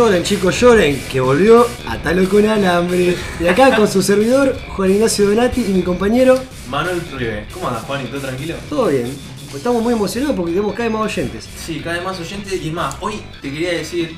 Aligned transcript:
Lloren, 0.00 0.22
chicos, 0.22 0.58
lloren, 0.58 0.98
que 1.12 1.20
volvió 1.20 1.66
a 1.86 1.98
Talo 1.98 2.26
con 2.26 2.46
Alambre. 2.48 3.14
Y 3.38 3.46
acá 3.46 3.76
con 3.76 3.86
su 3.86 4.00
servidor, 4.00 4.56
Juan 4.68 4.92
Ignacio 4.92 5.28
Donati 5.28 5.60
y 5.60 5.74
mi 5.74 5.82
compañero, 5.82 6.42
Manuel 6.70 7.02
Rive. 7.18 7.44
¿Cómo 7.52 7.68
andas, 7.68 7.82
Juan? 7.84 8.06
¿Y 8.06 8.08
todo 8.08 8.20
tranquilo? 8.22 8.54
todo 8.70 8.86
bien. 8.86 9.14
Pues 9.50 9.56
Estamos 9.56 9.82
muy 9.82 9.92
emocionados 9.92 10.34
porque 10.36 10.52
tenemos 10.52 10.72
cada 10.72 10.88
vez 10.88 10.98
más 10.98 11.02
oyentes. 11.12 11.46
Sí, 11.66 11.80
cada 11.84 11.96
vez 11.96 12.04
más 12.06 12.18
oyentes 12.18 12.64
y 12.64 12.70
más. 12.70 12.96
Hoy 13.00 13.20
te 13.42 13.52
quería 13.52 13.72
decir, 13.72 14.16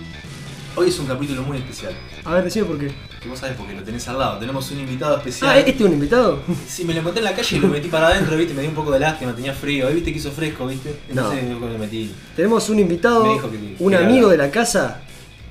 hoy 0.76 0.88
es 0.88 0.96
un 1.00 1.06
capítulo 1.06 1.42
muy 1.42 1.56
especial. 1.58 1.92
A 2.24 2.34
ver, 2.34 2.44
decime 2.44 2.64
por 2.66 2.78
qué. 2.78 2.92
Que 3.20 3.28
vos 3.28 3.40
sabés 3.40 3.56
porque 3.56 3.74
lo 3.74 3.82
tenés 3.82 4.06
al 4.06 4.20
lado. 4.20 4.38
Tenemos 4.38 4.70
un 4.70 4.78
invitado 4.78 5.16
especial. 5.16 5.50
Ah, 5.50 5.58
¿este 5.58 5.72
es 5.72 5.80
un 5.80 5.94
invitado? 5.94 6.42
Sí, 6.68 6.84
me 6.84 6.94
lo 6.94 7.00
encontré 7.00 7.18
en 7.18 7.24
la 7.24 7.34
calle 7.34 7.56
y 7.56 7.58
lo 7.58 7.66
metí 7.66 7.88
para 7.88 8.06
adentro, 8.06 8.36
viste, 8.36 8.54
me 8.54 8.60
dio 8.60 8.70
un 8.70 8.76
poco 8.76 8.92
de 8.92 9.00
lástima, 9.00 9.34
tenía 9.34 9.52
frío. 9.52 9.88
Ahí 9.88 9.94
viste 9.94 10.12
que 10.12 10.18
hizo 10.20 10.30
fresco, 10.30 10.64
viste. 10.68 10.94
Entonces 11.08 11.42
No. 11.42 11.58
lo 11.58 11.76
metí. 11.76 12.14
Tenemos 12.36 12.68
un 12.70 12.76
Me 12.76 12.82
invitado, 12.82 13.24
dijo 13.34 13.50
que- 13.50 13.74
un 13.80 13.90
que 13.90 13.96
amigo 13.96 14.28
de 14.28 14.36
la 14.36 14.48
casa. 14.48 15.00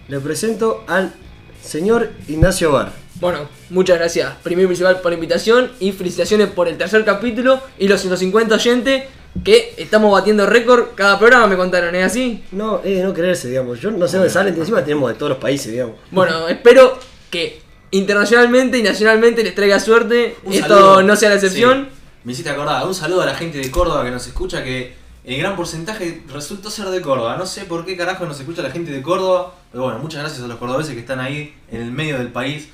Le 0.08 0.20
presento 0.20 0.84
al 0.88 1.14
señor 1.62 2.10
Ignacio 2.28 2.72
Bar. 2.72 2.92
Bueno, 3.20 3.48
muchas 3.70 3.98
gracias, 4.00 4.34
primero 4.44 4.66
y 4.66 4.68
principal, 4.70 5.00
por 5.00 5.12
la 5.12 5.16
invitación 5.16 5.72
y 5.80 5.92
felicitaciones 5.92 6.50
por 6.50 6.68
el 6.68 6.78
tercer 6.78 7.06
capítulo 7.06 7.62
y 7.78 7.88
los 7.88 8.02
150 8.02 8.56
oyentes 8.56 9.04
que 9.44 9.74
estamos 9.78 10.12
batiendo 10.12 10.46
récord 10.46 10.88
cada 10.96 11.18
programa, 11.20 11.48
me 11.48 11.56
contaron, 11.56 11.94
¿es 11.96 12.06
así? 12.06 12.44
No, 12.52 12.82
eh, 12.84 13.02
no 13.04 13.14
creerse, 13.14 13.48
digamos. 13.50 13.80
Yo 13.80 13.92
no 13.92 14.08
sé 14.08 14.18
dónde 14.18 14.32
salen, 14.32 14.56
encima 14.56 14.84
tenemos 14.84 15.10
de 15.10 15.16
todos 15.16 15.30
los 15.30 15.38
países, 15.40 15.72
digamos. 15.72 15.96
Bueno, 16.10 16.48
espero 16.50 16.98
que 17.30 17.62
internacionalmente 17.92 18.78
y 18.80 18.84
nacionalmente 18.84 19.44
les 19.44 19.54
traiga 19.56 19.80
suerte, 19.80 20.36
Un 20.44 20.54
esto 20.54 20.68
saludo. 20.68 21.04
no 21.04 21.16
sea 21.16 21.30
la 21.30 21.36
excepción. 21.36 21.90
Sí, 21.92 21.98
me 22.24 22.32
hiciste 22.34 22.50
acordar. 22.50 22.86
Un 22.86 22.96
saludo 22.96 23.22
a 23.22 23.26
la 23.28 23.36
gente 23.36 23.58
de 23.60 23.70
Córdoba 23.72 24.04
que 24.04 24.12
nos 24.12 24.26
escucha, 24.28 24.64
que 24.64 24.94
el 25.24 25.38
gran 25.38 25.56
porcentaje 25.56 26.24
resultó 26.34 26.70
ser 26.70 26.86
de 26.88 27.02
Córdoba. 27.02 27.38
No 27.38 27.46
sé 27.46 27.66
por 27.66 27.86
qué 27.86 27.96
carajo 27.98 28.26
nos 28.26 28.40
escucha 28.40 28.62
la 28.62 28.72
gente 28.72 28.92
de 28.92 29.02
Córdoba, 29.02 29.54
pero 29.72 29.84
bueno, 29.84 30.00
muchas 30.00 30.22
gracias 30.22 30.44
a 30.44 30.48
los 30.48 30.58
cordobeses 30.58 30.94
que 30.94 31.00
están 31.02 31.20
ahí 31.20 31.54
en 31.72 31.82
el 31.82 31.92
medio 31.92 32.18
del 32.18 32.30
país 32.30 32.70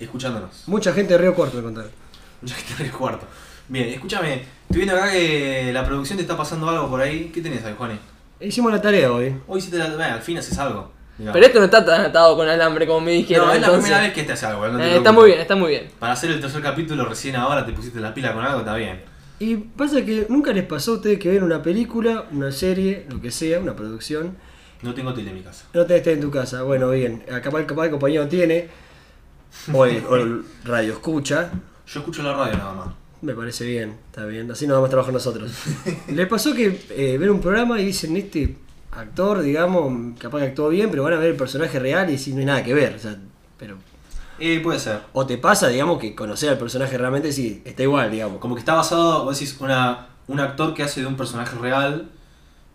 escuchándonos. 0.00 0.64
Mucha 0.66 0.92
gente 0.92 1.12
de 1.14 1.18
Río 1.18 1.34
Cuarto 1.34 1.56
me 1.56 1.62
contaron. 1.62 1.90
Mucha 2.42 2.54
gente 2.54 2.82
del 2.82 2.92
cuarto. 2.92 3.26
Bien, 3.68 3.88
escúchame, 3.88 4.34
estoy 4.68 4.76
viendo 4.84 4.94
acá 4.96 5.10
que 5.10 5.70
la 5.72 5.84
producción 5.84 6.16
te 6.18 6.22
está 6.22 6.36
pasando 6.36 6.68
algo 6.68 6.88
por 6.88 7.00
ahí. 7.00 7.30
¿Qué 7.34 7.40
tenés 7.40 7.64
ahí, 7.64 7.74
Juani? 7.76 7.98
Hicimos 8.40 8.70
la 8.70 8.80
tarea 8.80 9.10
hoy. 9.10 9.34
Hoy 9.48 9.58
hiciste 9.58 9.78
la. 9.78 9.86
Bueno, 9.88 10.14
al 10.14 10.22
fin 10.22 10.38
haces 10.38 10.56
algo. 10.58 10.92
digamos. 11.18 11.32
Pero 11.34 11.46
esto 11.46 11.58
no 11.58 11.64
está 11.64 11.84
tan 11.84 12.02
atado 12.02 12.36
con 12.36 12.46
alambre 12.48 12.86
como 12.86 13.00
me 13.00 13.12
dijeron. 13.12 13.46
no, 13.48 13.52
es 13.54 13.60
la 13.60 13.66
entonces- 13.68 13.84
primera 13.84 14.02
vez 14.04 14.12
que 14.12 14.20
este 14.20 14.32
hace 14.34 14.46
algo. 14.46 14.68
no 14.68 14.78
te 14.78 14.84
Eh, 14.84 14.96
está 14.98 15.12
muy 15.12 15.26
bien, 15.26 15.40
está 15.40 15.56
muy 15.56 15.68
bien. 15.70 15.88
Para 15.98 16.12
hacer 16.12 16.30
el 16.30 16.40
tercer 16.40 16.62
capítulo 16.62 17.06
recién 17.06 17.34
ahora 17.36 17.64
te 17.64 17.72
pusiste 17.72 17.98
la 18.00 18.12
pila 18.12 18.34
con 18.34 18.44
algo, 18.44 18.58
está 18.60 18.74
bien. 18.76 19.02
Y 19.38 19.56
pasa 19.56 20.04
que 20.04 20.26
nunca 20.28 20.52
les 20.52 20.64
pasó 20.64 20.92
a 20.92 20.94
ustedes 20.94 21.18
que 21.18 21.30
ven 21.30 21.42
una 21.42 21.62
película, 21.62 22.26
una 22.32 22.50
serie, 22.52 23.06
lo 23.10 23.20
que 23.20 23.30
sea, 23.30 23.60
una 23.60 23.76
producción. 23.76 24.36
No 24.82 24.94
tengo 24.94 25.12
tele 25.12 25.30
en 25.30 25.36
mi 25.36 25.42
casa. 25.42 25.66
No 25.74 25.84
tenés 25.84 26.02
tele 26.02 26.16
en 26.16 26.22
tu 26.22 26.30
casa. 26.30 26.62
Bueno, 26.62 26.90
bien. 26.90 27.22
Acá 27.28 27.50
capaz 27.66 27.84
el 27.84 27.90
compañero 27.90 28.28
tiene. 28.28 28.68
O 29.72 29.84
el, 29.84 30.04
o 30.06 30.16
el 30.16 30.44
radio 30.64 30.92
escucha. 30.92 31.50
Yo 31.86 32.00
escucho 32.00 32.22
la 32.22 32.34
radio 32.34 32.56
nada 32.56 32.72
más. 32.72 32.94
Me 33.22 33.34
parece 33.34 33.66
bien, 33.66 33.96
está 34.10 34.26
bien. 34.26 34.50
Así 34.50 34.66
nos 34.66 34.76
vamos 34.76 34.88
a 34.88 34.90
trabajar 34.90 35.12
nosotros. 35.12 35.52
Les 36.08 36.26
pasó 36.26 36.54
que 36.54 36.80
eh, 36.90 37.16
ven 37.18 37.30
un 37.30 37.40
programa 37.40 37.80
y 37.80 37.86
dicen, 37.86 38.16
este 38.16 38.56
actor, 38.92 39.42
digamos, 39.42 40.18
capaz 40.18 40.40
que 40.40 40.44
actuó 40.46 40.68
bien, 40.68 40.90
pero 40.90 41.02
van 41.02 41.14
a 41.14 41.18
ver 41.18 41.30
el 41.30 41.36
personaje 41.36 41.78
real 41.78 42.10
y 42.10 42.18
si 42.18 42.32
no 42.32 42.40
hay 42.40 42.44
nada 42.44 42.62
que 42.62 42.74
ver. 42.74 42.94
O 42.94 42.98
sea, 42.98 43.16
pero. 43.58 43.76
Eh, 44.38 44.60
puede 44.62 44.78
ser. 44.78 45.00
O 45.12 45.26
te 45.26 45.38
pasa, 45.38 45.68
digamos, 45.68 45.98
que 45.98 46.14
conocer 46.14 46.50
al 46.50 46.58
personaje 46.58 46.96
realmente 46.98 47.32
sí, 47.32 47.62
está 47.64 47.82
igual, 47.82 48.10
digamos. 48.10 48.38
Como 48.38 48.54
que 48.54 48.60
está 48.60 48.74
basado, 48.74 49.24
vos 49.24 49.38
decís, 49.38 49.56
una, 49.60 50.08
un 50.28 50.40
actor 50.40 50.74
que 50.74 50.82
hace 50.82 51.00
de 51.00 51.06
un 51.06 51.16
personaje 51.16 51.56
real. 51.58 52.10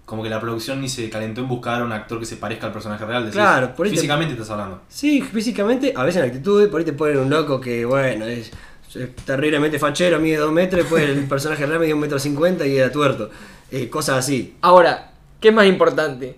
Como 0.05 0.23
que 0.23 0.29
la 0.29 0.41
producción 0.41 0.81
ni 0.81 0.89
se 0.89 1.09
calentó 1.09 1.39
en 1.41 1.47
buscar 1.47 1.81
a 1.81 1.85
un 1.85 1.91
actor 1.93 2.19
que 2.19 2.25
se 2.25 2.35
parezca 2.35 2.67
al 2.67 2.73
personaje 2.73 3.05
real. 3.05 3.23
decís, 3.23 3.35
Claro, 3.37 3.73
por 3.75 3.85
ahí 3.85 3.91
te- 3.91 3.97
Físicamente 3.97 4.33
estás 4.33 4.49
hablando. 4.49 4.81
Sí, 4.89 5.21
físicamente, 5.21 5.93
a 5.95 6.03
veces 6.03 6.21
en 6.21 6.27
actitud, 6.27 6.69
por 6.69 6.79
ahí 6.79 6.85
te 6.85 6.93
ponen 6.93 7.17
un 7.19 7.29
loco 7.29 7.61
que, 7.61 7.85
bueno, 7.85 8.25
es, 8.25 8.51
es 8.95 9.15
terriblemente 9.25 9.79
fachero, 9.79 10.19
mide 10.19 10.37
2 10.37 10.51
metros, 10.51 10.81
después 10.81 11.07
el 11.07 11.25
personaje 11.29 11.65
real 11.65 11.79
mide 11.79 11.93
1 11.93 12.01
metro 12.01 12.19
50 12.19 12.65
y 12.67 12.77
era 12.77 12.91
tuerto. 12.91 13.29
Eh, 13.71 13.89
cosas 13.89 14.17
así. 14.17 14.57
Ahora, 14.61 15.11
¿qué 15.39 15.47
es 15.49 15.53
más 15.53 15.65
importante? 15.67 16.35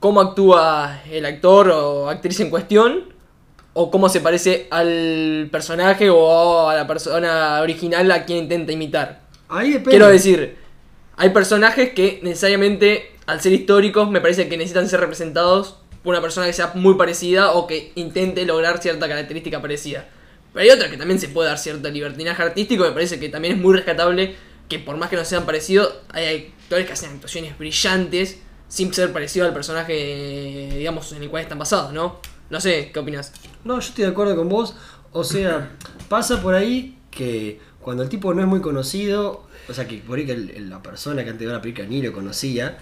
¿Cómo 0.00 0.20
actúa 0.20 1.00
el 1.10 1.24
actor 1.24 1.70
o 1.70 2.10
actriz 2.10 2.38
en 2.40 2.50
cuestión? 2.50 3.13
¿O 3.74 3.90
cómo 3.90 4.08
se 4.08 4.20
parece 4.20 4.68
al 4.70 5.48
personaje 5.50 6.08
o 6.08 6.68
a 6.68 6.74
la 6.74 6.86
persona 6.86 7.60
original 7.60 8.10
a 8.12 8.24
quien 8.24 8.38
intenta 8.38 8.72
imitar? 8.72 9.22
Ahí 9.48 9.72
depende. 9.72 9.90
Quiero 9.90 10.08
decir, 10.08 10.56
hay 11.16 11.30
personajes 11.30 11.90
que 11.90 12.20
necesariamente, 12.22 13.12
al 13.26 13.40
ser 13.40 13.52
históricos, 13.52 14.08
me 14.08 14.20
parece 14.20 14.48
que 14.48 14.56
necesitan 14.56 14.88
ser 14.88 15.00
representados 15.00 15.76
por 16.04 16.14
una 16.14 16.20
persona 16.20 16.46
que 16.46 16.52
sea 16.52 16.72
muy 16.74 16.94
parecida 16.94 17.52
o 17.52 17.66
que 17.66 17.92
intente 17.96 18.44
lograr 18.44 18.80
cierta 18.80 19.08
característica 19.08 19.60
parecida. 19.60 20.06
Pero 20.52 20.62
hay 20.62 20.70
otras 20.70 20.90
que 20.90 20.96
también 20.96 21.18
se 21.18 21.28
puede 21.28 21.48
dar 21.48 21.58
cierto 21.58 21.90
libertinaje 21.90 22.42
artístico, 22.42 22.84
me 22.84 22.92
parece 22.92 23.18
que 23.18 23.28
también 23.28 23.54
es 23.54 23.60
muy 23.60 23.74
rescatable 23.74 24.36
que 24.68 24.78
por 24.78 24.96
más 24.96 25.10
que 25.10 25.16
no 25.16 25.24
sean 25.24 25.44
parecidos, 25.46 25.92
hay 26.10 26.52
actores 26.62 26.86
que 26.86 26.92
hacen 26.92 27.10
actuaciones 27.10 27.58
brillantes 27.58 28.38
sin 28.68 28.94
ser 28.94 29.12
parecido 29.12 29.46
al 29.46 29.52
personaje, 29.52 30.70
digamos, 30.76 31.12
en 31.12 31.22
el 31.22 31.28
cual 31.28 31.42
están 31.42 31.58
basados, 31.58 31.92
¿no? 31.92 32.20
No 32.54 32.60
sé, 32.60 32.90
¿qué 32.94 33.00
opinas? 33.00 33.32
No, 33.64 33.80
yo 33.80 33.88
estoy 33.88 34.04
de 34.04 34.10
acuerdo 34.12 34.36
con 34.36 34.48
vos. 34.48 34.76
O 35.10 35.24
sea, 35.24 35.70
pasa 36.08 36.40
por 36.40 36.54
ahí 36.54 36.96
que 37.10 37.58
cuando 37.80 38.04
el 38.04 38.08
tipo 38.08 38.32
no 38.32 38.42
es 38.42 38.46
muy 38.46 38.60
conocido, 38.60 39.42
o 39.68 39.74
sea, 39.74 39.88
que 39.88 39.96
por 39.98 40.18
ahí 40.20 40.24
que 40.24 40.32
el- 40.34 40.70
la 40.70 40.80
persona 40.80 41.24
que 41.24 41.30
antes 41.30 41.48
de 41.48 41.52
la 41.52 41.60
película 41.60 41.88
ni 41.88 42.00
lo 42.00 42.12
conocía, 42.12 42.78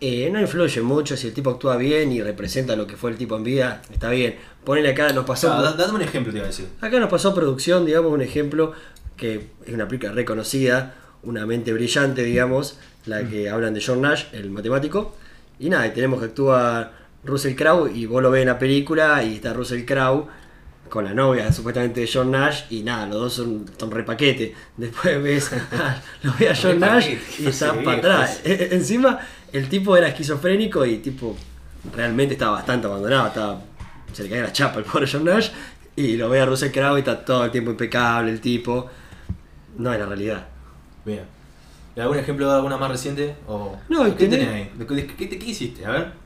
eh, 0.00 0.28
no 0.32 0.40
influye 0.40 0.80
mucho 0.82 1.16
si 1.16 1.28
el 1.28 1.34
tipo 1.34 1.50
actúa 1.50 1.76
bien 1.76 2.10
y 2.10 2.20
representa 2.20 2.74
lo 2.74 2.88
que 2.88 2.96
fue 2.96 3.12
el 3.12 3.16
tipo 3.16 3.36
en 3.36 3.44
vida, 3.44 3.80
está 3.92 4.10
bien. 4.10 4.34
Ponele 4.64 4.88
acá, 4.90 5.12
nos 5.12 5.24
pasó. 5.24 5.50
Da- 5.50 5.74
dame 5.74 5.94
un 5.94 6.02
ejemplo, 6.02 6.32
te 6.32 6.38
iba 6.38 6.46
a 6.46 6.50
decir. 6.50 6.66
Acá 6.80 6.98
nos 6.98 7.08
pasó 7.08 7.32
producción, 7.32 7.86
digamos, 7.86 8.12
un 8.12 8.22
ejemplo 8.22 8.72
que 9.16 9.50
es 9.64 9.72
una 9.72 9.86
película 9.86 10.10
reconocida, 10.10 10.96
una 11.22 11.46
mente 11.46 11.72
brillante, 11.72 12.24
digamos, 12.24 12.76
la 13.06 13.22
que 13.28 13.48
hablan 13.48 13.72
de 13.72 13.80
John 13.86 14.00
Nash, 14.00 14.24
el 14.32 14.50
matemático. 14.50 15.14
Y 15.60 15.68
nada, 15.70 15.86
y 15.86 15.90
tenemos 15.92 16.18
que 16.18 16.26
actúa 16.26 16.90
Russell 17.24 17.54
Crowe 17.54 17.90
y 17.92 18.06
vos 18.06 18.22
lo 18.22 18.30
ves 18.30 18.42
en 18.42 18.48
la 18.48 18.58
película 18.58 19.22
y 19.22 19.36
está 19.36 19.52
Russell 19.52 19.84
Crowe 19.84 20.26
con 20.88 21.04
la 21.04 21.14
novia 21.14 21.50
supuestamente 21.52 22.00
de 22.02 22.10
John 22.12 22.30
Nash 22.30 22.64
y 22.70 22.82
nada, 22.82 23.06
los 23.06 23.16
dos 23.16 23.32
son, 23.34 23.64
son 23.78 23.90
repaquete. 23.90 24.54
Después 24.76 25.22
ves 25.22 25.52
a, 25.52 26.02
lo 26.22 26.32
ves 26.38 26.50
a 26.50 26.68
John 26.68 26.80
Nash 26.80 27.08
y 27.38 27.46
está 27.46 27.72
para 27.82 27.98
atrás. 27.98 28.40
E- 28.44 28.68
Encima, 28.72 29.18
el 29.52 29.68
tipo 29.68 29.96
era 29.96 30.08
esquizofrénico 30.08 30.84
y 30.84 30.98
tipo 30.98 31.36
realmente 31.94 32.34
estaba 32.34 32.52
bastante 32.52 32.86
abandonado, 32.86 33.28
estaba, 33.28 33.60
se 34.12 34.24
le 34.24 34.28
caía 34.28 34.42
la 34.42 34.52
chapa 34.52 34.78
al 34.78 34.84
pobre 34.84 35.06
John 35.10 35.24
Nash 35.24 35.48
y 35.96 36.16
lo 36.16 36.28
ve 36.28 36.40
a 36.40 36.46
Russell 36.46 36.70
Crowe 36.70 36.96
y 36.96 37.00
está 37.00 37.24
todo 37.24 37.44
el 37.44 37.50
tiempo 37.50 37.70
impecable 37.70 38.30
el 38.30 38.40
tipo. 38.40 38.90
No 39.78 39.92
es 39.92 39.98
la 39.98 40.06
realidad. 40.06 40.46
Bien. 41.04 41.24
¿Y 41.96 42.00
¿Algún 42.00 42.18
ejemplo 42.18 42.48
de 42.48 42.56
alguna 42.56 42.76
más 42.76 42.90
reciente? 42.90 43.34
O, 43.46 43.76
No, 43.88 44.04
¿Qué 44.16 44.26
tenés- 44.26 44.30
tenés 44.30 44.48
ahí? 44.48 44.70
¿De- 44.74 44.84
de- 44.84 45.06
¿Qué, 45.06 45.26
te- 45.26 45.38
qué 45.38 45.46
hiciste? 45.46 45.84
A 45.86 45.90
ver. 45.90 46.21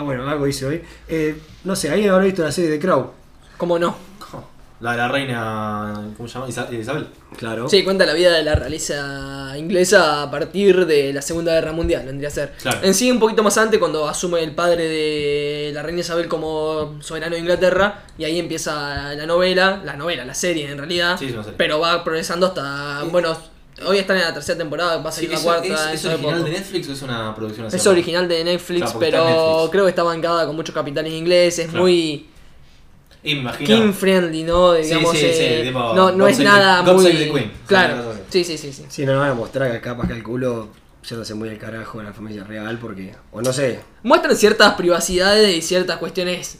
Ah, 0.00 0.02
bueno, 0.02 0.26
algo 0.26 0.46
hice 0.46 0.64
hoy. 0.64 0.82
Eh, 1.08 1.36
no 1.64 1.76
sé, 1.76 1.90
¿alguien 1.90 2.08
habrá 2.10 2.24
visto 2.24 2.42
la 2.42 2.50
serie 2.50 2.70
de 2.70 2.78
Crow? 2.78 3.10
¿Cómo 3.58 3.78
no? 3.78 3.94
La 4.80 4.92
de 4.92 4.96
la 4.96 5.08
reina. 5.08 5.92
¿Cómo 6.16 6.26
se 6.26 6.32
llama? 6.38 6.48
Isa- 6.48 6.72
Isabel. 6.72 7.06
Claro. 7.36 7.68
Sí, 7.68 7.84
cuenta 7.84 8.06
la 8.06 8.14
vida 8.14 8.32
de 8.32 8.42
la 8.42 8.54
realeza 8.54 9.52
inglesa 9.58 10.22
a 10.22 10.30
partir 10.30 10.86
de 10.86 11.12
la 11.12 11.20
Segunda 11.20 11.52
Guerra 11.52 11.72
Mundial, 11.72 12.06
vendría 12.06 12.28
a 12.28 12.32
ser. 12.32 12.54
Claro. 12.62 12.78
En 12.82 12.94
sí, 12.94 13.10
un 13.10 13.20
poquito 13.20 13.42
más 13.42 13.58
antes, 13.58 13.78
cuando 13.78 14.08
asume 14.08 14.42
el 14.42 14.54
padre 14.54 14.84
de 14.88 15.70
la 15.74 15.82
reina 15.82 16.00
Isabel 16.00 16.28
como 16.28 16.96
soberano 17.02 17.34
de 17.34 17.40
Inglaterra, 17.42 18.04
y 18.16 18.24
ahí 18.24 18.38
empieza 18.38 19.12
la 19.14 19.26
novela, 19.26 19.82
la 19.84 19.96
novela, 19.96 20.24
la 20.24 20.32
serie 20.34 20.70
en 20.70 20.78
realidad, 20.78 21.18
Sí, 21.18 21.26
es 21.26 21.32
una 21.34 21.42
serie. 21.42 21.58
pero 21.58 21.78
va 21.78 22.02
progresando 22.02 22.46
hasta, 22.46 23.02
bueno, 23.10 23.36
hoy 23.86 23.98
están 23.98 24.16
en 24.16 24.22
la 24.24 24.34
tercera 24.34 24.58
temporada, 24.58 24.96
va 24.98 25.08
a 25.08 25.12
Sí, 25.12 25.16
salir 25.16 25.30
la 25.30 25.36
¿Es, 25.36 25.42
cuarta. 25.42 25.92
es, 25.94 26.04
original 26.04 26.34
poco. 26.36 26.44
de 26.44 26.50
Netflix 26.50 26.88
o 26.88 26.92
es 26.92 27.02
una 27.02 27.34
producción 27.34 27.66
así? 27.66 27.76
Es 27.76 27.86
original 27.86 28.28
de 28.28 28.44
Netflix, 28.44 28.80
Claro, 28.82 28.92
en 28.94 29.00
pero 29.00 29.24
Netflix. 29.24 29.70
creo 29.70 29.84
que 29.84 29.90
está 29.90 30.02
bancada 30.02 30.46
con 30.46 30.56
muchos 30.56 30.74
capitales 30.74 31.12
ingleses, 31.12 31.66
Claro. 31.68 31.82
muy 31.82 32.26
king 33.22 33.92
friendly, 33.92 34.42
¿no? 34.44 34.74
Sí, 34.76 34.82
Digamos, 34.82 35.12
sí, 35.12 35.18
sí, 35.18 35.26
eh, 35.40 35.62
tipo, 35.66 35.78
no, 35.78 36.10
no 36.12 36.24
God 36.24 36.28
es 36.30 36.36
Save 36.36 36.48
nada 36.48 36.84
the- 36.84 36.92
muy... 36.92 37.04
Save 37.04 37.24
the 37.24 37.30
Queen. 37.32 37.52
Claro, 37.66 38.14
sí, 38.30 38.44
sí, 38.44 38.56
sí, 38.58 38.72
sí. 38.72 38.84
Sí, 38.88 39.04
no 39.04 39.12
nos 39.12 39.20
van 39.22 39.30
a 39.30 39.34
mostrar 39.34 39.70
que 39.72 39.80
capaz 39.80 40.08
calculo 40.08 40.68
yéndose 41.08 41.34
muy 41.34 41.48
al 41.48 41.58
carajo 41.58 41.98
de 41.98 42.04
la 42.04 42.12
familia 42.12 42.44
real 42.44 42.78
porque. 42.78 43.14
O 43.32 43.40
no 43.42 43.52
sé. 43.52 43.80
muestran 44.02 44.36
ciertas 44.36 44.74
privacidades 44.74 45.54
y 45.56 45.62
ciertas 45.62 45.98
cuestiones 45.98 46.58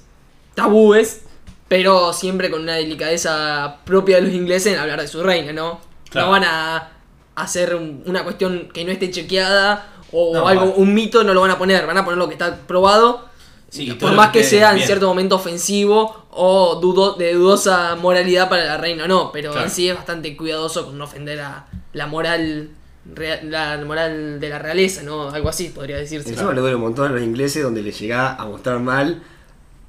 tabúes, 0.55 1.23
pero 1.69 2.13
siempre 2.13 2.51
con 2.51 2.63
una 2.63 2.75
delicadeza 2.75 3.77
propia 3.85 4.17
de 4.17 4.23
los 4.23 4.33
ingleses 4.33 4.73
en 4.75 4.79
hablar 4.79 5.01
de 5.01 5.09
su 5.09 5.23
reina, 5.23 5.53
¿no? 5.53 5.81
Claro. 6.11 6.27
No 6.27 6.33
van 6.33 6.45
a 6.45 6.91
hacer 7.35 7.75
un- 7.75 8.03
una 8.07 8.25
cuestión 8.25 8.69
que 8.73 8.85
no 8.85 8.93
esté 8.93 9.11
chequeada 9.11 9.87
o 10.13 10.35
No, 10.35 10.47
algo, 10.49 10.67
va. 10.67 10.75
un 10.77 10.93
mito 10.95 11.23
no 11.25 11.33
lo 11.35 11.41
van 11.41 11.51
a 11.53 11.59
poner, 11.59 11.87
van 11.87 11.97
a 11.99 12.05
poner 12.05 12.19
lo 12.19 12.27
que 12.29 12.35
está 12.35 12.57
probado, 12.67 13.29
Sí, 13.71 13.93
por 13.93 14.13
más 14.15 14.31
que 14.31 14.43
sea 14.43 14.73
en 14.77 14.81
cierto 14.83 15.07
momento 15.07 15.37
ofensivo 15.37 16.27
o 16.33 16.77
dudo, 16.81 17.15
de 17.15 17.35
dudosa 17.35 17.95
moralidad 17.97 18.49
para 18.49 18.65
la 18.65 18.77
reina 18.77 19.05
o 19.05 19.09
no, 19.09 19.31
pero 19.33 19.53
Claro. 19.53 19.67
en 19.67 19.73
sí 19.73 19.89
es 19.89 19.95
bastante 19.95 20.37
cuidadoso 20.37 20.87
con 20.87 20.99
no 20.99 21.05
ofender 21.05 21.41
a 21.41 21.67
la 21.93 22.07
moral 22.09 22.71
la 23.45 23.79
moral 23.85 24.39
de 24.41 24.49
la 24.49 24.59
realeza, 24.59 25.03
¿no? 25.03 25.31
Algo 25.31 25.49
así 25.49 25.71
podría 25.71 25.97
decirse. 25.97 26.29
Encima 26.31 26.53
le 26.53 26.61
duele 26.61 26.77
un 26.77 26.83
montón 26.83 27.11
a 27.11 27.15
los 27.15 27.23
ingleses 27.23 27.63
donde 27.63 27.83
les 27.83 27.99
llega 27.99 28.35
a 28.35 28.45
mostrar 28.45 28.79
mal 28.79 29.23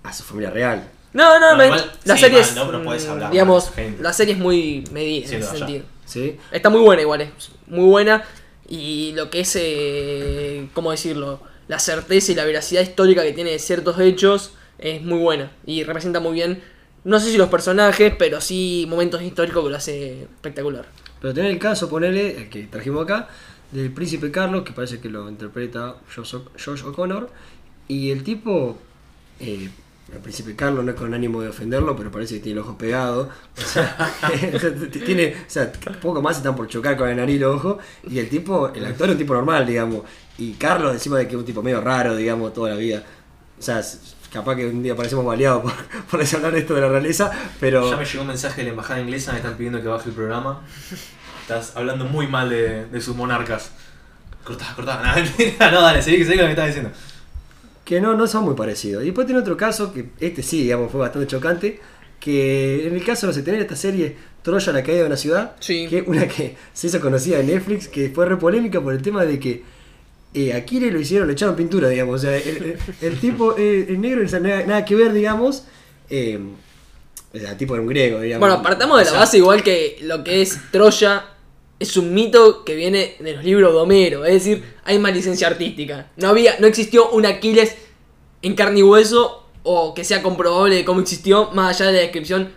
a 0.03 0.13
su 0.13 0.23
familia 0.23 0.49
real. 0.49 0.88
No, 1.13 1.39
no, 1.39 1.51
No, 1.51 1.57
me- 1.57 1.65
igual, 1.65 1.91
la 2.05 2.15
sí, 2.15 2.21
serie 2.21 2.39
mal, 2.39 2.49
es. 2.49 2.55
no, 2.55 2.65
pero 2.67 2.83
podés 2.83 3.07
hablar 3.07 3.31
digamos, 3.31 3.71
la 3.99 4.13
serie 4.13 4.33
es 4.35 4.39
muy 4.39 4.85
medida 4.91 5.17
en 5.27 5.33
ese 5.33 5.35
allá. 5.49 5.57
sentido. 5.57 5.85
¿Sí? 6.06 6.38
Está 6.51 6.69
muy 6.69 6.81
buena 6.81 7.01
igual, 7.01 7.21
es 7.21 7.51
muy 7.68 7.86
buena. 7.86 8.24
Y 8.68 9.12
lo 9.13 9.30
que 9.30 9.42
es, 9.42 9.56
eh, 9.59 10.68
¿cómo 10.74 10.92
decirlo? 10.92 11.42
La 11.68 11.80
certeza 11.80 12.31
y 12.31 12.36
la 12.36 12.45
veracidad 12.45 12.81
histórica 12.81 13.24
que 13.24 13.33
tiene 13.33 13.51
de 13.51 13.59
ciertos 13.59 14.00
hechos 14.00 14.53
es 14.77 15.01
muy 15.01 15.19
buena. 15.19 15.51
Y 15.65 15.83
representa 15.83 16.19
muy 16.19 16.33
bien, 16.33 16.62
no 17.03 17.19
sé 17.19 17.31
si 17.31 17.38
los 17.38 17.50
personajes, 17.50 18.13
pero 18.18 18.42
sí 18.42 18.86
momentos 18.89 19.21
históricos 19.21 19.63
que 19.63 19.69
lo 19.69 19.75
hace 19.75 20.21
espectacular. 20.24 20.86
Pero 21.19 21.33
tener 21.33 21.51
el 21.51 21.59
caso, 21.59 21.89
ponele, 21.89 22.38
el 22.38 22.50
que 22.50 22.63
trajimos 22.63 23.03
acá, 23.03 23.30
del 23.71 23.92
príncipe 23.92 24.31
Carlos, 24.31 24.63
que 24.63 24.74
parece 24.74 25.00
que 25.00 25.09
lo 25.09 25.30
interpreta 25.30 25.95
Josh 26.15 26.83
O'Connor, 26.83 27.30
y 27.88 28.12
el 28.12 28.24
tipo, 28.24 28.77
eh, 29.39 29.69
el 30.13 30.19
príncipe 30.19 30.56
Carlos 30.56 30.83
no 30.83 30.92
es 30.92 30.98
con 30.98 31.13
ánimo 31.13 31.42
de 31.42 31.50
ofenderlo, 31.50 31.95
pero 31.95 32.12
parece 32.12 32.36
que 32.36 32.42
tiene 32.42 32.59
el 32.59 32.65
ojo 32.65 32.77
pegado, 32.77 33.30
o 33.57 33.62
sea, 33.62 34.13
tiene, 35.06 35.36
o 35.48 35.50
sea, 35.50 35.71
poco 36.01 36.21
más 36.21 36.38
están 36.38 36.56
por 36.56 36.68
chocar 36.68 36.98
con 36.98 37.07
el 37.09 37.15
nariz 37.15 37.38
y 37.38 37.39
los 37.39 37.56
ojos, 37.56 37.77
y 38.09 38.19
el 38.19 38.30
tipo, 38.30 38.69
el 38.69 38.86
actor 38.86 39.07
es 39.07 39.13
un 39.13 39.18
tipo 39.18 39.33
normal, 39.33 39.65
digamos, 39.65 40.01
y 40.38 40.53
Carlos 40.53 40.94
encima 40.94 41.18
de 41.18 41.27
que 41.27 41.36
es 41.36 41.39
un 41.39 41.45
tipo 41.45 41.63
medio 41.63 41.80
raro, 41.80 42.15
digamos, 42.15 42.53
toda 42.53 42.71
la 42.71 42.75
vida, 42.75 43.03
o 43.57 43.62
sea, 43.62 43.81
capaz 44.31 44.56
que 44.56 44.68
un 44.68 44.83
día 44.83 44.95
parecemos 44.95 45.25
baleados 45.25 45.63
por, 45.63 45.74
por 46.12 46.36
hablar 46.36 46.56
esto 46.56 46.74
de 46.75 46.81
la 46.81 46.89
realeza, 46.89 47.31
pero... 47.59 47.89
Ya 47.89 47.98
me 47.98 48.06
llegó 48.06 48.21
un 48.21 48.27
mensaje 48.27 48.62
de 48.62 48.65
la 48.65 48.69
embajada 48.71 49.00
inglesa, 49.00 49.31
me 49.31 49.38
están 49.38 49.56
pidiendo 49.56 49.81
que 49.81 49.88
baje 49.88 50.09
el 50.09 50.15
programa. 50.15 50.62
Estás 51.42 51.75
hablando 51.75 52.06
muy 52.06 52.27
mal 52.27 52.50
de, 52.50 52.86
de 52.86 53.01
sus 53.01 53.15
monarcas. 53.15 53.71
Cortá, 54.44 54.74
cortá. 54.75 55.01
No, 55.03 55.71
no, 55.71 55.81
dale, 55.81 56.01
seguí, 56.01 56.24
seguí 56.24 56.38
lo 56.38 56.44
que 56.44 56.45
me 56.45 56.51
estás 56.51 56.68
diciendo. 56.68 56.92
Que 57.91 57.99
no, 57.99 58.15
no 58.15 58.25
son 58.25 58.45
muy 58.45 58.55
parecidos. 58.55 59.03
Y 59.03 59.07
después 59.07 59.27
tiene 59.27 59.41
otro 59.41 59.57
caso, 59.57 59.91
que 59.91 60.05
este 60.21 60.41
sí, 60.43 60.63
digamos, 60.63 60.89
fue 60.89 61.01
bastante 61.01 61.27
chocante, 61.27 61.77
que 62.21 62.88
en 62.88 62.93
el 62.95 63.03
caso, 63.03 63.27
no 63.27 63.33
sé, 63.33 63.43
tener 63.43 63.59
esta 63.59 63.75
serie 63.75 64.15
Troya, 64.41 64.71
la 64.71 64.81
caída 64.81 65.01
de 65.01 65.07
una 65.07 65.17
ciudad, 65.17 65.57
Sí. 65.59 65.88
que 65.89 65.97
es 65.97 66.03
una 66.07 66.25
que 66.25 66.55
se 66.71 66.88
hizo 66.88 67.01
conocida 67.01 67.39
en 67.41 67.47
Netflix, 67.47 67.89
que 67.89 68.09
fue 68.09 68.25
re 68.25 68.38
polémica 68.38 68.79
por 68.79 68.93
el 68.93 69.01
tema 69.01 69.25
de 69.25 69.38
que 69.41 69.63
eh, 70.33 70.53
a 70.53 70.63
Kire 70.63 70.89
lo 70.89 71.01
hicieron, 71.01 71.27
le 71.27 71.33
echaron 71.33 71.57
pintura, 71.57 71.89
digamos, 71.89 72.15
o 72.15 72.19
sea, 72.19 72.38
el, 72.38 73.19
tipo, 73.19 73.57
eh, 73.57 73.88
el 73.89 73.99
negro, 73.99 74.23
o 74.23 74.27
sea, 74.29 74.39
nada, 74.39 74.63
nada 74.65 74.85
que 74.85 74.95
ver, 74.95 75.11
digamos, 75.11 75.65
eh, 76.09 76.39
o 77.33 77.38
sea, 77.38 77.51
el 77.51 77.57
tipo 77.57 77.73
era 77.73 77.81
un 77.81 77.89
griego, 77.89 78.21
digamos. 78.21 78.47
Bueno, 78.47 78.63
partamos 78.63 78.99
de 78.99 79.03
la 79.03 79.09
o 79.09 79.13
sea- 79.15 79.19
base 79.19 79.38
igual 79.38 79.63
que 79.63 79.97
lo 80.03 80.23
que 80.23 80.41
es 80.41 80.57
Troya 80.71 81.25
es 81.81 81.97
un 81.97 82.13
mito 82.13 82.63
que 82.63 82.75
viene 82.75 83.15
de 83.19 83.33
los 83.33 83.43
libros 83.43 83.73
de 83.73 83.79
Homero, 83.79 84.23
es 84.25 84.33
decir, 84.33 84.63
hay 84.85 84.99
más 84.99 85.13
licencia 85.13 85.47
artística. 85.47 86.07
No 86.17 86.29
había, 86.29 86.55
no 86.59 86.67
existió 86.67 87.09
un 87.09 87.25
Aquiles 87.25 87.75
en 88.41 88.55
carne 88.55 88.79
y 88.79 88.83
hueso 88.83 89.47
o 89.63 89.93
que 89.93 90.03
sea 90.03 90.21
comprobable 90.21 90.75
de 90.75 90.85
cómo 90.85 91.01
existió 91.01 91.49
más 91.51 91.75
allá 91.79 91.87
de 91.91 91.97
la 91.97 92.01
descripción 92.03 92.51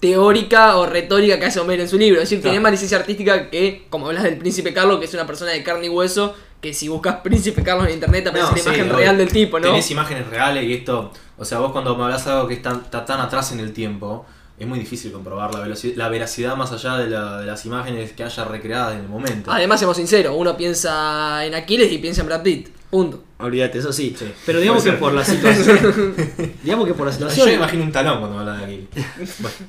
teórica 0.00 0.76
o 0.76 0.86
retórica 0.86 1.38
que 1.38 1.46
hace 1.46 1.58
Homero 1.60 1.82
en 1.82 1.88
su 1.88 1.98
libro. 1.98 2.20
Es 2.20 2.28
decir, 2.28 2.40
Claro. 2.40 2.52
tenés 2.52 2.62
más 2.62 2.72
licencia 2.72 2.98
artística 2.98 3.50
que, 3.50 3.86
como 3.90 4.06
hablas 4.06 4.24
del 4.24 4.36
príncipe 4.38 4.72
Carlos, 4.74 4.98
que 4.98 5.06
es 5.06 5.14
una 5.14 5.26
persona 5.26 5.52
de 5.52 5.62
carne 5.62 5.86
y 5.86 5.88
hueso, 5.88 6.34
que 6.60 6.72
si 6.74 6.88
buscas 6.88 7.16
príncipe 7.16 7.62
Carlos 7.62 7.86
en 7.88 7.94
internet 7.94 8.26
aparece 8.26 8.46
No, 8.50 8.52
la 8.56 8.58
sí, 8.62 8.68
imagen 8.68 8.84
obvio. 8.86 8.96
real 8.98 9.18
del 9.18 9.28
tipo, 9.32 9.58
¿no? 9.58 9.66
Tenés 9.68 9.90
imágenes 9.90 10.26
reales 10.28 10.64
y 10.64 10.74
esto. 10.74 11.12
O 11.38 11.44
sea, 11.44 11.58
vos 11.58 11.72
cuando 11.72 11.96
me 11.96 12.04
hablas 12.04 12.24
de 12.24 12.30
algo 12.32 12.48
que 12.48 12.54
está, 12.54 12.72
está 12.84 13.04
tan 13.04 13.20
atrás 13.20 13.52
en 13.52 13.60
el 13.60 13.72
tiempo, 13.72 14.26
es 14.58 14.66
muy 14.66 14.78
difícil 14.78 15.12
comprobar 15.12 15.54
la, 15.54 15.66
la 15.96 16.08
veracidad 16.08 16.56
más 16.56 16.72
allá 16.72 16.96
de, 16.96 17.04
de 17.08 17.46
las 17.46 17.66
imágenes 17.66 18.12
que 18.12 18.24
haya 18.24 18.44
recreadas 18.44 18.94
en 18.94 19.00
el 19.00 19.08
momento. 19.08 19.50
Además, 19.50 19.78
seamos 19.80 19.96
sinceros, 19.96 20.34
uno 20.36 20.56
piensa 20.56 21.44
en 21.44 21.54
Aquiles 21.54 21.92
y 21.92 21.98
piensa 21.98 22.22
en 22.22 22.26
Brad 22.28 22.42
Pitt. 22.42 22.68
Punto. 22.90 23.22
Olvídate, 23.38 23.78
eso 23.78 23.92
sí. 23.92 24.14
Sí. 24.18 24.32
Pero 24.46 24.60
digamos 24.60 24.82
que 24.82 24.92
por 24.92 25.12
la 25.12 25.24
situación. 25.24 26.14
digamos 26.62 26.86
que 26.86 26.94
por 26.94 27.06
la 27.06 27.12
Yo 27.12 27.18
situación. 27.18 27.48
me 27.48 27.54
imagino 27.54 27.82
un 27.84 27.92
talón 27.92 28.18
cuando 28.20 28.36
me 28.36 28.40
hablas 28.50 28.60
de 28.60 28.64
aquí. 28.64 28.88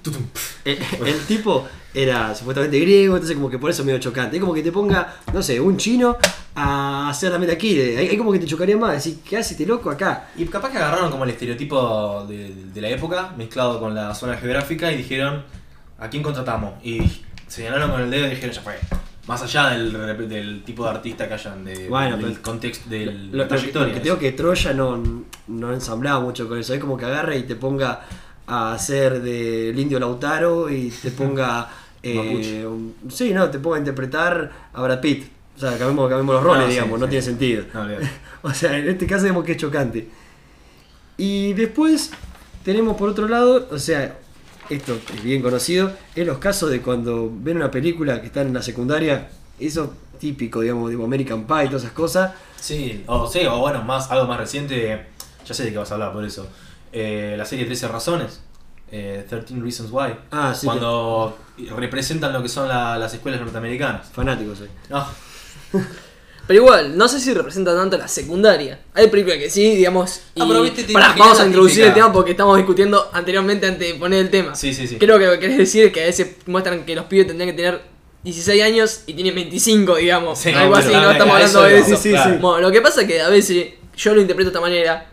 Tutum. 0.02 0.24
El, 0.64 0.78
el 1.06 1.20
tipo 1.26 1.68
era 1.94 2.34
supuestamente 2.36 2.80
griego, 2.80 3.16
entonces 3.16 3.36
como 3.36 3.50
que 3.50 3.58
por 3.58 3.70
eso 3.72 3.84
medio 3.84 4.00
chocante. 4.00 4.38
Es 4.38 4.42
como 4.42 4.54
que 4.54 4.62
te 4.62 4.72
ponga, 4.72 5.16
no 5.34 5.42
sé, 5.42 5.60
un 5.60 5.78
chino 5.78 6.16
a 6.56 7.10
hacer 7.10 7.32
la 7.32 7.52
aquí. 7.52 7.80
Ahí 7.82 8.16
como 8.18 8.32
que 8.32 8.40
te 8.40 8.46
chocaría 8.46 8.78
más, 8.78 8.94
decir, 8.94 9.20
¿qué 9.28 9.38
hace 9.38 9.54
este 9.54 9.66
loco 9.66 9.90
acá? 9.90 10.30
Y 10.38 10.46
capaz 10.46 10.72
que 10.72 10.78
agarraron 10.78 11.10
como 11.12 11.24
el 11.24 11.32
estereotipo 11.32 12.26
de, 12.28 12.54
de 12.74 12.82
la 12.82 12.90
época, 12.90 13.34
mezclado 13.36 13.80
con 13.80 13.96
la 13.96 14.14
zona 14.14 14.38
geográfica, 14.38 14.92
y 14.92 14.98
dijeron, 14.98 15.44
¿a 15.98 16.10
quién 16.10 16.24
contratamos? 16.24 16.74
Y 16.84 17.00
señalaron 17.48 17.92
con 17.92 18.02
el 18.02 18.12
dedo 18.12 18.28
y 18.28 18.30
dijeron, 18.30 18.52
ya 18.56 18.62
fue. 18.62 18.76
Más 19.28 19.42
allá 19.44 19.70
del, 19.72 20.30
del 20.30 20.64
tipo 20.64 20.84
de 20.86 20.90
artista 20.90 21.28
que 21.28 21.34
hayan, 21.34 21.66
de, 21.66 21.90
Bueno, 21.90 22.16
del 22.18 22.28
pero- 22.32 22.42
contexto, 22.42 22.90
de 22.90 23.06
Lo, 23.08 23.38
la 23.40 23.48
trayectoria. 23.48 23.94
que 23.94 24.00
tengo 24.00 24.18
que 24.18 24.32
Troya 24.32 24.74
no, 24.74 25.04
no 25.48 25.74
ensamblaba 25.74 26.20
mucho 26.22 26.48
con 26.48 26.58
eso. 26.58 26.74
Es 26.74 26.80
como 26.80 26.96
que 26.98 27.06
agarra 27.06 27.36
y 27.36 27.44
te 27.44 27.56
ponga 27.56 28.02
a 28.48 28.74
hacer 28.74 29.22
del 29.22 29.78
indio 29.78 30.00
Lautaro 30.00 30.70
y 30.70 30.90
te 30.90 31.12
ponga. 31.12 31.70
eh, 32.04 32.66
un- 32.66 32.96
sí, 33.10 33.34
no, 33.34 33.50
te 33.50 33.60
ponga 33.60 33.76
a 33.76 33.80
interpretar 33.80 34.52
a 34.74 34.82
Brad 34.82 35.02
Pitt. 35.02 35.26
O 35.58 35.60
sea, 35.60 35.72
cambiemos, 35.72 36.08
cambiemos 36.08 36.36
los 36.36 36.44
roles, 36.44 36.62
No, 36.62 36.68
sí, 36.68 36.74
digamos, 36.76 37.00
no 37.00 37.06
sí. 37.08 37.10
tiene 37.10 37.22
sentido. 37.26 37.64
No. 37.74 37.88
O 38.44 38.54
sea, 38.54 38.78
en 38.78 38.88
este 38.88 39.08
caso 39.08 39.24
vemos 39.26 39.44
que 39.44 39.54
es 39.54 39.58
chocante. 39.58 40.08
Y 41.18 41.54
después 41.54 42.12
tenemos 42.64 42.96
por 42.96 43.10
otro 43.10 43.28
lado, 43.28 43.68
o 43.72 43.80
sea, 43.80 44.16
esto 44.70 45.00
es 45.16 45.24
bien 45.24 45.42
conocido, 45.42 45.92
es 46.16 46.26
los 46.28 46.38
casos 46.40 46.70
de 46.72 46.82
cuando 46.82 47.32
ven 47.34 47.58
una 47.58 47.72
película 47.72 48.20
que 48.22 48.28
están 48.28 48.48
en 48.48 48.54
la 48.54 48.62
secundaria, 48.62 49.30
eso 49.60 49.94
típico, 50.20 50.62
digamos, 50.62 50.90
de 50.90 50.96
American 51.04 51.46
Pie 51.46 51.66
y 51.66 51.68
todas 51.68 51.84
esas 51.84 51.94
cosas. 51.94 52.34
Sí, 52.60 53.04
o 53.08 53.28
sí, 53.28 53.46
o 53.46 53.60
bueno, 53.60 53.84
más, 53.84 54.10
algo 54.12 54.26
más 54.28 54.38
reciente, 54.40 55.06
ya 55.46 55.54
sé 55.54 55.64
de 55.66 55.72
qué 55.72 55.78
vas 55.78 55.92
a 55.92 55.94
hablar 55.96 56.12
por 56.14 56.26
eso. 56.26 56.48
Eh, 56.92 57.36
la 57.38 57.46
serie 57.46 57.66
13 57.66 57.88
Razones, 57.88 58.42
eh, 58.92 59.26
13 59.30 59.56
Reasons 59.62 59.92
Why, 59.92 60.14
Ah, 60.32 60.54
sí, 60.56 60.66
cuando 60.66 61.38
representan 61.76 62.34
lo 62.34 62.42
que 62.42 62.50
son 62.50 62.68
la- 62.68 62.98
las 62.98 63.14
escuelas 63.14 63.40
norteamericanas. 63.42 64.08
fanático 64.10 64.56
soy. 64.56 64.70
No, 64.90 65.06
Pero 66.48 66.62
igual, 66.64 66.98
no 66.98 67.08
sé 67.10 67.20
si 67.20 67.34
representa 67.34 67.76
tanto 67.76 67.98
la 67.98 68.08
secundaria. 68.08 68.80
Hay 68.94 69.08
películas 69.08 69.38
que 69.38 69.50
sí, 69.50 69.76
digamos. 69.76 70.22
Y 70.34 70.42
Ah, 70.42 70.48
Pará, 70.94 71.16
vamos 71.18 71.40
a 71.42 71.46
introducir 71.46 71.76
típica. 71.84 71.88
el 71.90 71.94
tema 71.96 72.14
porque 72.14 72.32
estamos 72.32 72.56
discutiendo 72.58 73.10
anteriormente 73.12 73.68
antes 73.68 73.88
de 73.88 73.96
poner 74.00 74.20
el 74.22 74.30
tema. 74.30 74.56
sí, 74.56 74.74
sí, 74.74 74.88
sí. 74.88 74.98
Creo 74.98 75.20
que 75.20 75.26
lo 75.26 75.32
que 75.34 75.40
querés 75.40 75.58
decir 75.58 75.86
es 75.86 75.92
que 75.94 76.04
a 76.04 76.06
veces 76.06 76.28
muestran 76.46 76.86
que 76.86 76.96
los 76.96 77.06
pibes 77.06 77.28
tendrían 77.28 77.50
que 77.54 77.62
tener 77.62 77.82
16 78.24 78.64
años 78.64 79.02
y 79.08 79.14
tienen 79.14 79.36
25, 79.36 79.96
digamos. 79.98 80.40
Sí, 80.40 80.50
Algo 80.52 80.76
así, 80.76 80.92
no 80.94 81.12
estamos 81.12 81.36
hablando 81.36 81.64
de 81.64 81.80
eso. 81.80 81.90
Sí, 81.90 81.96
sí, 81.98 82.10
Claro. 82.12 82.32
sí. 82.36 82.38
Bueno, 82.42 82.60
lo 82.62 82.72
que 82.72 82.82
pasa 82.82 83.02
es 83.02 83.08
que 83.08 83.22
a 83.22 83.30
veces 83.30 83.68
yo 83.98 84.14
lo 84.16 84.22
interpreto 84.22 84.50
de 84.50 84.56
esta 84.56 84.62
manera. 84.62 85.08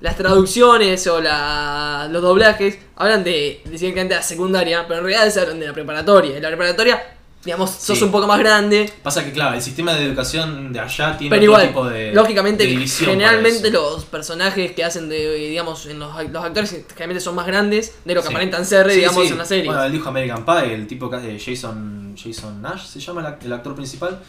Las 0.00 0.16
traducciones 0.16 1.06
o 1.08 1.20
la, 1.20 2.08
los 2.10 2.22
doblajes 2.22 2.78
hablan 2.96 3.22
de 3.22 3.60
de 3.66 4.06
la 4.08 4.22
secundaria, 4.22 4.86
pero 4.88 5.00
en 5.00 5.04
realidad 5.06 5.30
se 5.30 5.40
hablan 5.40 5.60
de 5.60 5.66
la 5.66 5.74
preparatoria. 5.74 6.36
En 6.36 6.42
la 6.42 6.48
preparatoria, 6.48 7.02
digamos, 7.44 7.70
sos 7.70 7.96
Sí. 7.98 8.04
un 8.04 8.10
poco 8.12 8.26
más 8.26 8.38
grande, 8.38 8.92
Pasa 9.02 9.24
que, 9.24 9.32
claro, 9.32 9.54
el 9.54 9.62
sistema 9.62 9.94
de 9.94 10.04
educación 10.04 10.72
de 10.74 10.80
allá 10.80 11.16
tiene 11.16 11.34
pero 11.36 11.52
otro 11.52 11.62
igual, 11.64 11.66
tipo 11.68 11.88
de. 11.88 12.12
lógicamente, 12.12 12.64
de 12.64 12.70
división 12.70 13.10
generalmente 13.10 13.70
los 13.70 14.04
personajes 14.04 14.72
que 14.72 14.84
hacen 14.84 15.08
de, 15.08 15.36
digamos, 15.48 15.86
en 15.86 15.98
los, 15.98 16.10
los 16.30 16.44
actores 16.44 16.70
generalmente 16.88 17.20
son 17.20 17.34
más 17.34 17.46
grandes 17.46 17.94
de 18.04 18.14
lo 18.14 18.20
que 18.20 18.28
Sí. 18.28 18.32
aparentan 18.34 18.66
ser, 18.66 18.90
Sí, 18.90 18.96
digamos, 18.98 19.30
en 19.30 19.38
la 19.38 19.44
serie. 19.46 19.64
Bueno, 19.64 19.82
él 19.84 19.92
dijo 19.92 20.08
American 20.10 20.44
Pie, 20.44 20.74
el 20.74 20.86
tipo 20.86 21.08
que 21.08 21.16
hace 21.16 21.38
Jason, 21.38 22.14
Jason 22.22 22.60
Nash, 22.60 22.84
se 22.86 23.00
llama 23.00 23.20
el, 23.22 23.26
ac- 23.28 23.44
el 23.44 23.52
actor 23.54 23.74
principal. 23.74 24.20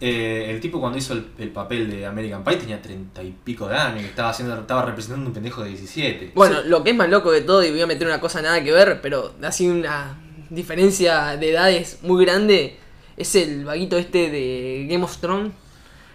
Eh, 0.00 0.46
el 0.50 0.60
tipo 0.60 0.78
cuando 0.78 0.96
hizo 0.96 1.12
el, 1.12 1.26
el 1.38 1.48
papel 1.50 1.90
de 1.90 2.06
American 2.06 2.44
Pie 2.44 2.56
tenía 2.56 2.80
treinta 2.80 3.20
y 3.22 3.34
pico 3.44 3.66
de 3.66 3.76
años, 3.76 4.04
estaba 4.04 4.28
haciendo, 4.30 4.54
estaba 4.56 4.84
representando 4.84 5.26
un 5.26 5.32
pendejo 5.32 5.62
de 5.64 5.70
17. 5.70 6.32
Bueno, 6.36 6.60
lo 6.66 6.84
que 6.84 6.90
es 6.90 6.96
más 6.96 7.08
loco 7.08 7.32
de 7.32 7.40
todo, 7.40 7.64
y 7.64 7.70
voy 7.70 7.80
a 7.80 7.86
meter 7.86 8.06
una 8.06 8.20
cosa 8.20 8.40
nada 8.40 8.62
que 8.62 8.70
ver, 8.70 9.00
pero 9.00 9.34
así 9.42 9.66
una 9.68 10.16
diferencia 10.50 11.36
de 11.36 11.50
edades 11.50 11.98
muy 12.02 12.24
grande, 12.24 12.76
es 13.16 13.34
el 13.34 13.64
vaguito 13.64 13.96
este 13.98 14.30
de 14.30 14.86
Game 14.88 15.04
of 15.04 15.16
Thrones. 15.18 15.52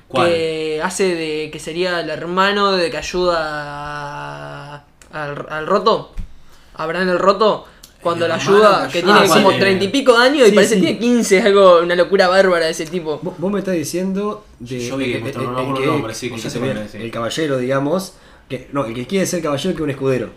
¿Cuál? 0.07 0.27
Que 0.29 0.81
hace 0.83 1.15
de 1.15 1.49
que 1.51 1.59
sería 1.59 1.99
el 2.01 2.09
hermano 2.09 2.71
de 2.73 2.91
que 2.91 2.97
ayuda 2.97 3.37
a- 4.75 4.83
al, 5.11 5.45
al 5.49 5.67
roto, 5.67 6.13
a 6.75 6.85
Bran 6.85 7.07
el 7.09 7.19
roto, 7.19 7.65
cuando 8.01 8.25
hermano 8.25 8.33
ayuda, 8.35 8.87
que 8.91 9.01
tiene 9.01 9.19
Ah, 9.21 9.25
como 9.27 9.55
treinta 9.57 9.85
y 9.85 9.87
pico 9.87 10.17
de 10.19 10.25
años 10.27 10.47
y 10.49 10.51
parece 10.51 10.75
sí. 10.75 10.81
que 10.81 10.87
tiene 10.87 10.99
15, 10.99 11.37
es 11.37 11.45
algo, 11.45 11.79
una 11.79 11.95
locura 11.95 12.27
bárbara 12.27 12.65
de 12.65 12.71
ese 12.71 12.85
tipo. 12.85 13.19
Vos, 13.23 13.35
vos 13.37 13.51
me 13.51 13.59
estás 13.59 13.75
diciendo 13.75 14.45
de. 14.59 14.79
Yo 14.87 14.97
vi 14.97 15.13
que 15.13 15.33
el 16.99 17.11
caballero, 17.11 17.57
digamos. 17.57 18.13
Que, 18.49 18.67
no, 18.73 18.85
el 18.85 18.93
que 18.93 19.07
quiere 19.07 19.25
ser 19.25 19.41
caballero 19.41 19.75
que 19.75 19.83
un 19.83 19.89
escudero. 19.89 20.29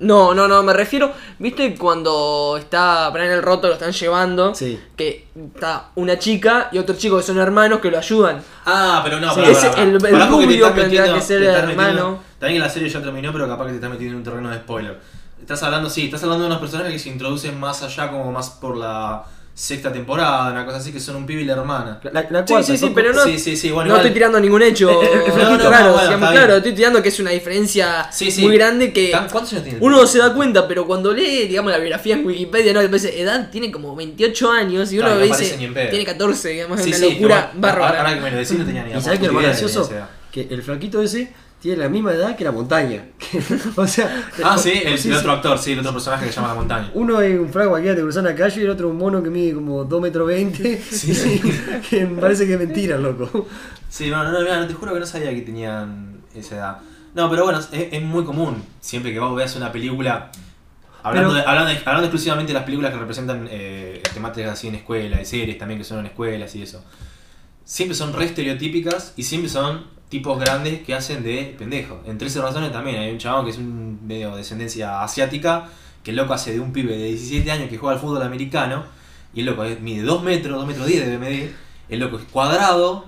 No, 0.00 0.34
no, 0.34 0.48
no, 0.48 0.62
me 0.62 0.72
refiero, 0.72 1.12
¿viste 1.38 1.74
cuando 1.76 2.56
está 2.58 3.08
Bran 3.10 3.30
el 3.30 3.42
roto, 3.42 3.68
lo 3.68 3.74
están 3.74 3.92
llevando? 3.92 4.54
Sí. 4.54 4.80
que 4.96 5.28
está 5.54 5.90
una 5.94 6.18
chica 6.18 6.68
y 6.72 6.78
otro 6.78 6.96
chico 6.96 7.18
que 7.18 7.22
son 7.22 7.38
hermanos 7.38 7.80
que 7.80 7.90
lo 7.90 7.98
ayudan. 7.98 8.42
Ah, 8.66 9.00
pero 9.04 9.20
no, 9.20 9.32
Sí, 9.34 9.40
pará, 9.42 9.82
el- 9.82 9.88
el 9.88 9.98
porque 10.00 10.08
te 10.10 10.26
rubio 10.26 10.54
estás 10.66 10.74
tendría 10.74 11.00
metiendo- 11.02 11.14
que 11.20 11.20
ser 11.26 11.40
metiendo- 11.40 11.70
hermano. 11.70 12.18
También 12.38 12.60
la 12.62 12.68
serie 12.70 12.88
ya 12.88 13.02
terminó, 13.02 13.30
pero 13.32 13.46
capaz 13.46 13.64
que 13.66 13.70
te 13.70 13.76
estás 13.76 13.90
metiendo 13.90 14.12
en 14.14 14.18
un 14.18 14.24
terreno 14.24 14.48
de 14.50 14.56
spoiler. 14.56 14.98
Estás 15.40 15.62
hablando, 15.62 15.90
sí, 15.90 16.06
estás 16.06 16.22
hablando 16.22 16.44
de 16.44 16.48
unos 16.50 16.60
personajes 16.60 16.92
que 16.92 16.98
se 16.98 17.08
introducen 17.10 17.58
más 17.60 17.82
allá, 17.82 18.10
como 18.10 18.30
más 18.32 18.50
por 18.50 18.76
la 18.76 19.24
sexta 19.52 19.92
temporada, 19.92 20.52
una 20.52 20.64
cosa 20.64 20.78
así, 20.78 20.90
que 20.90 21.00
son 21.00 21.16
un 21.16 21.26
pibe 21.26 21.42
y 21.42 21.44
la 21.44 21.52
hermana. 21.52 22.00
La, 22.04 22.12
la 22.12 22.20
Sí, 22.20 22.26
cuarta, 22.52 22.62
sí, 22.62 22.72
sí, 22.72 22.78
son- 22.78 22.94
pero 22.94 23.12
no, 23.12 23.24
Sí, 23.24 23.38
sí, 23.38 23.56
sí, 23.56 23.70
bueno, 23.70 23.88
no 23.88 23.94
igual- 23.96 24.06
estoy 24.06 24.14
tirando 24.14 24.40
ningún 24.40 24.62
hecho 24.62 24.88
Eh, 24.90 24.94
eh, 25.04 25.08
eh, 25.26 25.32
claro, 25.34 25.50
no, 25.50 25.56
no, 25.58 25.68
bueno, 25.70 25.88
digamos, 25.92 26.12
está 26.14 26.30
claro, 26.32 26.56
estoy 26.56 26.72
tirando 26.72 27.02
que 27.02 27.08
es 27.10 27.20
una 27.20 27.30
diferencia 27.30 28.08
Sí, 28.10 28.30
sí. 28.30 28.42
muy 28.42 28.56
grande 28.56 28.92
que 28.92 29.10
¿Tan- 29.10 29.28
¿Cuántos 29.28 29.52
años 29.52 29.64
tiene? 29.64 29.78
uno 29.82 30.06
se 30.06 30.18
da 30.18 30.32
cuenta, 30.32 30.66
pero 30.66 30.86
cuando 30.86 31.12
lee, 31.12 31.46
digamos, 31.48 31.70
la 31.72 31.78
biografía 31.78 32.14
en 32.14 32.24
Wikipedia, 32.26 32.72
no, 32.72 32.80
después 32.80 33.04
edad 33.04 33.50
tiene 33.50 33.70
como 33.70 33.94
28 33.94 34.50
años 34.50 34.92
y 34.92 34.98
uno 34.98 35.08
Claro, 35.08 35.20
dice, 35.22 35.56
tiene 35.90 36.04
14, 36.06 36.48
digamos, 36.48 36.78
es 36.78 36.84
Sí, 36.84 36.90
una 36.92 36.98
sí, 36.98 37.04
locura 37.14 37.50
igual, 37.54 37.70
Ahora 37.72 37.82
bárbara. 37.92 38.14
que 38.14 38.20
me 38.20 38.30
lo 38.30 38.36
decís, 38.38 38.52
no 38.58 38.64
tenía 38.64 38.84
ni 38.84 38.96
¿Y 38.96 39.00
sabes 39.02 39.18
qué 39.20 39.26
lo 39.26 39.32
más 39.34 39.42
idea 39.42 39.50
gracioso? 39.50 39.90
Que 40.32 40.42
el 40.50 40.62
flaquito 40.62 41.02
ese 41.02 41.32
tiene 41.60 41.76
la 41.78 41.88
misma 41.88 42.12
edad 42.12 42.36
que 42.36 42.44
la 42.44 42.52
montaña. 42.52 43.04
o 43.76 43.86
sea, 43.86 44.30
Ah, 44.44 44.56
sí, 44.56 44.70
el, 44.84 44.98
sí, 44.98 45.08
el 45.08 45.14
sí. 45.14 45.18
otro 45.20 45.32
actor, 45.32 45.58
sí, 45.58 45.72
el 45.72 45.80
otro 45.80 45.92
personaje 45.92 46.24
que 46.26 46.30
se 46.32 46.36
llama 46.36 46.48
La 46.48 46.54
Montaña. 46.54 46.90
Uno 46.94 47.20
es 47.20 47.38
un 47.38 47.50
flaco 47.50 47.70
cualquiera 47.70 47.96
te 47.96 48.02
cruzan 48.02 48.24
la 48.24 48.34
calle 48.34 48.60
y 48.60 48.64
el 48.64 48.70
otro 48.70 48.88
un 48.88 48.96
mono 48.96 49.22
que 49.22 49.28
mide 49.30 49.54
como 49.54 49.84
2 49.84 50.00
metros 50.00 50.26
20. 50.26 50.82
que 51.90 52.06
me 52.06 52.20
parece 52.20 52.46
que 52.46 52.54
es 52.54 52.58
mentira, 52.58 52.96
loco. 52.96 53.46
Sí, 53.88 54.08
no, 54.08 54.22
no, 54.24 54.32
no, 54.32 54.40
mira, 54.40 54.60
no 54.60 54.66
te 54.66 54.74
juro 54.74 54.94
que 54.94 55.00
no 55.00 55.06
sabía 55.06 55.30
que 55.34 55.42
tenían 55.42 56.20
esa 56.34 56.56
edad. 56.56 56.78
No, 57.14 57.28
pero 57.28 57.44
bueno, 57.44 57.58
es, 57.58 57.68
es 57.72 58.02
muy 58.02 58.24
común. 58.24 58.62
Siempre 58.80 59.12
que 59.12 59.18
vos 59.18 59.34
veas 59.36 59.54
una 59.56 59.72
película. 59.72 60.30
Hablando, 61.02 61.30
Pero- 61.30 61.42
de- 61.42 61.48
hablando, 61.48 61.70
de- 61.72 61.78
hablando 61.78 62.02
exclusivamente 62.04 62.50
de 62.52 62.54
las 62.54 62.64
películas 62.64 62.92
que 62.92 62.98
representan 62.98 63.48
eh, 63.50 64.02
temáticas 64.14 64.52
así 64.52 64.68
en 64.68 64.76
escuela, 64.76 65.20
y 65.20 65.24
series 65.24 65.58
también 65.58 65.78
que 65.78 65.84
son 65.84 65.98
en 66.00 66.06
escuelas 66.06 66.54
y 66.54 66.62
eso. 66.62 66.84
Siempre 67.64 67.94
son 67.96 68.12
re 68.12 68.24
estereotípicas 68.26 69.12
y 69.16 69.22
siempre 69.24 69.48
son 69.50 69.84
tipos 70.10 70.38
grandes 70.38 70.82
que 70.82 70.92
hacen 70.92 71.22
de 71.22 71.54
pendejo. 71.56 72.02
En 72.04 72.18
13 72.18 72.42
razones 72.42 72.72
también 72.72 72.98
hay 72.98 73.12
un 73.12 73.18
chabón 73.18 73.44
que 73.44 73.52
es 73.52 73.58
un 73.58 74.06
medio 74.06 74.32
de 74.32 74.38
descendencia 74.38 75.02
asiática, 75.02 75.68
que 76.02 76.10
el 76.10 76.16
loco 76.16 76.34
hace 76.34 76.52
de 76.52 76.60
un 76.60 76.72
pibe 76.72 76.96
de 76.98 77.04
17 77.06 77.50
años 77.50 77.70
que 77.70 77.78
juega 77.78 77.94
al 77.94 78.00
fútbol 78.00 78.22
americano, 78.22 78.84
y 79.32 79.40
el 79.40 79.46
loco 79.46 79.64
mide 79.80 80.02
2 80.02 80.22
metros, 80.22 80.58
2 80.58 80.66
metros 80.66 80.86
10 80.86 81.04
debe 81.06 81.18
medir, 81.18 81.56
el 81.88 82.00
loco 82.00 82.18
es 82.18 82.24
cuadrado, 82.24 83.06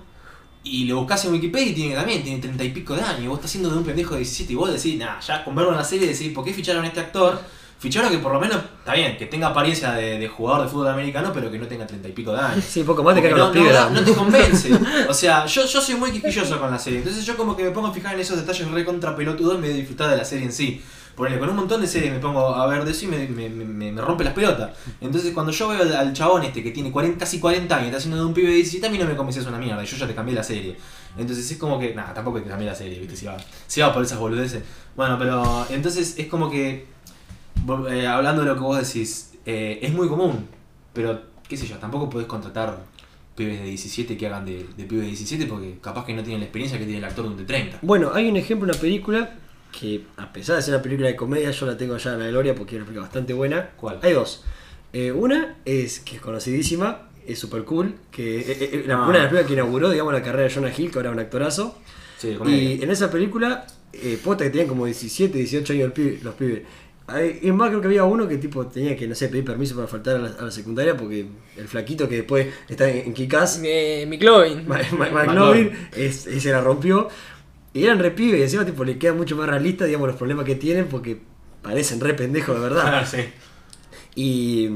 y 0.65 0.85
lo 0.85 0.99
buscas 0.99 1.25
en 1.25 1.33
Wikipedia 1.33 1.73
y 1.73 1.75
tiene 1.75 1.95
también, 1.97 2.23
tiene 2.23 2.41
30 2.41 2.63
y 2.63 2.71
pico 2.71 2.95
de 2.95 3.03
años, 3.03 3.25
y 3.25 3.27
vos 3.27 3.39
estás 3.39 3.51
haciendo 3.51 3.71
de 3.71 3.79
un 3.79 3.85
pendejo 3.85 4.15
de 4.15 4.21
17 4.21 4.53
y 4.53 4.57
vos 4.57 4.73
decís, 4.73 4.97
nah, 4.97 5.19
ya 5.19 5.45
con 5.45 5.57
verlo 5.57 5.73
en 5.73 5.79
la 5.79 5.85
serie 5.85 6.07
decís, 6.07 6.33
¿por 6.33 6.45
qué 6.45 6.55
ficharon 6.55 6.85
a 6.85 6.87
este 6.87 7.01
actor? 7.01 7.41
Ficharon 7.83 8.13
que 8.13 8.19
por 8.19 8.33
lo 8.33 8.39
menos, 8.41 8.59
está 8.79 8.95
bien, 8.95 9.17
que 9.17 9.27
tenga 9.27 9.49
apariencia 9.49 9.91
de, 9.93 10.17
de 10.19 10.29
jugador 10.29 10.63
de 10.63 10.69
fútbol 10.69 10.87
americano, 10.89 11.33
pero 11.35 11.51
que 11.51 11.59
no 11.59 11.67
tenga 11.67 11.85
30 11.85 12.09
y 12.09 12.13
pico 12.13 12.33
de 12.33 12.39
años. 12.41 12.65
Sí, 12.69 12.85
poco 12.85 13.03
más 13.03 13.15
te 13.17 13.23
cagan 13.23 13.39
no, 13.39 13.47
los 13.47 13.55
no, 13.57 13.61
pibes. 13.61 13.75
no, 13.81 13.91
no 13.91 14.05
te 14.05 14.13
convence. 14.15 14.71
O 15.09 15.13
sea, 15.15 15.45
yo, 15.47 15.67
yo 15.67 15.81
soy 15.81 15.97
muy 15.97 16.13
quisquilloso 16.13 16.61
con 16.61 16.71
la 16.71 16.79
serie. 16.79 17.01
Entonces 17.01 17.27
yo 17.27 17.37
como 17.37 17.57
que 17.57 17.65
me 17.65 17.71
pongo 17.73 17.89
a 17.89 17.93
fijar 17.93 18.15
en 18.15 18.21
esos 18.21 18.37
detalles 18.37 18.71
re 18.71 18.85
contra 18.85 19.17
pelotudos 19.17 19.57
en 19.57 19.63
vez 19.63 19.73
de 19.73 19.79
disfrutar 19.79 20.09
de 20.11 20.17
la 20.17 20.25
serie 20.25 20.45
en 20.47 20.53
sí. 20.53 20.81
Ponele, 21.17 21.39
con 21.39 21.51
un 21.51 21.57
montón 21.57 21.81
de 21.83 21.87
series 21.87 22.11
me 22.11 22.21
pongo 22.21 22.55
a 22.55 22.67
ver 22.69 22.87
de 22.87 22.91
eso 22.93 23.05
y 23.05 23.09
me, 23.09 23.29
me, 23.29 23.49
me- 23.51 23.93
me 23.93 24.01
rompe 24.01 24.25
las 24.25 24.33
pelotas. 24.33 24.71
Entonces 25.01 25.33
cuando 25.35 25.53
yo 25.53 25.69
veo 25.69 25.83
al, 25.83 25.95
al 25.95 26.13
chabón 26.15 26.43
este 26.45 26.63
que 26.63 26.71
tiene 26.71 26.91
40, 26.91 27.19
casi 27.19 27.39
40 27.39 27.75
años 27.75 27.85
y 27.85 27.89
está 27.89 27.99
haciendo 27.99 28.17
de 28.19 28.25
un 28.25 28.33
pibe 28.33 28.49
de 28.49 28.55
17, 28.55 28.87
a 28.87 28.91
mí 28.91 28.97
no 28.97 29.05
me 29.05 29.15
convence 29.17 29.41
es 29.41 29.47
una 29.47 29.59
mierda. 29.59 29.83
y 29.83 29.87
Yo 29.87 29.97
ya 29.99 30.07
te 30.07 30.15
cambié 30.15 30.35
la 30.35 30.43
serie. 30.45 30.77
Entonces 31.19 31.51
es 31.51 31.59
como 31.59 31.79
que, 31.79 31.95
nada, 31.95 32.15
tampoco 32.15 32.39
que 32.43 32.49
cambiar 32.49 32.71
la 32.71 32.79
serie, 32.79 32.99
¿viste? 32.99 33.17
Si 33.17 33.27
va, 33.27 33.37
si 33.67 33.81
va 33.83 33.93
por 33.93 34.03
esas 34.03 34.19
boludeces. 34.19 34.63
Bueno, 34.97 35.19
pero 35.19 35.67
entonces 35.69 36.15
es 36.17 36.27
como 36.29 36.49
que, 36.51 36.87
eh, 37.91 38.07
hablando 38.07 38.43
de 38.43 38.49
lo 38.49 38.55
que 38.55 38.61
vos 38.61 38.79
decís, 38.79 39.33
eh, 39.47 39.79
es 39.83 39.93
muy 39.93 40.09
común, 40.09 40.47
pero 40.93 41.21
qué 41.49 41.57
sé 41.57 41.67
yo, 41.67 41.77
tampoco 41.79 42.09
podés 42.09 42.27
contratar 42.27 42.85
pibes 43.35 43.61
de 43.61 43.67
17 43.67 44.17
que 44.17 44.27
hagan 44.27 44.45
de, 44.45 44.67
de 44.77 44.85
pibe 44.85 45.03
de 45.03 45.09
17 45.09 45.47
porque 45.47 45.79
capaz 45.81 46.05
que 46.05 46.13
no 46.15 46.23
tienen 46.23 46.41
la 46.41 46.45
experiencia 46.47 46.79
que 46.79 46.85
tiene 46.85 46.99
el 46.99 47.05
actor 47.05 47.25
de 47.25 47.31
un 47.31 47.37
de 47.37 47.45
30. 47.45 47.79
Bueno, 47.83 48.11
hay 48.15 48.29
un 48.29 48.37
ejemplo, 48.37 48.69
una 48.71 48.79
película 48.79 49.39
que 49.79 50.05
a 50.19 50.33
pesar 50.33 50.57
de 50.57 50.63
ser 50.63 50.75
una 50.75 50.83
película 50.83 51.09
de 51.09 51.17
comedia, 51.17 51.51
yo 51.51 51.67
la 51.67 51.77
tengo 51.77 51.95
allá 51.95 52.13
en 52.13 52.19
la 52.21 52.27
gloria 52.29 52.55
porque 52.55 52.75
es 52.75 52.77
una 52.77 52.85
película 52.87 53.07
bastante 53.07 53.33
buena. 53.33 53.71
¿Cuál? 53.77 53.99
Hay 54.03 54.13
dos. 54.13 54.45
Eh, 54.93 55.11
una 55.13 55.57
es 55.65 56.01
que 56.01 56.17
es 56.17 56.21
conocidísima, 56.23 57.09
es 57.27 57.39
super 57.39 57.65
cool, 57.65 57.95
que 58.11 58.41
eh, 58.41 58.45
eh, 58.61 58.87
Ah. 58.91 59.05
una 59.09 59.13
de 59.15 59.19
las 59.21 59.29
películas 59.29 59.47
que 59.47 59.53
inauguró, 59.55 59.91
digamos, 59.91 60.13
la 60.13 60.23
carrera 60.23 60.49
de 60.49 60.55
Jonah 60.55 60.73
Hill, 60.77 60.91
que 60.91 60.99
ahora 60.99 61.09
es 61.09 61.15
un 61.15 61.21
actorazo. 61.21 61.79
Sí. 62.19 62.37
Y 62.47 62.83
en 62.83 62.91
esa 62.91 63.11
película, 63.11 63.67
posta 64.23 64.45
que 64.45 64.51
tenían 64.51 64.69
como 64.69 64.85
17, 64.85 65.39
18 65.39 65.73
años 65.73 65.93
los 66.23 66.35
pibes. 66.35 66.63
Hay- 67.09 67.41
Es 67.43 67.53
más, 67.53 67.69
creo 67.69 67.81
que 67.81 67.89
había 67.89 68.05
uno 68.05 68.29
que 68.29 68.39
tipo 68.39 68.67
tenía 68.67 68.97
que, 68.97 69.07
no 69.09 69.15
sé, 69.15 69.29
pedir 69.29 69.45
permiso 69.45 69.75
para 69.75 69.89
faltar 69.89 70.17
a 70.17 70.19
la, 70.21 70.29
a 70.29 70.43
la 70.45 70.51
secundaria 70.51 70.97
porque 70.97 71.27
el 71.57 71.69
flaquito 71.69 72.09
que 72.09 72.17
después 72.17 72.47
está 72.69 72.89
en, 72.89 72.99
en 73.09 73.13
Kikaz, 73.15 73.61
Eh, 73.65 74.07
McLovin. 74.09 74.67
Ma- 74.69 74.81
Ma- 74.97 75.11
McLovin, 75.25 75.71
es, 75.97 76.27
es- 76.27 76.43
se 76.43 76.51
la 76.53 76.61
rompió. 76.61 77.09
Y 77.75 77.85
eran 77.85 77.99
re 77.99 78.11
pibes, 78.11 78.39
y 78.41 78.43
encima 78.43 78.65
tipo, 78.67 78.85
le 78.85 78.99
queda 78.99 79.15
mucho 79.15 79.35
más 79.37 79.49
realista, 79.49 79.85
digamos, 79.87 80.07
los 80.09 80.17
problemas 80.17 80.45
que 80.45 80.55
tienen 80.57 80.87
porque 80.87 81.21
parecen 81.63 82.01
re 82.01 82.15
pendejos 82.15 82.55
de 82.55 82.61
verdad. 82.61 82.99
Ah, 83.01 83.07
sí. 83.07 83.19
Y 84.15 84.69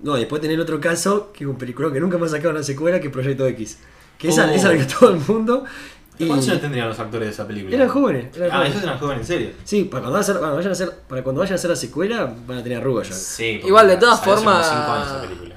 no, 0.00 0.14
después 0.14 0.42
tener 0.42 0.60
otro 0.60 0.80
caso, 0.80 1.32
que 1.32 1.44
es 1.44 1.50
un 1.50 1.56
película 1.56 1.92
que 1.92 2.00
nunca 2.00 2.18
me 2.18 2.26
ha 2.26 2.28
sacado 2.28 2.50
una 2.50 2.62
secuela, 2.62 3.00
que 3.00 3.06
es 3.08 3.12
Proyecto 3.12 3.46
X. 3.46 3.78
Que 4.18 4.28
esa, 4.28 4.46
Oh. 4.50 4.54
esa 4.54 4.68
la 4.72 4.78
que 4.78 4.84
todo 4.84 5.10
el 5.14 5.20
mundo. 5.26 5.64
Y 6.24 6.28
¿Cuántos 6.28 6.48
años 6.48 6.60
tendrían 6.60 6.88
los 6.88 6.98
actores 6.98 7.28
de 7.28 7.32
esa 7.32 7.46
película? 7.46 7.74
eran 7.76 7.88
jóvenes. 7.88 8.36
eran 8.36 8.50
Ah, 8.50 8.54
jóvenes. 8.56 8.70
esos 8.74 8.82
eran 8.84 8.98
jóvenes, 8.98 9.20
en 9.20 9.26
serio. 9.26 9.50
Sí, 9.64 9.84
para 9.84 10.02
cuando, 10.02 10.18
vayan 10.18 10.18
a 10.18 10.20
hacer, 10.20 10.36
cuando 10.38 10.56
vayan 10.56 10.70
a 10.70 10.72
hacer, 10.72 10.90
para 11.08 11.22
cuando 11.22 11.40
vayan 11.40 11.52
a 11.52 11.56
hacer 11.56 11.70
la 11.70 11.76
secuela 11.76 12.34
van 12.46 12.58
a 12.58 12.62
tener 12.62 12.78
arrugas 12.78 13.08
ya. 13.08 13.14
Sí, 13.14 13.60
Igual, 13.64 13.88
de 13.88 13.96
todas 13.96 14.20
formas, 14.20 14.70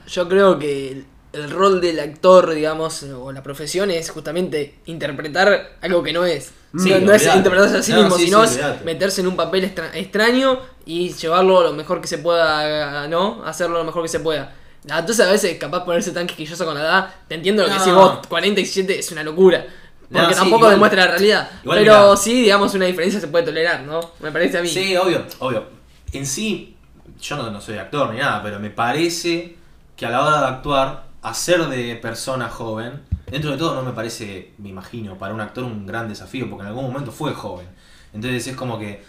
yo 0.07 0.27
creo 0.29 0.59
que 0.59 1.03
el, 1.33 1.49
rol 1.51 1.81
del 1.81 1.99
actor, 1.99 2.51
digamos, 2.53 3.03
o 3.03 3.31
la 3.31 3.43
profesión 3.43 3.91
es 3.91 4.09
justamente 4.09 4.75
interpretar 4.85 5.77
algo 5.81 6.01
que 6.03 6.13
no 6.13 6.23
es. 6.25 6.51
Sí, 6.77 6.89
no, 6.89 6.99
no 6.99 7.13
es 7.13 7.25
interpretarse 7.25 7.77
a 7.77 7.83
sí 7.83 7.91
No, 7.93 8.01
mismo, 8.01 8.17
sí, 8.17 8.25
sino 8.25 8.45
sí, 8.47 8.59
meterse 8.83 9.21
en 9.21 9.27
un 9.27 9.35
papel 9.35 9.63
extra- 9.65 9.91
extraño 9.97 10.59
y 10.85 11.13
llevarlo 11.13 11.63
lo 11.63 11.71
mejor 11.73 12.01
que 12.01 12.07
se 12.07 12.17
pueda, 12.17 13.07
¿no? 13.07 13.43
Hacerlo 13.45 13.77
lo 13.77 13.83
mejor 13.85 14.01
que 14.03 14.09
se 14.09 14.19
pueda. 14.19 14.53
Entonces 14.83 15.25
a 15.25 15.31
veces 15.31 15.57
capaz 15.57 15.83
ponerse 15.83 16.11
tan 16.11 16.27
quisquilloso 16.27 16.63
con 16.65 16.75
la 16.75 16.81
edad, 16.81 17.13
te 17.27 17.35
entiendo 17.35 17.63
lo 17.63 17.69
que 17.69 17.75
decís 17.79 17.93
vos, 17.93 18.19
47 18.27 18.99
es 18.99 19.11
una 19.11 19.23
locura. 19.23 19.65
No, 20.09 20.19
Porque 20.19 20.35
tampoco 20.35 20.69
demuestra 20.69 21.05
la 21.05 21.11
realidad. 21.11 21.49
igual 21.63 21.79
pero 21.79 22.03
mirá. 22.03 22.17
sí, 22.17 22.41
digamos, 22.41 22.73
una 22.75 22.85
diferencia 22.85 23.19
se 23.19 23.27
puede 23.27 23.45
tolerar, 23.45 23.81
¿no? 23.83 23.99
Me 24.19 24.31
parece 24.31 24.59
a 24.59 24.61
mí. 24.61 24.67
Sí, 24.67 24.95
obvio, 24.95 25.25
obvio. 25.39 25.65
En 26.11 26.25
sí, 26.25 26.75
yo 27.19 27.37
no, 27.37 27.49
no 27.49 27.59
soy 27.59 27.77
actor 27.77 28.13
ni 28.13 28.19
nada, 28.19 28.41
pero 28.43 28.59
me 28.59 28.69
parece 28.69 29.55
que 29.95 30.05
a 30.05 30.09
la 30.09 30.23
hora 30.23 30.41
de 30.41 30.47
actuar, 30.47 31.05
hacer 31.21 31.65
de 31.67 31.95
persona 31.95 32.49
joven, 32.49 33.01
dentro 33.31 33.51
de 33.51 33.57
todo 33.57 33.75
no 33.75 33.81
me 33.83 33.93
parece, 33.93 34.53
me 34.59 34.69
imagino, 34.69 35.17
para 35.17 35.33
un 35.33 35.41
actor 35.41 35.63
un 35.63 35.85
gran 35.85 36.07
desafío, 36.07 36.49
porque 36.49 36.63
en 36.63 36.67
algún 36.67 36.85
momento 36.85 37.11
fue 37.11 37.33
joven. 37.33 37.67
Entonces 38.13 38.47
es 38.47 38.55
como 38.55 38.77
que 38.77 39.03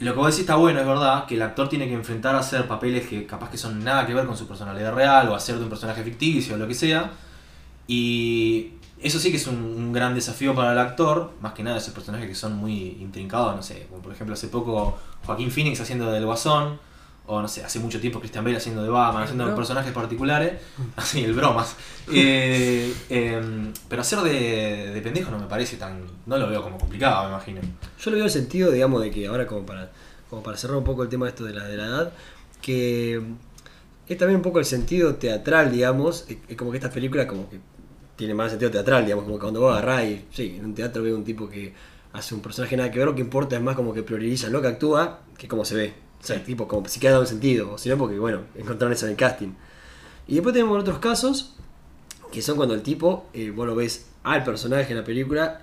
lo 0.00 0.12
que 0.12 0.18
vos 0.18 0.26
decís 0.28 0.40
está 0.40 0.56
bueno, 0.56 0.80
es 0.80 0.86
verdad, 0.86 1.26
que 1.26 1.34
el 1.34 1.42
actor 1.42 1.68
tiene 1.68 1.86
que 1.86 1.94
enfrentar 1.94 2.34
a 2.34 2.38
hacer 2.38 2.66
papeles 2.66 3.06
que 3.06 3.26
capaz 3.26 3.50
que 3.50 3.58
son 3.58 3.82
nada 3.84 4.06
que 4.06 4.14
ver 4.14 4.26
con 4.26 4.36
su 4.36 4.46
personalidad 4.48 4.94
real, 4.94 5.28
o 5.28 5.34
hacer 5.34 5.56
de 5.56 5.64
un 5.64 5.68
personaje 5.68 6.02
ficticio, 6.02 6.54
o 6.54 6.58
lo 6.58 6.66
que 6.66 6.74
sea. 6.74 7.10
Y 7.86 8.72
eso 9.02 9.18
sí 9.18 9.30
que 9.30 9.36
es 9.36 9.46
un, 9.46 9.56
un 9.56 9.92
gran 9.92 10.14
desafío 10.14 10.54
para 10.54 10.72
el 10.72 10.78
actor, 10.78 11.32
más 11.40 11.52
que 11.52 11.62
nada 11.62 11.78
esos 11.78 11.94
personajes 11.94 12.28
que 12.28 12.34
son 12.34 12.56
muy 12.56 12.98
intrincados, 13.00 13.56
no 13.56 13.62
sé, 13.62 13.86
como 13.88 14.02
por 14.02 14.12
ejemplo 14.12 14.34
hace 14.34 14.48
poco 14.48 14.98
Joaquín 15.24 15.50
Phoenix 15.50 15.80
haciendo 15.80 16.10
del 16.12 16.26
Guasón, 16.26 16.78
o 17.30 17.40
no 17.40 17.46
sé, 17.46 17.64
hace 17.64 17.78
mucho 17.78 18.00
tiempo 18.00 18.18
Christian 18.18 18.44
Bale 18.44 18.56
haciendo 18.56 18.82
de 18.82 18.88
Batman, 18.88 19.22
haciendo 19.22 19.46
Bro. 19.46 19.54
personajes 19.54 19.92
particulares, 19.92 20.60
así, 20.96 21.24
el 21.24 21.32
bromas. 21.32 21.76
Eh, 22.12 22.92
em, 23.08 23.72
pero 23.88 24.02
hacer 24.02 24.18
de, 24.22 24.90
de 24.92 25.00
pendejo 25.00 25.30
no 25.30 25.38
me 25.38 25.46
parece 25.46 25.76
tan, 25.76 26.02
no 26.26 26.38
lo 26.38 26.48
veo 26.48 26.60
como 26.60 26.76
complicado, 26.76 27.22
me 27.22 27.28
imagino. 27.28 27.60
Yo 28.00 28.10
le 28.10 28.16
veo 28.16 28.24
el 28.24 28.32
sentido, 28.32 28.72
digamos, 28.72 29.00
de 29.00 29.12
que 29.12 29.28
ahora 29.28 29.46
como 29.46 29.64
para, 29.64 29.92
como 30.28 30.42
para 30.42 30.56
cerrar 30.56 30.76
un 30.76 30.82
poco 30.82 31.04
el 31.04 31.08
tema 31.08 31.26
de 31.26 31.30
esto 31.30 31.44
de 31.44 31.54
la, 31.54 31.68
de 31.68 31.76
la 31.76 31.86
edad, 31.86 32.12
que 32.60 33.22
es 34.08 34.18
también 34.18 34.38
un 34.38 34.42
poco 34.42 34.58
el 34.58 34.64
sentido 34.64 35.14
teatral, 35.14 35.70
digamos, 35.70 36.26
es 36.48 36.56
como 36.56 36.72
que 36.72 36.78
estas 36.78 36.92
películas 36.92 37.26
como 37.26 37.48
que 37.48 37.60
tienen 38.20 38.36
más 38.36 38.50
sentido 38.50 38.70
teatral, 38.70 39.04
digamos, 39.04 39.24
como 39.24 39.38
cuando 39.38 39.60
vos 39.60 39.72
agarrás 39.72 40.04
y, 40.04 40.24
sí, 40.30 40.56
en 40.58 40.66
un 40.66 40.74
teatro 40.74 41.02
veo 41.02 41.16
un 41.16 41.24
tipo 41.24 41.48
que 41.48 41.72
hace 42.12 42.34
un 42.34 42.42
personaje 42.42 42.76
nada 42.76 42.90
que 42.90 42.98
ver, 42.98 43.08
lo 43.08 43.14
que 43.14 43.22
importa 43.22 43.56
es 43.56 43.62
más 43.62 43.74
como 43.76 43.94
que 43.94 44.02
prioriza 44.02 44.48
lo 44.50 44.60
que 44.60 44.68
actúa 44.68 45.20
que 45.38 45.48
cómo 45.48 45.64
se 45.64 45.74
ve. 45.74 45.94
O 46.22 46.24
sea, 46.26 46.44
tipo, 46.44 46.68
como 46.68 46.86
si 46.86 47.00
queda 47.00 47.18
un 47.18 47.26
sentido, 47.26 47.72
o 47.72 47.78
si 47.78 47.88
no, 47.88 47.96
porque, 47.96 48.18
bueno, 48.18 48.42
encontraron 48.54 48.92
eso 48.92 49.06
en 49.06 49.12
el 49.12 49.16
casting. 49.16 49.48
Y 50.28 50.34
después 50.34 50.52
tenemos 50.52 50.78
otros 50.78 50.98
casos, 50.98 51.56
que 52.30 52.42
son 52.42 52.56
cuando 52.56 52.74
el 52.74 52.82
tipo, 52.82 53.26
eh, 53.32 53.50
vos 53.50 53.66
lo 53.66 53.74
ves 53.74 54.06
al 54.22 54.44
personaje 54.44 54.90
en 54.92 54.98
la 54.98 55.04
película 55.04 55.62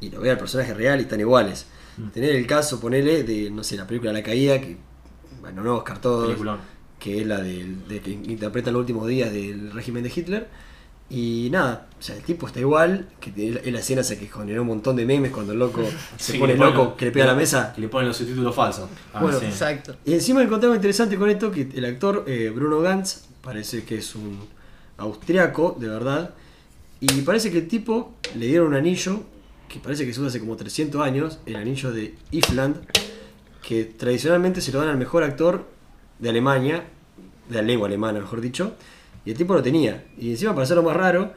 y 0.00 0.10
lo 0.10 0.20
ve 0.20 0.30
al 0.30 0.38
personaje 0.38 0.72
real 0.72 1.00
y 1.00 1.02
están 1.02 1.20
iguales. 1.20 1.66
Mm. 1.98 2.08
Tener 2.08 2.30
el 2.34 2.46
caso, 2.46 2.80
ponele, 2.80 3.22
de, 3.24 3.50
no 3.50 3.62
sé, 3.62 3.76
la 3.76 3.86
película 3.86 4.10
La 4.12 4.22
Caída, 4.22 4.58
que, 4.60 4.76
bueno, 5.42 5.62
no 5.62 5.76
Oscar 5.76 6.00
todos, 6.00 6.26
Peliculón. 6.28 6.60
que 6.98 7.20
es 7.20 7.26
la 7.26 7.40
del- 7.42 7.86
de, 7.86 8.00
que 8.00 8.10
interpreta 8.10 8.70
los 8.72 8.80
últimos 8.80 9.06
días 9.06 9.30
del 9.32 9.70
régimen 9.70 10.02
de 10.02 10.12
Hitler. 10.16 10.48
Y 11.10 11.48
nada, 11.52 11.86
o 11.98 12.02
sea, 12.02 12.16
el 12.16 12.22
tipo 12.22 12.46
está 12.46 12.60
igual, 12.60 13.08
que 13.20 13.30
tiene- 13.30 13.60
es 13.62 13.72
la 13.72 13.78
escena 13.78 14.00
esa 14.00 14.18
que 14.18 14.26
generó 14.26 14.62
un 14.62 14.68
montón 14.68 14.96
de 14.96 15.04
memes 15.04 15.30
cuando 15.30 15.52
el 15.52 15.58
loco 15.58 15.82
se 16.16 16.32
Sí, 16.32 16.38
pone 16.38 16.56
loco, 16.56 16.84
los- 16.84 16.94
que 16.94 17.04
le 17.06 17.10
pega 17.12 17.24
a 17.26 17.28
la 17.28 17.34
mesa. 17.34 17.72
Que 17.74 17.82
le 17.82 17.88
ponen 17.88 18.08
los 18.08 18.16
subtítulos 18.16 18.54
falsos. 18.54 18.88
Ah, 19.12 19.20
Bueno, 19.22 19.38
sí. 19.38 19.46
Exacto. 19.46 19.96
Y 20.04 20.14
encima 20.14 20.42
encontré 20.42 20.66
algo 20.66 20.76
interesante 20.76 21.16
con 21.16 21.28
esto, 21.30 21.50
que 21.52 21.68
el 21.74 21.84
actor 21.84 22.24
eh, 22.26 22.50
Bruno 22.54 22.80
Gantz 22.80 23.26
parece 23.42 23.84
que 23.84 23.98
es 23.98 24.14
un 24.14 24.38
austriaco, 24.96 25.76
de 25.78 25.88
verdad, 25.88 26.30
y 27.00 27.20
parece 27.22 27.50
que 27.50 27.58
el 27.58 27.68
tipo 27.68 28.14
le 28.36 28.46
dieron 28.46 28.68
un 28.68 28.74
anillo, 28.74 29.20
que 29.68 29.78
parece 29.80 30.06
que 30.06 30.14
se 30.14 30.20
usa 30.20 30.28
hace 30.30 30.40
como 30.40 30.56
300 30.56 31.02
años, 31.02 31.38
el 31.46 31.56
anillo 31.56 31.92
de 31.92 32.14
Ifland, 32.30 32.76
que 33.66 33.84
tradicionalmente 33.84 34.60
se 34.60 34.72
lo 34.72 34.78
dan 34.80 34.88
al 34.88 34.96
mejor 34.98 35.22
actor 35.22 35.66
de 36.18 36.28
Alemania, 36.30 36.84
de 37.48 37.56
la 37.56 37.62
lengua 37.62 37.88
alemana, 37.88 38.20
mejor 38.20 38.40
dicho, 38.40 38.74
Y 39.24 39.30
el 39.30 39.36
tipo 39.36 39.54
lo 39.54 39.62
tenía. 39.62 40.04
Y 40.18 40.30
encima, 40.30 40.52
para 40.52 40.64
hacerlo 40.64 40.82
más 40.82 40.96
raro, 40.96 41.32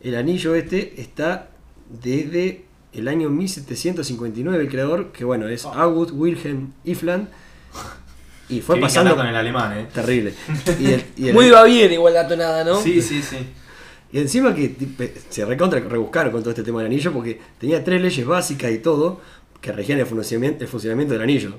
el 0.00 0.14
anillo 0.16 0.54
este 0.54 1.00
está 1.00 1.48
desde 2.02 2.64
el 2.92 3.08
año 3.08 3.30
1759, 3.30 4.62
el 4.64 4.68
creador, 4.70 5.12
que 5.12 5.24
bueno, 5.24 5.48
es 5.48 5.64
August 5.64 6.12
Wilhelm 6.14 6.72
Ifland. 6.84 7.28
Y 8.48 8.60
fue 8.60 8.76
que 8.76 8.82
pasando. 8.82 9.16
con 9.16 9.26
el 9.26 9.34
alemán, 9.34 9.78
eh. 9.78 9.86
Terrible. 9.92 10.34
Y, 10.78 10.86
el- 10.92 11.04
y 11.16 11.28
el- 11.28 11.34
Muy 11.34 11.48
va 11.50 11.64
bien 11.64 11.90
igual 11.92 12.14
la 12.14 12.28
tonada, 12.28 12.64
¿no? 12.64 12.80
Sí, 12.80 13.00
sí, 13.00 13.22
sí. 13.22 13.36
y 14.12 14.18
encima 14.18 14.54
que 14.54 14.76
se 15.30 15.44
recontra 15.46 15.80
rebuscaron 15.80 16.30
con 16.32 16.42
todo 16.42 16.50
este 16.50 16.62
tema 16.62 16.80
del 16.80 16.88
anillo 16.88 17.12
porque 17.14 17.40
tenía 17.58 17.82
tres 17.82 18.02
leyes 18.02 18.26
básicas 18.26 18.70
y 18.70 18.78
todo 18.78 19.20
que 19.62 19.72
regían 19.72 20.00
el 20.00 20.06
funcionamiento, 20.06 20.62
el 20.64 20.68
funcionamiento 20.68 21.14
del 21.14 21.22
anillo. 21.22 21.54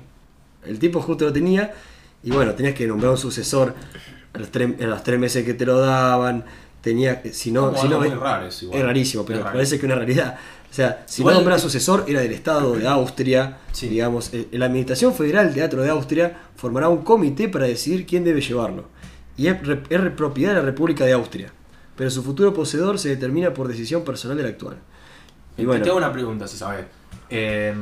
El 0.64 0.78
tipo 0.78 1.00
justo 1.02 1.24
lo 1.24 1.32
tenía 1.32 1.74
y 2.22 2.30
bueno, 2.30 2.54
tenías 2.54 2.74
que 2.76 2.86
nombrar 2.86 3.10
un 3.10 3.18
sucesor 3.18 3.74
a 4.34 4.38
los 4.38 4.50
tres, 4.50 4.80
a 4.80 4.84
los 4.86 5.02
tres 5.02 5.18
meses 5.18 5.44
que 5.44 5.54
te 5.54 5.64
lo 5.64 5.78
daban. 5.80 6.44
Tenía, 6.82 7.22
si 7.32 7.50
no, 7.50 7.74
si 7.76 7.88
no, 7.88 8.04
es, 8.04 8.12
igual. 8.12 8.46
es 8.78 8.82
rarísimo, 8.84 9.24
pero 9.24 9.38
Es 9.38 9.44
raro. 9.44 9.54
parece 9.54 9.78
que 9.80 9.86
una 9.86 9.94
realidad. 9.94 10.36
O 10.70 10.74
sea, 10.74 11.04
si 11.06 11.22
Igual- 11.22 11.34
no 11.36 11.40
nombras 11.40 11.62
sucesor, 11.62 12.04
era 12.08 12.20
del 12.20 12.32
Estado 12.32 12.74
de 12.74 12.86
Austria. 12.88 13.58
Sí. 13.72 13.88
Digamos, 13.88 14.34
Eh, 14.34 14.48
la 14.52 14.66
Administración 14.66 15.14
Federal 15.14 15.46
del 15.46 15.54
Teatro 15.54 15.82
de 15.82 15.88
Austria 15.90 16.36
formará 16.56 16.88
un 16.88 17.02
comité 17.04 17.48
para 17.48 17.66
decidir 17.66 18.04
quién 18.06 18.24
debe 18.24 18.40
llevarlo. 18.42 18.84
Y 19.36 19.46
es, 19.46 19.56
es 19.88 20.00
propiedad 20.10 20.50
de 20.52 20.58
la 20.58 20.64
República 20.64 21.04
de 21.06 21.12
Austria. 21.12 21.52
Pero 21.96 22.10
su 22.10 22.22
futuro 22.22 22.52
poseedor 22.52 22.98
se 22.98 23.08
determina 23.08 23.54
por 23.54 23.68
decisión 23.68 24.02
personal 24.04 24.36
del 24.36 24.46
actual. 24.46 24.76
Y 25.56 25.60
Te 25.62 25.66
bueno, 25.66 25.84
tengo 25.84 25.96
una 25.96 26.12
pregunta, 26.12 26.46
si 26.48 26.56
sabes. 26.58 26.84
Eh, 27.30 27.72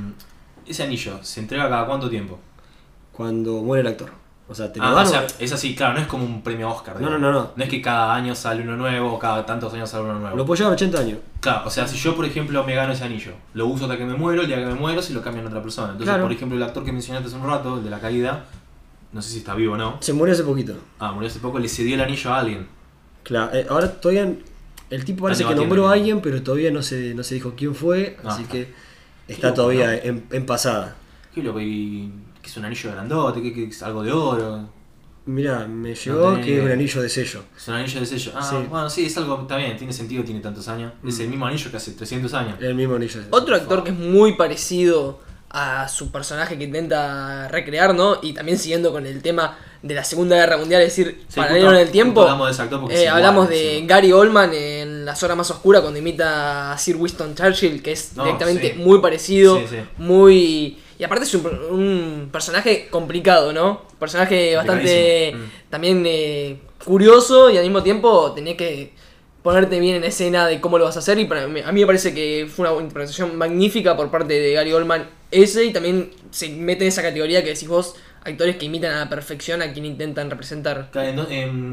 ese 0.66 0.82
anillo, 0.85 1.18
¿se 1.25 1.40
entrega 1.40 1.68
cada 1.68 1.87
cuánto 1.87 2.09
tiempo? 2.11 2.38
cuando 3.12 3.62
muere 3.62 3.80
el 3.82 3.87
actor. 3.88 4.11
O 4.52 4.54
sea, 4.54 4.73
te 4.73 4.78
lo 4.78 4.85
Ah, 4.87 4.92
dan. 4.92 5.06
o 5.06 5.09
sea, 5.09 5.26
es 5.38 5.52
así, 5.52 5.75
claro, 5.75 5.94
no 5.94 6.00
es 6.00 6.06
como 6.06 6.25
un 6.25 6.42
premio 6.42 6.71
Oscar. 6.71 7.00
No, 7.00 7.11
no, 7.11 7.18
no, 7.18 7.32
no. 7.32 7.50
No 7.56 7.64
es 7.64 7.68
que 7.71 7.82
cada 7.82 8.14
año 8.14 8.35
sale 8.35 8.62
uno 8.62 8.76
nuevo 8.76 9.14
o 9.14 9.18
cada 9.18 9.44
tantos 9.44 9.73
años 9.75 9.90
sale 9.90 10.04
uno 10.04 10.18
nuevo. 10.18 10.37
Lo 10.37 10.47
puedo 10.47 10.59
llevar 10.59 10.75
80 10.75 11.00
años. 11.00 11.18
Claro, 11.40 11.66
o 11.66 11.71
sea, 11.71 11.88
si 11.88 11.97
yo, 11.97 12.14
por 12.14 12.25
ejemplo, 12.25 12.62
me 12.64 12.75
gano 12.75 12.92
ese 12.92 13.04
anillo, 13.04 13.32
lo 13.54 13.66
uso 13.66 13.85
hasta 13.87 13.97
que 13.99 14.04
me 14.04 14.14
muero, 14.14 14.42
el 14.42 14.47
día 14.49 14.59
que 14.59 14.66
me 14.66 14.75
muero, 14.75 15.02
si 15.02 15.12
lo 15.12 15.23
cambian 15.23 15.47
a 15.47 15.49
otra 15.49 15.62
persona. 15.62 15.88
Entonces, 15.88 16.06
Claro. 16.09 16.23
por 16.25 16.32
ejemplo, 16.32 16.56
el 16.56 16.62
actor 16.62 16.85
que 16.85 16.92
mencionaste 16.92 17.28
hace 17.28 17.37
un 17.37 17.47
rato, 17.47 17.78
el 17.78 17.85
de 17.85 17.90
la 17.90 17.99
caída, 17.99 18.44
no 19.12 19.21
sé 19.23 19.30
si 19.30 19.38
está 19.38 19.54
vivo 19.54 19.75
o 19.75 19.76
no. 19.76 19.97
Se 20.00 20.12
murió 20.12 20.35
hace 20.35 20.44
poquito. 20.44 20.75
Ah, 21.00 21.12
murió 21.12 21.28
hace 21.28 21.40
poco, 21.40 21.59
le 21.59 21.68
cedió 21.68 21.94
el 21.97 22.00
anillo 22.02 22.32
a 22.32 22.38
alguien. 22.40 22.68
Claro, 23.25 23.54
eh, 23.54 23.66
ahora 23.68 23.90
todavía. 23.90 24.30
El 24.90 25.04
tipo 25.06 25.23
parece 25.25 25.44
que 25.47 25.54
nombró 25.54 25.88
a 25.88 25.94
alguien, 25.94 26.21
pero 26.21 26.42
todavía 26.42 26.71
no 26.71 26.82
se, 26.82 27.14
no 27.14 27.23
se 27.23 27.35
dijo 27.37 27.54
quién 27.56 27.75
fue. 27.75 28.18
Ah, 28.25 28.28
así 28.32 28.42
está. 28.42 28.52
que 28.52 28.68
está 29.28 29.49
loco, 29.49 29.56
todavía 29.62 29.87
¿no? 29.87 29.92
en, 29.92 30.25
en 30.30 30.44
pasada. 30.47 30.97
¿Qué 31.35 31.42
loco? 31.42 31.61
¿Y 31.61 32.12
que 32.42 32.49
es 32.50 32.56
un 32.56 32.64
anillo 32.64 32.90
grandote? 32.92 33.40
¿Qué, 33.42 33.52
qué 33.54 33.64
es 33.66 33.82
algo 33.82 34.02
de 34.02 34.12
oro? 34.12 34.68
Mira, 35.25 35.66
me 35.68 35.94
llegó 35.94 36.34
que 36.40 36.58
es 36.58 36.64
un 36.64 36.70
anillo 36.72 37.00
de 37.00 37.08
sello. 37.08 37.44
Es 37.56 37.68
un 37.68 37.75
anillo 37.75 38.00
de 38.00 38.06
sello. 38.06 38.32
Ah, 38.34 38.42
Sí. 38.42 38.56
bueno, 38.68 38.90
sí, 38.90 39.06
es 39.06 39.16
algo, 39.16 39.42
está 39.42 39.56
bien, 39.56 39.76
tiene 39.76 39.92
sentido, 39.92 40.25
tiene 40.25 40.40
tantos 40.40 40.66
años. 40.66 40.92
Es 41.06 41.18
Mm. 41.18 41.22
el 41.22 41.28
mismo 41.28 41.46
anillo 41.46 41.70
que 41.70 41.76
hace 41.76 41.92
300 41.92 42.34
años. 42.34 42.56
El 42.61 42.75
mismo 42.75 42.96
anillo 42.96 43.14
de 43.14 43.22
sello. 43.25 43.37
Otro 43.37 43.54
actor 43.54 43.84
que 43.84 43.90
es 43.90 43.96
muy 43.96 44.32
parecido 44.34 45.20
a 45.54 45.87
su 45.87 46.11
personaje 46.11 46.56
que 46.58 46.64
intenta 46.64 47.46
recrear, 47.49 47.94
¿no? 47.94 48.16
Y 48.22 48.32
también 48.32 48.58
siguiendo 48.58 48.90
con 48.90 49.06
el 49.06 49.20
tema 49.22 49.56
de 49.82 49.94
la 49.94 50.02
Segunda 50.02 50.34
Guerra 50.34 50.56
Mundial, 50.56 50.80
es 50.82 50.88
decir, 50.96 51.20
Sí, 51.28 51.37
paralelo 51.38 51.70
en 51.72 51.78
el 51.78 51.90
tiempo. 51.90 52.22
hablamos 52.22 52.46
de 52.49 52.52
ese 52.54 52.62
actor 52.62 52.80
porque 52.80 52.96
eh, 52.96 53.02
igual, 53.02 53.16
hablamos 53.16 53.49
de. 53.49 53.84
Gary 53.87 54.12
Oldman 54.12 54.52
en 54.54 55.04
La 55.04 55.14
Zona 55.14 55.34
Más 55.37 55.50
Oscura 55.50 55.80
cuando 55.82 55.99
imita 56.00 56.72
a 56.72 56.78
Sir 56.78 56.96
Winston 56.96 57.34
Churchill, 57.37 57.80
que 57.82 57.92
es 57.92 58.16
No, 58.16 58.25
directamente 58.25 58.72
sí. 58.72 58.78
muy 58.80 58.99
parecido, 59.00 59.58
Sí, 59.61 59.66
sí. 59.70 59.76
muy... 59.99 60.78
Y 61.02 61.04
aparte 61.04 61.25
es 61.25 61.34
un, 61.34 61.45
un 61.69 62.28
personaje 62.30 62.86
complicado, 62.88 63.52
¿no? 63.52 63.82
Personaje 63.99 64.54
bastante. 64.54 65.34
Mm. 65.34 65.69
también 65.69 66.04
eh, 66.06 66.60
curioso 66.84 67.50
y 67.50 67.56
al 67.56 67.65
mismo 67.65 67.82
tiempo 67.82 68.30
tenés 68.30 68.56
que 68.56 68.93
ponerte 69.43 69.80
bien 69.80 69.97
en 69.97 70.04
escena 70.04 70.47
de 70.47 70.60
cómo 70.60 70.78
lo 70.78 70.84
vas 70.84 70.95
a 70.95 71.00
hacer 71.00 71.19
y 71.19 71.25
para 71.25 71.49
mí, 71.49 71.58
a 71.58 71.73
mí 71.73 71.80
me 71.80 71.86
parece 71.86 72.15
que 72.15 72.49
fue 72.49 72.71
una 72.71 72.80
interpretación 72.80 73.36
magnífica 73.36 73.97
por 73.97 74.12
parte 74.12 74.34
de 74.34 74.52
Gary 74.52 74.73
Oldman 74.73 75.08
ese 75.32 75.65
y 75.65 75.73
también 75.73 76.12
se 76.30 76.50
mete 76.50 76.84
en 76.84 76.88
esa 76.88 77.02
categoría 77.02 77.43
que 77.43 77.49
decís 77.49 77.67
vos 77.67 77.97
actores 78.23 78.54
que 78.54 78.67
imitan 78.67 78.93
a 78.93 79.00
la 79.00 79.08
perfección 79.08 79.60
a 79.60 79.73
quien 79.73 79.84
intentan 79.84 80.30
representar. 80.30 80.88
Claro, 80.93 81.26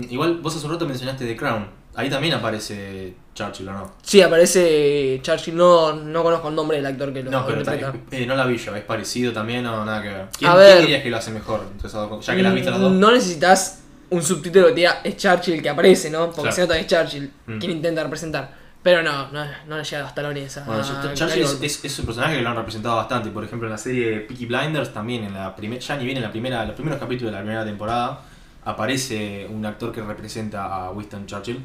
igual 0.10 0.40
vos 0.42 0.56
hace 0.56 0.66
un 0.66 0.72
rato 0.72 0.88
mencionaste 0.88 1.28
The 1.28 1.38
Crown. 1.38 1.68
Ahí 1.96 2.10
también 2.10 2.34
aparece 2.36 3.14
Churchill, 3.34 3.68
¿o 3.70 3.74
no? 3.74 3.92
Sí, 4.04 4.22
aparece 4.22 5.20
Churchill, 5.22 5.56
no, 5.56 5.94
no 5.94 6.24
conozco 6.24 6.50
el 6.50 6.56
nombre 6.56 6.78
del 6.78 6.86
actor 6.86 7.12
que 7.14 7.24
lo 7.24 7.32
No, 7.32 7.46
pero 7.46 7.60
interpreta. 7.60 7.94
está- 7.98 8.16
eh, 8.16 8.26
no 8.26 8.36
la 8.36 8.46
vi 8.46 8.58
yo, 8.58 8.76
es 8.76 8.84
parecido 8.84 9.34
también 9.34 9.66
o 9.66 9.84
nada 9.86 10.02
que 10.02 10.08
ver. 10.10 10.26
¿Quién, 10.38 10.52
A 10.52 10.54
quién 10.56 10.66
ver. 10.66 10.82
dirías 10.82 11.04
que 11.04 11.10
lo 11.10 11.18
hace 11.18 11.32
mejor? 11.32 11.66
dos? 11.82 12.26
Ya 12.26 12.36
que 12.36 12.44
las 12.44 12.54
viste 12.54 12.70
las 12.72 12.80
dos. 12.80 12.92
No 12.92 13.12
necesitas 13.12 13.82
un 14.12 14.22
subtítulo 14.24 14.68
que 14.68 14.72
te 14.72 14.78
diga 14.78 15.02
es 15.04 15.18
Churchill 15.18 15.62
que 15.62 15.70
aparece, 15.70 16.10
¿no? 16.10 16.28
Porque 16.28 16.42
Claro. 16.44 16.56
se 16.56 16.62
nota 16.62 16.74
que 16.76 16.82
es 16.82 16.88
Churchill 16.88 17.32
Mm. 17.48 17.60
quien 17.60 17.72
intenta 17.72 18.04
representar. 18.04 18.60
Pero 18.82 19.04
no, 19.04 19.30
no, 19.32 19.44
no 19.68 19.78
le 19.78 19.84
llega 19.84 20.08
hasta 20.08 20.22
la 20.22 20.32
esa. 20.40 20.64
Bueno, 20.64 20.82
yo- 20.82 20.98
a 21.10 21.14
Churchill 21.14 21.42
es, 21.44 21.50
Oldman. 21.50 21.64
es- 21.66 21.84
es 21.86 22.00
un 22.00 22.06
personaje 22.06 22.38
que 22.38 22.42
lo 22.42 22.50
han 22.50 22.56
representado 22.56 22.96
bastante. 22.96 23.30
Por 23.30 23.44
ejemplo, 23.44 23.68
en 23.68 23.74
la 23.74 23.78
serie 23.78 24.20
Peaky 24.22 24.46
Blinders, 24.46 24.94
también 24.94 25.26
en 25.26 25.34
la 25.34 25.54
primera, 25.54 25.82
ya 25.82 25.98
ni 25.98 26.06
bien 26.06 26.16
en 26.18 26.24
la 26.24 26.32
primera, 26.32 26.64
los 26.66 26.76
primeros 26.76 26.98
capítulos 26.98 27.32
de 27.34 27.38
la 27.38 27.44
primera 27.44 27.66
temporada, 27.66 28.22
aparece 28.70 29.48
un 29.50 29.66
actor 29.66 29.92
que 29.92 30.02
representa 30.02 30.66
a 30.66 30.92
Winston 30.92 31.26
Churchill. 31.26 31.60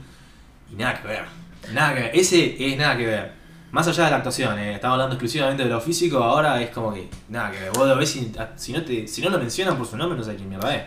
Y 0.73 0.75
nada 0.77 1.01
que 1.01 1.09
ver. 1.09 1.25
Nada 1.73 1.95
que 1.95 2.01
ver. 2.03 2.11
Ese 2.15 2.57
es 2.59 2.77
nada 2.77 2.97
que 2.97 3.07
ver. 3.07 3.33
Más 3.71 3.89
allá 3.89 4.05
de 4.05 4.11
la 4.11 4.17
actuación, 4.19 4.57
eh, 4.59 4.75
estamos 4.75 4.95
hablando 4.95 5.15
exclusivamente 5.17 5.65
de 5.65 5.69
lo 5.69 5.81
físico, 5.81 6.19
ahora 6.19 6.63
es 6.63 6.71
como 6.71 6.95
que 6.95 7.09
nada 7.29 7.51
que 7.51 7.59
ver. 7.61 7.71
Vos 7.73 7.89
lo 7.89 7.97
ves 7.97 8.15
y 8.17 8.33
si 8.57 8.73
no, 8.73 8.83
te, 8.85 9.09
si 9.09 9.21
no 9.21 9.31
lo 9.31 9.39
mencionan 9.39 9.77
por 9.77 9.87
su 9.87 9.97
nombre, 9.97 10.17
no 10.17 10.25
sé 10.25 10.37
quién 10.37 10.49
mierda 10.49 10.75
es. 10.77 10.83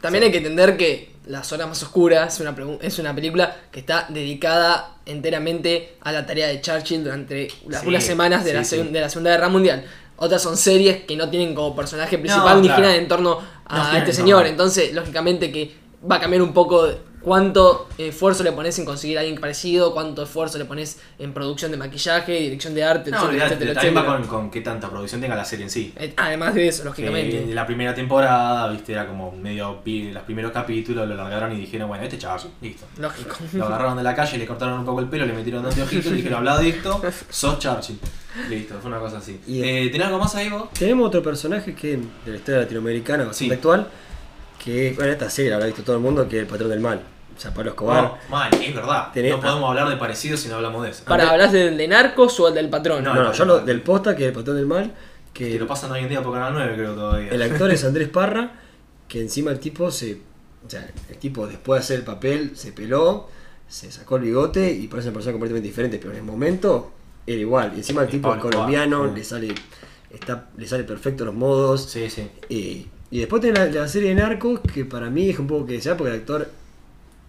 También 0.00 0.24
hay 0.24 0.30
que 0.30 0.38
entender 0.38 0.76
que 0.78 1.10
La 1.26 1.42
Zona 1.44 1.66
Más 1.66 1.82
Oscura 1.82 2.26
es 2.26 2.40
una, 2.40 2.54
es 2.80 2.98
una 2.98 3.14
película 3.14 3.54
que 3.70 3.80
está 3.80 4.06
dedicada 4.08 4.96
enteramente 5.04 5.96
a 6.00 6.12
la 6.12 6.24
tarea 6.24 6.46
de 6.46 6.60
Churchill 6.60 7.04
durante 7.04 7.48
las 7.68 7.82
Sí, 7.82 7.88
unas 7.88 8.04
semanas 8.04 8.44
de, 8.44 8.54
la 8.54 8.64
sí, 8.64 8.76
segun- 8.76 8.86
sí. 8.86 8.92
de 8.92 9.00
la 9.00 9.08
Segunda 9.10 9.30
Guerra 9.32 9.48
Mundial. 9.48 9.84
Otras 10.18 10.40
son 10.40 10.56
series 10.56 11.04
que 11.04 11.16
no 11.16 11.28
tienen 11.28 11.54
como 11.54 11.76
personaje 11.76 12.16
principal 12.16 12.56
No, 12.56 12.60
ni 12.62 12.68
claro. 12.68 12.82
giran 12.82 12.96
en 12.96 13.08
torno 13.08 13.38
a 13.68 13.78
No 13.78 13.84
giran 13.84 14.02
este 14.02 14.12
señor. 14.12 14.46
Entonces, 14.46 14.92
lógicamente 14.94 15.52
que 15.52 15.74
va 16.08 16.16
a 16.16 16.20
cambiar 16.20 16.42
un 16.42 16.52
poco 16.52 16.88
cuánto 17.26 17.88
esfuerzo 17.98 18.44
le 18.44 18.52
pones 18.52 18.78
en 18.78 18.84
conseguir 18.84 19.18
a 19.18 19.22
alguien 19.22 19.40
parecido, 19.40 19.92
cuánto 19.92 20.22
esfuerzo 20.22 20.58
le 20.58 20.64
pones 20.64 21.00
en 21.18 21.32
producción 21.34 21.72
de 21.72 21.76
maquillaje, 21.76 22.34
dirección 22.38 22.72
de 22.72 22.84
arte, 22.84 23.10
No, 23.10 23.16
etcétera, 23.16 23.46
etcétera, 23.46 23.74
también 23.74 23.96
va 23.96 24.00
etcétera. 24.02 24.28
con, 24.28 24.40
con 24.42 24.50
qué 24.52 24.60
tanta 24.60 24.88
producción 24.88 25.20
tenga 25.20 25.34
la 25.34 25.44
serie 25.44 25.64
en 25.64 25.70
sí. 25.70 25.92
Eh, 25.96 26.14
Además 26.16 26.54
de 26.54 26.68
eso, 26.68 26.82
Que 26.84 26.88
lógicamente. 26.88 27.46
la 27.52 27.66
primera 27.66 27.92
temporada, 27.96 28.68
viste, 28.68 28.92
era 28.92 29.08
como 29.08 29.32
medio 29.32 29.82
pi- 29.82 30.12
los 30.12 30.22
primeros 30.22 30.52
capítulos, 30.52 31.08
lo 31.08 31.16
largaron 31.16 31.50
y 31.52 31.56
dijeron, 31.62 31.88
bueno, 31.88 32.04
este 32.04 32.16
chaval, 32.16 32.42
listo. 32.62 32.86
Lógico. 32.98 33.34
Lo 33.54 33.64
agarraron 33.66 33.96
de 33.96 34.04
la 34.04 34.14
calle, 34.14 34.38
le 34.38 34.46
cortaron 34.46 34.78
un 34.78 34.84
poco 34.84 35.00
el 35.00 35.08
pelo, 35.08 35.26
le 35.26 35.32
metieron 35.32 35.64
dos 35.64 35.72
anteojitos 35.74 36.06
y 36.06 36.10
le 36.10 36.16
dijeron, 36.18 36.38
habla 36.38 36.58
de 36.58 36.68
esto, 36.68 37.02
sos 37.28 37.58
Churchill. 37.58 37.98
Listo, 38.48 38.76
fue 38.80 38.88
una 38.88 39.00
cosa 39.00 39.18
así. 39.18 39.40
Y- 39.48 39.64
Eh, 39.64 39.88
¿Tenés 39.90 40.06
algo 40.06 40.20
más 40.20 40.32
ahí 40.36 40.48
vos? 40.48 40.70
Tenemos 40.78 41.08
otro 41.08 41.24
personaje 41.24 41.74
que 41.74 41.96
de 41.96 42.30
la 42.30 42.36
historia 42.36 42.60
latinoamericana 42.60 43.24
bastante 43.24 43.52
Sí. 43.52 43.58
actual, 43.58 43.88
que 44.64 44.92
bueno, 44.94 45.10
esta 45.10 45.28
serie 45.28 45.50
la 45.50 45.56
habrá 45.56 45.66
visto 45.66 45.82
todo 45.82 45.96
el 45.96 46.02
mundo, 46.02 46.28
que 46.28 46.36
es 46.36 46.42
el 46.42 46.48
patrón 46.48 46.70
del 46.70 46.78
mal. 46.78 47.00
O 47.36 47.40
sea, 47.40 47.52
Pablo 47.52 47.70
Escobar. 47.70 48.02
No, 48.04 48.18
man, 48.30 48.50
es 48.54 48.74
verdad. 48.74 49.08
Tenés- 49.12 49.30
No 49.32 49.40
podemos 49.40 49.68
hablar 49.70 49.88
de 49.90 49.96
parecido 49.96 50.36
si 50.36 50.48
no 50.48 50.56
hablamos 50.56 50.82
de 50.84 50.90
eso. 50.90 51.04
Para, 51.04 51.30
¿hablas 51.30 51.52
del 51.52 51.76
de 51.76 51.86
Narcos 51.88 52.38
o 52.40 52.48
el 52.48 52.54
del 52.54 52.70
patrón? 52.70 53.04
No, 53.04 53.14
No, 53.14 53.24
no, 53.24 53.32
yo 53.32 53.44
lo 53.44 53.60
del 53.60 53.82
posta, 53.82 54.16
que 54.16 54.22
es 54.24 54.28
el 54.28 54.34
patrón 54.34 54.56
del 54.56 54.66
mal, 54.66 54.92
que 55.34 55.50
Que 55.52 55.58
lo 55.58 55.66
pasan 55.66 55.92
hoy 55.92 56.00
en 56.00 56.08
día 56.08 56.22
por 56.22 56.32
Canal 56.32 56.54
9, 56.54 56.72
creo 56.74 56.94
todavía. 56.94 57.30
el 57.30 57.42
actor 57.42 57.70
es 57.70 57.84
Andrés 57.84 58.08
Parra, 58.08 58.52
que 59.06 59.20
encima 59.20 59.50
el 59.50 59.60
tipo 59.60 59.90
se. 59.90 60.20
O 60.66 60.70
sea, 60.70 60.88
el 61.10 61.16
tipo 61.18 61.46
después 61.46 61.78
de 61.80 61.84
hacer 61.84 61.98
el 62.00 62.04
papel 62.04 62.52
se 62.56 62.72
peló, 62.72 63.28
se 63.68 63.92
sacó 63.92 64.16
el 64.16 64.22
bigote 64.22 64.72
y 64.72 64.88
parece 64.88 65.08
una 65.08 65.14
persona 65.14 65.32
completamente 65.34 65.68
diferente, 65.68 65.98
pero 65.98 66.12
en 66.12 66.16
el 66.18 66.24
momento 66.24 66.90
era 67.26 67.38
igual. 67.40 67.72
Y 67.74 67.78
encima 67.78 68.00
el 68.00 68.06
Es 68.06 68.12
tipo 68.12 68.30
es 68.30 68.36
Escobar, 68.36 68.52
colombiano, 68.54 69.08
sí. 69.08 69.14
le 69.14 69.24
sale. 69.24 69.54
Está, 70.10 70.46
le 70.56 70.66
sale 70.66 70.84
perfecto 70.84 71.24
los 71.26 71.34
modos. 71.34 71.84
Sí, 71.90 72.08
sí. 72.08 72.28
Y, 72.48 72.86
y 73.10 73.18
después 73.20 73.42
tiene 73.42 73.58
la, 73.58 73.66
la 73.82 73.88
serie 73.88 74.08
de 74.08 74.14
Narcos, 74.16 74.60
que 74.72 74.84
para 74.86 75.10
mí 75.10 75.28
es 75.28 75.38
un 75.38 75.46
poco 75.46 75.66
que 75.66 75.74
desear, 75.74 75.96
porque 75.96 76.14
el 76.14 76.20
actor 76.20 76.48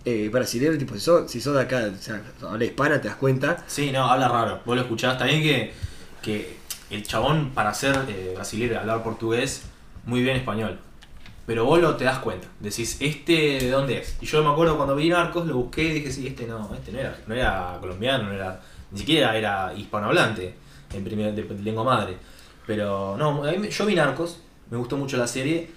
eh, 0.10 0.30
brasileño, 0.30 0.78
tipo, 0.78 0.94
si 0.94 1.02
sos, 1.02 1.30
si 1.30 1.42
sos 1.42 1.54
de 1.54 1.64
acá, 1.64 1.92
o 1.94 2.02
sea, 2.02 2.22
habla 2.50 2.64
hispana, 2.64 3.02
te 3.02 3.10
das 3.10 3.18
cuenta. 3.18 3.66
Sí, 3.68 3.92
no, 3.92 4.06
habla 4.06 4.30
raro. 4.30 4.62
Vos 4.66 4.78
lo 4.78 4.82
escuchás. 4.84 5.18
También 5.18 5.44
que, 5.44 5.74
que 6.22 6.56
el 6.90 7.04
chabón, 7.04 7.52
para 7.54 7.74
ser 7.74 7.94
eh, 8.08 8.34
hablar 8.80 9.04
portugués, 9.04 9.64
muy 10.06 10.24
bien 10.24 10.38
español. 10.38 10.80
Pero 11.46 11.66
vos 11.66 11.82
lo 11.82 11.98
te 11.98 12.06
das 12.06 12.20
cuenta. 12.20 12.48
Decís, 12.62 12.96
¿este 13.02 13.60
de 13.60 13.70
dónde 13.70 13.98
es? 13.98 14.16
Y 14.22 14.26
yo 14.26 14.42
me 14.42 14.50
acuerdo 14.50 14.78
cuando 14.78 14.96
vi 14.96 15.10
Narcos, 15.10 15.46
lo 15.46 15.56
busqué 15.56 15.84
y 15.84 15.94
dije, 15.96 16.12
sí, 16.14 16.26
este 16.26 16.48
no, 16.48 16.74
este 16.74 16.94
no 16.94 17.00
era, 17.00 17.20
no 17.28 17.36
era 17.36 17.78
colombiano, 17.82 18.30
no 18.30 18.32
era, 18.32 18.62
ni 18.92 19.00
siquiera 19.00 19.36
era 19.36 19.74
hispanohablante 19.76 20.56
en 20.94 21.04
primer, 21.04 21.36
de, 21.36 21.44
lengua 21.64 21.84
madre. 21.84 22.16
Pero 22.66 23.18
no, 23.18 23.44
a 23.44 23.52
mí 23.52 23.68
yo 23.68 23.86
vi 23.86 23.96
Narcos, 23.96 24.40
me 24.70 24.78
gustó 24.78 24.96
mucho 24.96 25.18
la 25.18 25.28
serie. 25.28 25.70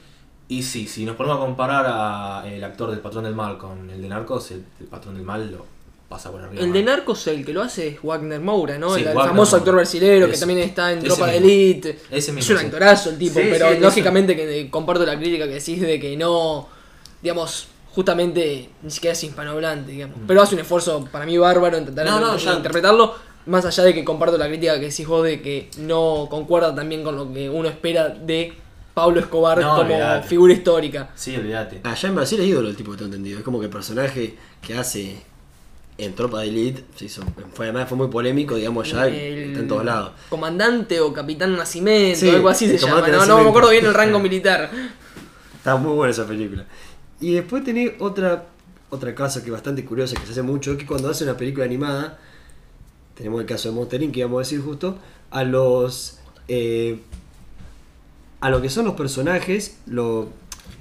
Y 0.50 0.62
sí, 0.64 0.86
si 0.88 1.04
nos 1.04 1.14
ponemos 1.16 1.38
a 1.38 1.40
comparar 1.40 1.86
a 1.88 2.42
el 2.46 2.62
actor 2.64 2.90
del 2.90 2.98
Patrón 2.98 3.22
del 3.24 3.34
Mal 3.34 3.56
con 3.56 3.88
el 3.88 4.02
de 4.02 4.08
Narcos, 4.08 4.50
el, 4.50 4.64
el 4.80 4.86
Patrón 4.86 5.14
del 5.14 5.22
Mal 5.22 5.50
lo 5.52 5.64
pasa 6.08 6.32
por 6.32 6.42
arriba. 6.42 6.60
El 6.60 6.72
de 6.72 6.82
Narcos, 6.82 7.24
el 7.28 7.44
que 7.44 7.52
lo 7.52 7.62
hace 7.62 7.86
es 7.86 8.02
Wagner 8.02 8.40
Moura, 8.40 8.76
¿no? 8.76 8.92
Sí, 8.96 9.02
el, 9.02 9.14
famoso 9.14 9.56
actor 9.56 9.76
brasileño 9.76 10.28
que 10.28 10.36
también 10.36 10.58
está 10.58 10.92
en 10.92 10.98
Tropa 11.04 11.28
de. 11.28 11.36
Elite. 11.36 12.00
Ese 12.10 12.32
mismo, 12.32 12.52
es 12.56 12.60
un 12.60 12.66
actorazo 12.66 13.10
el 13.10 13.18
tipo, 13.18 13.38
Sí, 13.38 13.46
pero 13.48 13.70
sí, 13.72 13.78
lógicamente 13.78 14.34
que 14.34 14.60
eh, 14.62 14.70
comparto 14.70 15.06
la 15.06 15.16
crítica 15.16 15.46
que 15.46 15.54
decís 15.54 15.80
de 15.80 16.00
que 16.00 16.16
no, 16.16 16.66
digamos, 17.22 17.68
justamente 17.94 18.70
ni 18.82 18.90
siquiera 18.90 19.12
es 19.12 19.22
hispanohablante, 19.22 19.92
digamos. 19.92 20.16
Pero 20.26 20.42
hace 20.42 20.56
un 20.56 20.62
esfuerzo 20.62 21.06
para 21.12 21.26
mí 21.26 21.38
bárbaro 21.38 21.76
en 21.76 21.84
tratar 21.84 22.06
Mm. 22.06 22.08
No, 22.08 22.16
de, 22.18 22.26
no, 22.26 22.32
de 22.32 22.44
ya- 22.44 22.54
interpretarlo. 22.54 23.14
Más 23.46 23.64
allá 23.64 23.84
de 23.84 23.94
que 23.94 24.04
comparto 24.04 24.36
la 24.36 24.48
crítica 24.48 24.74
que 24.80 24.86
decís 24.86 25.06
vos 25.06 25.24
de 25.24 25.40
que 25.40 25.70
no 25.78 26.26
concuerda 26.28 26.74
también 26.74 27.04
con 27.04 27.14
lo 27.16 27.32
que 27.32 27.48
uno 27.48 27.68
espera 27.68 28.08
de 28.08 28.52
Pablo 29.00 29.20
Escobar 29.20 29.58
No, 29.60 29.68
como 29.70 29.80
olvidate. 29.82 30.28
figura 30.28 30.52
histórica. 30.52 31.10
Sí, 31.14 31.34
olvídate. 31.36 31.80
Allá 31.84 32.08
en 32.08 32.14
Brasil 32.14 32.40
es 32.40 32.46
ídolo 32.46 32.68
el 32.68 32.76
tipo 32.76 32.90
que 32.92 32.98
tengo 32.98 33.06
entendido. 33.08 33.38
Es 33.38 33.44
como 33.44 33.58
que 33.60 33.64
el 33.66 33.70
personaje 33.72 34.34
que 34.60 34.74
hace 34.76 35.16
en 35.96 36.14
Tropa 36.14 36.40
de 36.40 36.48
Elite 36.48 36.84
se 36.96 37.06
hizo, 37.06 37.22
fue, 37.54 37.66
además 37.66 37.88
fue 37.88 37.96
muy 37.98 38.08
polémico, 38.08 38.54
digamos, 38.56 38.90
ya 38.90 39.06
El 39.06 39.14
está 39.14 39.60
en 39.60 39.68
todos 39.68 39.84
lados. 39.84 40.12
Comandante 40.28 41.00
o 41.00 41.12
capitán 41.12 41.56
Nacimiento, 41.56 42.20
Sí, 42.20 42.28
algo 42.30 42.48
así 42.48 42.68
se 42.68 42.78
llama. 42.78 43.06
No, 43.08 43.24
no 43.26 43.42
me 43.42 43.48
acuerdo 43.50 43.70
bien 43.70 43.84
el 43.86 43.94
rango 43.94 44.18
militar. 44.28 44.70
Está 45.56 45.76
muy 45.76 45.92
buena 45.94 46.10
esa 46.10 46.26
película. 46.26 46.64
Y 47.20 47.32
después 47.34 47.64
tenés 47.64 47.92
otra, 48.00 48.46
otra 48.90 49.14
cosa 49.14 49.40
que 49.40 49.46
es 49.46 49.52
bastante 49.52 49.84
curiosa, 49.84 50.14
que 50.18 50.24
se 50.26 50.32
hace 50.32 50.42
mucho, 50.42 50.76
que 50.78 50.86
cuando 50.86 51.08
hace 51.10 51.24
una 51.24 51.36
película 51.36 51.64
animada, 51.66 52.18
tenemos 53.14 53.40
el 53.40 53.46
caso 53.46 53.68
de 53.68 53.74
Monster 53.74 54.02
Inc, 54.02 54.12
que 54.14 54.20
íbamos 54.20 54.38
a 54.38 54.40
decir 54.40 54.60
justo, 54.62 54.96
a 55.30 55.44
los... 55.44 56.18
eh, 56.48 57.00
a 58.40 58.50
lo 58.50 58.60
que 58.62 58.70
son 58.70 58.84
los 58.84 58.94
personajes, 58.94 59.78
lo 59.86 60.28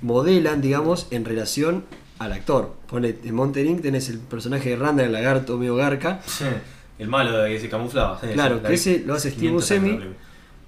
modelan, 0.01 0.61
digamos, 0.61 1.07
en 1.11 1.25
relación 1.25 1.83
al 2.19 2.33
actor. 2.33 2.73
Pone, 2.89 3.15
en 3.23 3.35
Monster 3.35 3.65
Inc 3.65 3.81
tenés 3.81 4.09
el 4.09 4.19
personaje 4.19 4.69
de 4.69 4.75
Randa, 4.75 5.03
el 5.03 5.11
lagarto 5.11 5.57
medio 5.57 5.75
garca, 5.75 6.21
El 6.97 7.07
malo 7.07 7.37
de 7.37 7.49
que 7.51 7.59
se 7.59 7.69
camuflaba. 7.69 8.19
sí, 8.21 8.27
Claro, 8.33 8.55
sí, 8.57 8.61
la 8.63 8.67
que 8.69 8.75
ese 8.75 9.03
lo 9.05 9.13
hace 9.13 9.29
Steve 9.31 9.47
500 9.47 9.71
años 9.71 9.83
Buscemi. 9.95 10.15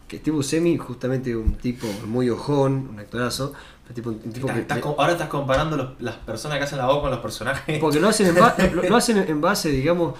que 0.07 0.17
Steve 0.17 0.35
Buscemi, 0.35 0.77
justamente 0.77 1.35
un 1.35 1.55
tipo 1.55 1.87
muy 2.07 2.29
ojón, 2.29 2.89
un 2.93 2.99
actorazo, 2.99 3.53
un 3.89 3.95
tipo, 3.95 4.09
un 4.09 4.19
tipo 4.19 4.47
Estás- 4.47 4.53
que... 4.55 4.61
estás 4.61 4.79
com- 4.79 4.95
ahora 4.97 5.11
estás 5.13 5.27
comparando 5.29 5.75
los- 5.77 6.01
las 6.01 6.15
personas 6.15 6.57
que 6.57 6.63
hacen 6.65 6.77
la 6.77 6.85
voz 6.85 7.01
con 7.01 7.11
los 7.11 7.19
personajes. 7.19 7.79
Porque 7.79 7.99
lo 7.99 8.07
hacen 8.09 8.27
en, 8.27 8.35
ba- 8.35 8.55
lo, 8.73 8.83
lo 8.83 8.95
hacen 8.95 9.17
en 9.17 9.41
base, 9.41 9.69
digamos, 9.69 10.13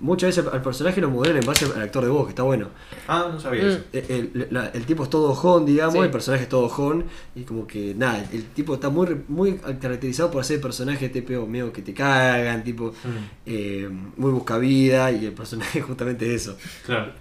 muchas 0.00 0.36
veces 0.36 0.52
al 0.52 0.62
personaje 0.62 1.00
lo 1.00 1.10
modelan 1.10 1.38
en 1.38 1.46
base 1.46 1.64
al 1.64 1.80
actor 1.82 2.04
de 2.04 2.10
voz, 2.10 2.24
que 2.26 2.30
está 2.30 2.42
bueno. 2.42 2.68
Ah, 3.08 3.28
no 3.32 3.40
sabía 3.40 3.62
Mm. 3.64 3.66
eso. 3.66 3.80
El, 3.92 4.04
el- 4.34 4.48
la- 4.50 4.68
el 4.68 4.84
tipo 4.84 5.04
es 5.04 5.10
todo 5.10 5.30
ojón, 5.30 5.64
digamos, 5.66 5.94
Sí. 5.94 6.00
el 6.00 6.10
personaje 6.10 6.42
es 6.44 6.48
todo 6.48 6.64
ojón, 6.66 7.04
y 7.34 7.42
como 7.44 7.66
que 7.66 7.94
nada, 7.94 8.24
el, 8.32 8.44
tipo 8.46 8.74
está 8.74 8.88
muy 8.90 9.22
muy 9.28 9.54
caracterizado 9.54 10.30
por 10.30 10.40
hacer 10.42 10.60
personajes 10.60 11.10
tipo 11.12 11.46
medio 11.46 11.72
que 11.72 11.82
te 11.82 11.94
cagan, 11.94 12.62
tipo 12.64 12.90
Mm. 12.90 13.08
eh, 13.46 13.88
muy 14.16 14.30
buscavida, 14.32 15.10
y 15.12 15.24
el 15.26 15.32
personaje 15.32 15.80
justamente 15.82 16.26
es 16.34 16.42
eso. 16.42 16.56
Claro. 16.84 17.12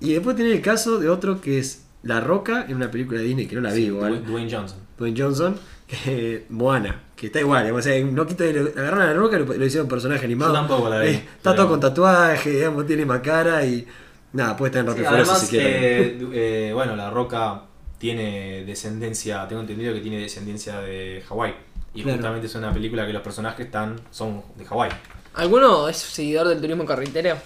Y 0.00 0.12
después 0.14 0.34
tiene 0.36 0.52
el 0.52 0.62
caso 0.62 0.98
de 0.98 1.08
otro 1.10 1.40
que 1.40 1.58
es 1.58 1.84
La 2.02 2.20
Roca 2.20 2.64
en 2.68 2.76
una 2.76 2.90
película 2.90 3.18
de 3.20 3.26
Disney 3.26 3.46
que 3.46 3.54
no 3.56 3.60
la 3.62 3.70
vi 3.72 3.82
Sí, 3.82 3.86
igual. 3.88 4.24
Dwayne- 4.24 4.26
Dwayne 4.26 4.50
Johnson. 4.56 4.78
Dwayne 4.98 5.20
Johnson, 5.22 5.56
que 5.86 6.46
Moana, 6.48 7.02
que 7.20 7.26
está 7.26 7.38
igual, 7.40 7.64
digamos, 7.64 7.84
o 7.84 7.88
sea, 7.90 8.02
un 8.02 8.16
loquito 8.16 8.44
de- 8.44 8.72
agarraron 8.74 9.02
a 9.02 9.06
la 9.08 9.12
roca 9.12 9.36
y 9.36 9.44
lo, 9.44 9.52
lo 9.52 9.66
hicieron 9.66 9.86
personaje 9.88 10.24
animado. 10.24 10.54
Yo 10.54 10.58
tampoco 10.60 10.88
la 10.88 11.00
vi, 11.00 11.08
Eh, 11.08 11.24
está 11.36 11.54
todo 11.54 11.68
con 11.68 11.78
tatuaje, 11.78 12.48
digamos, 12.50 12.86
tiene 12.86 13.04
más 13.04 13.20
cara 13.20 13.62
y. 13.66 13.86
Nada, 14.32 14.56
puede 14.56 14.70
estar 14.70 14.80
en 14.80 14.86
Sí, 14.86 15.02
Rotterdam 15.02 15.14
además, 15.20 15.40
si 15.40 15.46
quieren. 15.48 15.72
eh, 15.74 16.28
eh, 16.32 16.70
bueno, 16.72 16.96
La 16.96 17.10
Roca 17.10 17.62
tiene 17.98 18.64
descendencia, 18.64 19.46
tengo 19.48 19.60
entendido 19.60 19.92
que 19.92 20.00
tiene 20.00 20.18
descendencia 20.18 20.80
de 20.80 21.22
Hawái. 21.28 21.54
Y 21.92 22.02
Claro. 22.02 22.16
justamente 22.18 22.46
es 22.46 22.54
una 22.54 22.72
película 22.72 23.04
que 23.06 23.12
los 23.12 23.22
personajes 23.22 23.66
están, 23.66 23.96
son 24.10 24.42
de 24.56 24.64
Hawái. 24.64 24.90
¿Alguno 25.34 25.88
es 25.88 25.96
seguidor 25.98 26.48
del 26.48 26.60
turismo 26.60 26.86
carretero? 26.86 27.36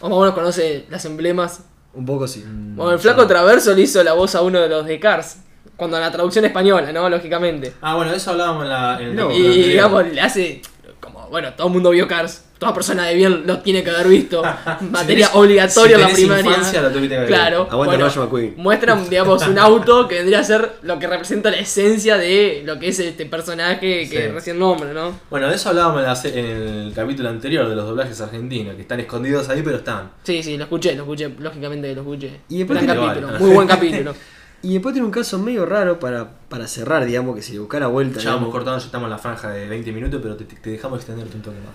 O 0.00 0.08
más 0.08 0.16
o 0.18 0.20
menos 0.22 0.34
conoce 0.34 0.86
las 0.90 1.04
emblemas. 1.04 1.60
Un 1.94 2.06
poco 2.06 2.26
sí. 2.26 2.40
Mm, 2.44 2.74
Bueno, 2.76 2.92
el 2.92 2.98
flaco 2.98 3.22
no. 3.22 3.28
Traverso 3.28 3.72
le 3.74 3.82
hizo 3.82 4.02
la 4.02 4.14
voz 4.14 4.34
a 4.34 4.40
uno 4.42 4.58
de 4.60 4.68
los 4.68 4.84
de 4.86 4.98
Cars. 4.98 5.36
Cuando 5.76 5.98
la 5.98 6.10
traducción 6.12 6.44
española, 6.44 6.92
¿no? 6.92 7.08
Lógicamente. 7.08 7.72
Ah, 7.80 7.94
bueno, 7.96 8.10
de 8.12 8.16
eso 8.18 8.30
hablábamos 8.30 8.64
en, 8.64 8.68
la, 8.68 8.98
en 9.00 9.16
No, 9.16 9.30
Y 9.32 9.42
digamos, 9.68 10.06
le 10.06 10.20
hace. 10.20 10.62
Como, 11.00 11.28
bueno, 11.30 11.52
todo 11.54 11.66
el 11.66 11.72
mundo 11.72 11.90
vio 11.90 12.06
Cars. 12.06 12.44
Toda 12.58 12.72
persona 12.74 13.06
de 13.08 13.16
bien 13.16 13.42
lo 13.44 13.58
tiene 13.58 13.82
que 13.82 13.90
haber 13.90 14.06
visto. 14.06 14.40
Materia 14.92 15.26
tenés- 15.26 15.34
obligatoria 15.36 15.96
si 15.96 16.02
en 16.02 16.08
la 16.08 16.14
primaria. 16.14 16.44
infancia, 16.46 16.80
lo 16.82 16.90
tuviste 16.92 17.18
que 17.18 17.24
claro. 17.26 17.60
visto. 17.62 17.72
Aguante 17.72 17.96
bueno, 17.96 18.22
McQueen. 18.22 18.54
Muestran, 18.56 19.08
digamos, 19.10 19.44
un 19.48 19.58
auto 19.58 20.06
que 20.06 20.14
vendría 20.16 20.38
a 20.38 20.44
ser 20.44 20.70
lo 20.82 20.96
que 21.00 21.08
representa 21.08 21.50
la 21.50 21.56
esencia 21.56 22.16
de 22.18 22.62
lo 22.64 22.78
que 22.78 22.86
es 22.88 23.00
este 23.00 23.26
personaje 23.26 23.80
que 23.80 24.06
Sí. 24.06 24.28
recién 24.28 24.60
nombra, 24.60 24.92
¿no? 24.92 25.18
Bueno, 25.28 25.48
de 25.48 25.56
eso 25.56 25.70
hablábamos 25.70 26.24
en, 26.26 26.36
la 26.36 26.40
el 26.86 26.92
capítulo 26.94 27.30
anterior 27.30 27.68
de 27.68 27.74
los 27.74 27.84
doblajes 27.84 28.20
argentinos, 28.20 28.76
que 28.76 28.82
están 28.82 29.00
escondidos 29.00 29.48
ahí, 29.48 29.62
pero 29.64 29.78
están. 29.78 30.12
Sí, 30.22 30.40
sí, 30.44 30.56
lo 30.56 30.62
escuché, 30.64 30.94
lo 30.94 31.02
escuché. 31.02 31.30
Lógicamente 31.40 31.92
lo 31.96 32.02
escuché. 32.02 32.30
Y 32.48 32.58
después 32.58 32.80
Gran 32.80 32.96
capítulo, 32.96 33.26
Vale. 33.26 33.38
muy 33.40 33.50
buen 33.56 33.66
capítulo. 33.74 34.14
Y 34.62 34.74
después 34.74 34.92
tiene 34.92 35.06
un 35.06 35.12
caso 35.12 35.38
medio 35.38 35.66
raro 35.66 35.98
para, 35.98 36.30
para 36.48 36.68
cerrar, 36.68 37.04
digamos, 37.04 37.34
que 37.34 37.42
si 37.42 37.52
le 37.52 37.58
buscara 37.58 37.88
vuelta. 37.88 38.20
Ya 38.20 38.34
vamos 38.34 38.50
cortando, 38.50 38.78
ya 38.78 38.86
estamos 38.86 39.06
en 39.06 39.10
la 39.10 39.18
franja 39.18 39.50
de 39.50 39.66
20 39.68 39.92
minutos, 39.92 40.20
pero 40.22 40.36
te, 40.36 40.44
te 40.44 40.70
dejamos 40.70 41.00
extenderte 41.00 41.36
un 41.36 41.42
toque 41.42 41.58
más. 41.58 41.74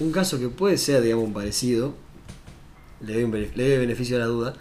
un 0.00 0.10
caso 0.10 0.38
que 0.38 0.48
puede 0.48 0.76
ser, 0.76 1.02
digamos, 1.02 1.32
parecido, 1.32 1.94
le 3.00 3.14
doy, 3.14 3.24
un 3.24 3.30
le 3.32 3.68
doy 3.68 3.78
beneficio 3.78 4.16
a 4.16 4.20
la 4.20 4.26
duda, 4.26 4.54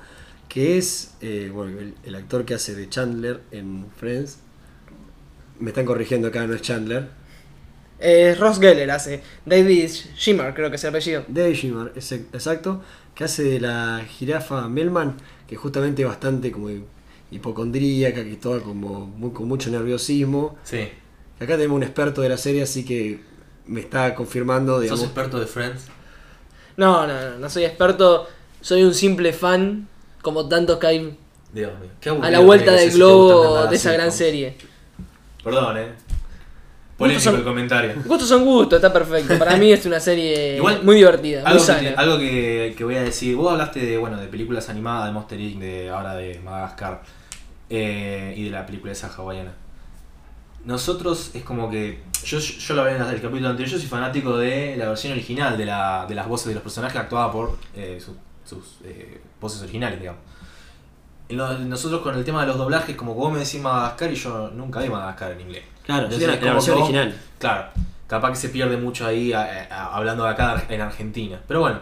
que 0.48 0.78
es, 0.78 1.16
eh, 1.22 1.50
bueno, 1.52 1.80
el, 1.80 1.96
el 2.04 2.16
actor 2.16 2.46
que 2.46 2.54
hace 2.54 2.76
de 2.76 2.88
Chandler 2.88 3.42
en 3.52 3.88
Friends. 3.98 4.38
Me 5.60 5.70
están 5.70 5.86
corrigiendo 5.86 6.28
acá, 6.28 6.46
no 6.46 6.54
es 6.54 6.62
Chandler. 6.62 7.10
Eh, 8.00 8.36
Ross 8.38 8.60
Geller 8.60 8.92
hace. 8.92 9.24
David 9.46 9.90
Shimmer, 10.16 10.54
creo 10.54 10.70
que 10.70 10.76
es 10.76 10.84
el 10.84 10.90
apellido. 10.90 11.24
Dave 11.28 11.56
Schimmer, 11.56 11.94
es 11.96 12.12
exacto, 12.12 12.82
que 13.16 13.24
hace 13.24 13.44
de 13.44 13.60
la 13.60 14.04
jirafa 14.08 14.68
Melman, 14.68 15.16
que 15.48 15.56
justamente 15.56 16.02
es 16.02 16.08
bastante 16.08 16.52
como 16.52 16.70
hipocondríaca, 17.32 18.24
que 18.24 18.36
toda 18.36 18.60
como 18.62 19.06
muy- 19.08 19.32
con 19.32 19.48
mucho 19.48 19.70
nerviosismo. 19.70 20.58
Sí. 20.64 20.90
Acá 21.40 21.56
tenemos 21.58 21.76
un 21.78 21.84
experto 21.84 22.22
de 22.22 22.30
la 22.30 22.38
serie, 22.38 22.64
así 22.64 22.86
que 22.86 23.20
me 23.66 23.82
está 23.82 24.16
confirmando, 24.16 24.74
¿Sos 24.74 24.82
digamos. 24.84 25.04
experto 25.04 25.40
de 25.40 25.48
Friends? 25.48 25.86
No, 26.78 27.08
no, 27.08 27.14
no, 27.14 27.38
no 27.40 27.50
soy 27.50 27.66
experto. 27.66 28.28
Soy 28.62 28.84
un 28.84 28.94
simple 28.94 29.32
fan, 29.34 29.88
como 30.22 30.48
tantos 30.48 30.78
que 30.80 30.88
hay 30.88 31.18
Dios 31.54 31.72
mío. 31.80 31.90
Qué 32.02 32.10
a 32.10 32.30
la 32.32 32.40
vuelta 32.40 32.74
del 32.74 32.92
globo 32.92 33.66
de 33.68 33.76
esa 33.76 33.94
gran 33.94 34.12
serie. 34.12 34.58
Perdón, 35.44 35.78
eh. 35.78 35.94
Polémico 36.98 37.24
son- 37.24 37.36
el 37.36 37.44
comentario. 37.44 37.94
Gustos 38.06 38.30
son 38.30 38.46
gustos, 38.46 38.78
está 38.78 38.92
perfecto. 38.94 39.38
Para 39.38 39.58
mí 39.58 39.72
es 39.72 39.86
una 39.86 40.00
serie 40.00 40.56
Igual, 40.58 40.82
muy 40.84 40.96
divertida, 40.96 41.44
Algo, 41.46 41.60
que, 41.60 41.66
sana. 41.66 41.80
te- 41.90 41.96
algo 41.96 42.18
que, 42.18 42.74
que 42.78 42.84
voy 42.86 42.96
a 42.96 43.04
decir, 43.04 43.36
vos 43.36 43.52
hablaste 43.52 43.80
de, 43.86 43.98
bueno, 43.98 44.18
de 44.18 44.28
películas 44.28 44.70
animadas, 44.70 45.08
de 45.08 45.12
Monster 45.12 45.40
Inc., 45.40 45.60
de, 45.60 45.90
ahora 45.90 46.16
de 46.16 46.40
Madagascar, 46.40 47.02
eh, 47.70 48.34
y 48.38 48.46
de 48.46 48.50
la 48.52 48.66
película 48.66 48.94
esa 48.94 49.08
hawaiana. 49.08 49.52
Nosotros 50.64 51.32
es 51.36 51.44
como 51.44 51.70
que, 51.70 52.00
yo, 52.24 52.40
yo 52.40 52.74
lo 52.74 52.82
hablé 52.82 52.96
en 52.96 53.02
el 53.04 53.22
capítulo 53.22 53.50
anterior, 53.50 53.70
yo 53.72 53.78
soy 53.78 53.88
fanático 53.88 54.36
de 54.38 54.76
la 54.78 54.88
versión 54.90 55.14
original 55.14 55.58
de, 55.58 55.66
la, 55.66 56.06
de 56.10 56.16
las 56.16 56.28
voces 56.28 56.48
de 56.48 56.54
los 56.56 56.64
personajes 56.64 56.98
actuada 57.00 57.32
por 57.32 57.58
eh, 57.76 58.00
su- 58.04 58.16
sus 58.44 58.78
eh, 58.84 59.20
voces 59.40 59.62
originales, 59.62 60.00
digamos. 60.00 60.22
Nosotros 61.30 62.02
con 62.02 62.16
el 62.16 62.24
tema 62.24 62.42
de 62.42 62.48
los 62.48 62.58
doblajes, 62.58 62.96
como 62.96 63.14
vos 63.16 63.32
me 63.34 63.40
decís 63.40 63.60
Madagascar 63.62 64.12
y 64.12 64.16
yo 64.16 64.50
nunca 64.52 64.80
vi 64.82 64.90
Madagascar 64.90 65.32
en 65.32 65.42
inglés. 65.42 65.64
Claro, 65.84 66.04
Entonces, 66.06 66.28
la, 66.42 66.54
versión 66.54 66.78
original. 66.78 67.16
Claro, 67.40 67.68
capaz 68.08 68.30
que 68.32 68.36
se 68.38 68.50
pierde 68.50 68.78
mucho 68.78 69.06
ahí 69.08 69.34
a- 69.34 69.68
a- 69.70 69.96
hablando 69.96 70.24
de 70.24 70.30
acá 70.30 70.64
en 70.70 70.82
Argentina. 70.82 71.40
Pero 71.48 71.62
bueno, 71.62 71.80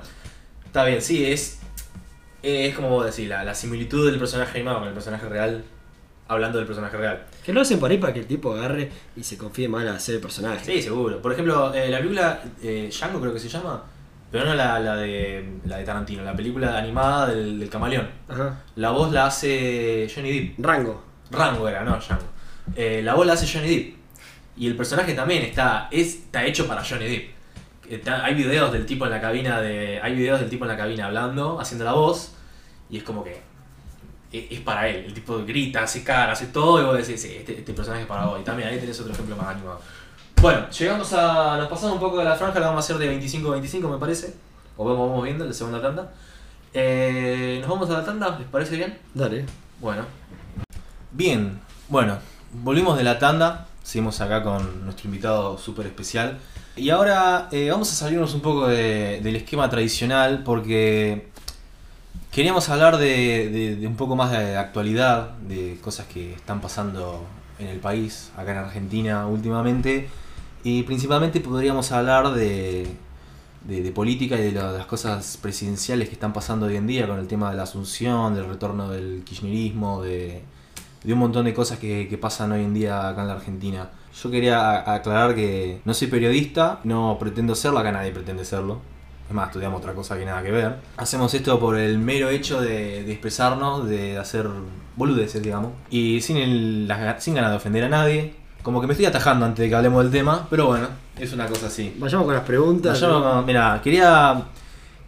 está 0.65 0.85
bien, 0.85 1.01
sí, 1.01 1.25
es, 1.25 1.59
es 2.41 2.75
como 2.75 2.89
vos 2.89 3.05
decís, 3.05 3.27
la, 3.27 3.43
la 3.43 3.53
similitud 3.55 4.09
del 4.09 4.17
personaje 4.19 4.57
animado 4.57 4.79
con 4.79 4.87
el 4.87 4.93
personaje 4.93 5.27
real, 5.27 5.63
hablando 6.27 6.57
del 6.57 6.65
personaje 6.67 6.95
real. 6.97 7.25
Que 7.45 7.51
lo 7.53 7.61
hacen 7.61 7.79
por 7.79 7.91
ahí 7.91 7.97
para 7.97 8.13
que 8.13 8.19
el 8.19 8.27
tipo 8.27 8.53
agarre 8.53 8.91
y 9.15 9.23
se 9.23 9.37
confíe 9.37 9.67
mal 9.67 9.87
a 9.89 9.95
hacer 9.95 10.15
el 10.15 10.21
personaje. 10.21 10.63
Sí, 10.65 10.81
seguro. 10.81 11.21
Por 11.21 11.33
ejemplo, 11.33 11.73
eh, 11.73 11.89
la 11.89 11.97
película 11.97 12.41
eh, 12.61 12.89
Django 12.91 13.19
creo 13.19 13.33
que 13.33 13.39
se 13.39 13.49
llama, 13.49 13.83
pero 14.33 14.45
no 14.45 14.53
la, 14.55 14.79
la, 14.79 14.95
de, 14.97 15.47
la 15.65 15.77
de 15.77 15.83
Tarantino, 15.85 16.23
la 16.23 16.35
película 16.35 16.75
animada 16.77 17.27
del, 17.27 17.59
del 17.59 17.69
camaleón. 17.69 18.09
Ajá. 18.27 18.59
La 18.75 18.89
voz 18.89 19.11
la 19.13 19.27
hace 19.27 20.11
Johnny 20.13 20.31
Depp. 20.39 20.65
Rango. 20.65 21.03
Rango 21.31 21.69
era, 21.69 21.83
no 21.83 21.95
Django. 21.97 22.23
Eh, 22.75 23.01
la 23.03 23.13
voz 23.13 23.25
la 23.27 23.33
hace 23.33 23.47
Johnny 23.47 23.69
Depp. 23.75 23.95
Y 24.57 24.67
el 24.67 24.75
personaje 24.75 25.13
también 25.13 25.43
está, 25.43 25.87
es, 25.91 26.15
está 26.15 26.43
hecho 26.45 26.67
para 26.67 26.83
Johnny 26.83 27.07
Depp. 27.07 27.29
Está- 27.89 28.25
hay 28.25 28.33
videos 28.33 28.71
del 28.73 28.85
tipo 28.87 29.05
en 29.05 29.11
la 29.11 29.21
cabina 29.21 29.61
de. 29.61 29.99
Hay 30.01 30.15
videos 30.15 30.39
del 30.39 30.49
tipo 30.49 30.65
en 30.65 30.71
la 30.71 30.77
cabina 30.77 31.05
hablando, 31.05 31.59
haciendo 31.59 31.85
la 31.85 31.93
voz. 31.93 32.33
Y 32.89 32.97
es 32.97 33.03
como 33.03 33.23
que. 33.23 33.39
e- 34.31 34.47
Es 34.49 34.61
para 34.61 34.87
él. 34.87 35.05
El 35.05 35.13
tipo 35.13 35.43
grita, 35.45 35.83
hace 35.83 36.03
cara, 36.03 36.31
hace 36.31 36.47
todo. 36.47 36.81
Y 36.81 36.85
vos 36.85 36.97
decís, 36.97 37.21
sí, 37.21 37.35
este, 37.37 37.59
este 37.59 37.73
personaje 37.73 38.01
es 38.03 38.07
para 38.07 38.25
vos. 38.25 38.39
Y 38.41 38.43
también 38.43 38.69
ahí 38.69 38.79
tenés 38.79 38.99
otro 38.99 39.13
ejemplo 39.13 39.35
más 39.35 39.47
animado. 39.55 39.79
Bueno, 40.43 40.69
llegamos 40.77 41.13
a. 41.13 41.55
Nos 41.57 41.69
pasamos 41.69 41.93
un 41.93 42.01
poco 42.01 42.17
de 42.17 42.25
la 42.25 42.35
franja, 42.35 42.59
la 42.59 42.67
vamos 42.67 42.83
a 42.89 42.93
hacer 42.93 42.97
de 42.97 43.17
25-25, 43.17 43.89
me 43.89 43.97
parece. 43.97 44.33
O 44.75 44.83
vamos, 44.83 45.07
vamos 45.09 45.23
viendo 45.23 45.45
la 45.45 45.53
segunda 45.53 45.81
tanda. 45.81 46.11
Eh, 46.73 47.59
¿Nos 47.61 47.69
vamos 47.69 47.89
a 47.89 47.93
la 47.93 48.03
tanda? 48.05 48.37
¿Les 48.37 48.47
parece 48.49 48.75
bien? 48.75 48.97
Dale. 49.13 49.45
Bueno. 49.79 50.03
Bien, 51.13 51.61
bueno, 51.87 52.17
volvimos 52.51 52.97
de 52.97 53.05
la 53.05 53.19
tanda, 53.19 53.67
seguimos 53.83 54.19
acá 54.19 54.43
con 54.43 54.83
nuestro 54.83 55.07
invitado 55.07 55.57
súper 55.57 55.85
especial. 55.85 56.39
Y 56.75 56.89
ahora 56.89 57.47
eh, 57.51 57.69
vamos 57.71 57.89
a 57.91 57.95
salirnos 57.95 58.33
un 58.33 58.41
poco 58.41 58.67
de- 58.67 59.21
del 59.23 59.37
esquema 59.37 59.69
tradicional 59.69 60.41
porque 60.43 61.29
queríamos 62.31 62.67
hablar 62.67 62.97
de, 62.97 63.47
de- 63.49 63.75
de 63.77 63.87
un 63.87 63.95
poco 63.95 64.17
más 64.17 64.31
de 64.31 64.57
actualidad, 64.57 65.29
de 65.47 65.79
cosas 65.81 66.05
que 66.07 66.33
están 66.33 66.59
pasando 66.59 67.23
en 67.59 67.67
el 67.67 67.79
país, 67.79 68.31
acá 68.35 68.51
en 68.51 68.57
Argentina 68.57 69.25
últimamente. 69.27 70.09
Y 70.63 70.83
principalmente 70.83 71.39
podríamos 71.41 71.91
hablar 71.91 72.33
de, 72.33 72.87
de, 73.67 73.91
política 73.91 74.35
y 74.37 74.43
de, 74.43 74.51
la- 74.53 74.71
de 74.71 74.77
las 74.77 74.87
cosas 74.87 75.37
presidenciales 75.41 76.07
que 76.07 76.13
están 76.13 76.33
pasando 76.33 76.67
hoy 76.67 76.77
en 76.77 76.87
día 76.87 77.07
con 77.07 77.19
el 77.19 77.27
tema 77.27 77.51
de 77.51 77.57
la 77.57 77.63
asunción, 77.63 78.33
del 78.35 78.45
retorno 78.45 78.89
del 78.89 79.23
kirchnerismo, 79.25 80.01
de, 80.01 80.43
un 81.05 81.17
montón 81.17 81.45
de 81.45 81.53
cosas 81.53 81.79
que, 81.79 82.07
que 82.07 82.17
pasan 82.17 82.51
hoy 82.53 82.63
en 82.63 82.73
día 82.73 83.09
acá 83.09 83.21
en 83.23 83.27
la 83.27 83.33
Argentina. 83.33 83.89
Yo 84.21 84.29
quería 84.31 84.93
aclarar 84.93 85.35
que 85.35 85.81
no 85.85 85.93
soy 85.93 86.07
periodista, 86.07 86.79
no 86.83 87.17
pretendo 87.19 87.55
serlo, 87.55 87.79
acá 87.79 87.91
nadie 87.91 88.11
pretende 88.11 88.45
serlo. 88.45 88.79
Es 89.27 89.33
más, 89.33 89.47
estudiamos 89.47 89.79
otra 89.79 89.93
cosa 89.93 90.17
que 90.17 90.25
nada 90.25 90.43
que 90.43 90.51
ver. 90.51 90.77
Hacemos 90.97 91.33
esto 91.33 91.59
por 91.59 91.77
el 91.77 91.97
mero 91.97 92.29
hecho 92.29 92.61
de, 92.61 93.09
expresarnos, 93.11 93.87
de 93.87 94.17
hacer 94.17 94.47
boludeces, 94.95 95.41
digamos. 95.41 95.71
Y 95.89 96.21
sin, 96.21 96.37
el, 96.37 96.93
sin 97.19 97.33
ganas 97.33 97.51
de 97.51 97.57
ofender 97.57 97.85
a 97.85 97.89
nadie. 97.89 98.35
Como 98.63 98.79
que 98.79 98.87
me 98.87 98.93
estoy 98.93 99.05
atajando 99.05 99.45
antes 99.45 99.61
de 99.61 99.69
que 99.69 99.75
hablemos 99.75 100.03
del 100.03 100.11
tema, 100.11 100.47
pero 100.49 100.67
bueno, 100.67 100.87
es 101.19 101.33
una 101.33 101.47
cosa 101.47 101.67
así. 101.67 101.93
Vayamos 101.99 102.25
con 102.25 102.33
las 102.33 102.45
preguntas. 102.45 102.97
Yo, 102.97 103.43
mira, 103.45 103.81
quería, 103.83 104.41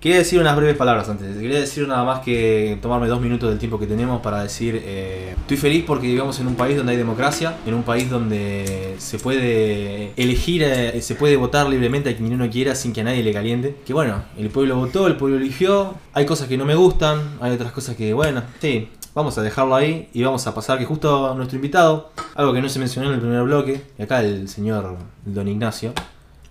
quería 0.01 0.17
decir 0.17 0.41
unas 0.41 0.57
breves 0.57 0.75
palabras 0.75 1.07
antes. 1.07 1.37
Quería 1.37 1.61
decir 1.61 1.87
nada 1.87 2.03
más 2.03 2.19
que 2.19 2.77
tomarme 2.81 3.07
dos 3.07 3.21
minutos 3.21 3.49
del 3.49 3.57
tiempo 3.57 3.79
que 3.79 3.87
tenemos 3.87 4.21
para 4.21 4.43
decir, 4.43 4.81
eh, 4.83 5.35
estoy 5.37 5.55
feliz 5.55 5.85
porque 5.87 6.05
vivimos 6.05 6.37
en 6.41 6.47
un 6.47 6.55
país 6.55 6.75
donde 6.75 6.91
hay 6.91 6.97
democracia, 6.97 7.55
en 7.65 7.73
un 7.73 7.83
país 7.83 8.09
donde 8.09 8.95
se 8.97 9.19
puede 9.19 10.11
elegir, 10.17 10.61
eh, 10.61 11.01
se 11.01 11.15
puede 11.15 11.37
votar 11.37 11.69
libremente 11.69 12.09
a 12.09 12.17
quien 12.17 12.33
uno 12.33 12.49
quiera 12.49 12.75
sin 12.75 12.91
que 12.91 13.01
a 13.01 13.05
nadie 13.05 13.23
le 13.23 13.31
caliente. 13.31 13.77
Que 13.85 13.93
bueno, 13.93 14.21
el 14.37 14.49
pueblo 14.49 14.75
votó, 14.75 15.07
el 15.07 15.15
pueblo 15.15 15.37
eligió. 15.37 15.95
Hay 16.11 16.25
cosas 16.25 16.49
que 16.49 16.57
no 16.57 16.65
me 16.65 16.75
gustan, 16.75 17.37
hay 17.39 17.53
otras 17.53 17.71
cosas 17.71 17.95
que, 17.95 18.13
bueno, 18.13 18.43
sí. 18.59 18.89
Vamos 19.15 19.37
a 19.37 19.41
dejarlo 19.41 19.73
ahí 19.73 20.09
y 20.11 20.23
vamos 20.23 20.45
a 20.45 20.53
pasar 20.53 20.77
que 20.77 20.83
justo 20.83 21.33
nuestro 21.35 21.55
invitado, 21.55 22.11
algo 22.33 22.51
que 22.51 22.61
no 22.61 22.67
se 22.67 22.79
mencionó 22.79 23.07
en 23.07 23.13
el 23.13 23.21
primer 23.21 23.43
bloque, 23.43 23.81
y 23.97 24.03
acá 24.03 24.19
el 24.21 24.49
señor 24.49 24.97
Don 25.23 25.47
Ignacio, 25.47 25.93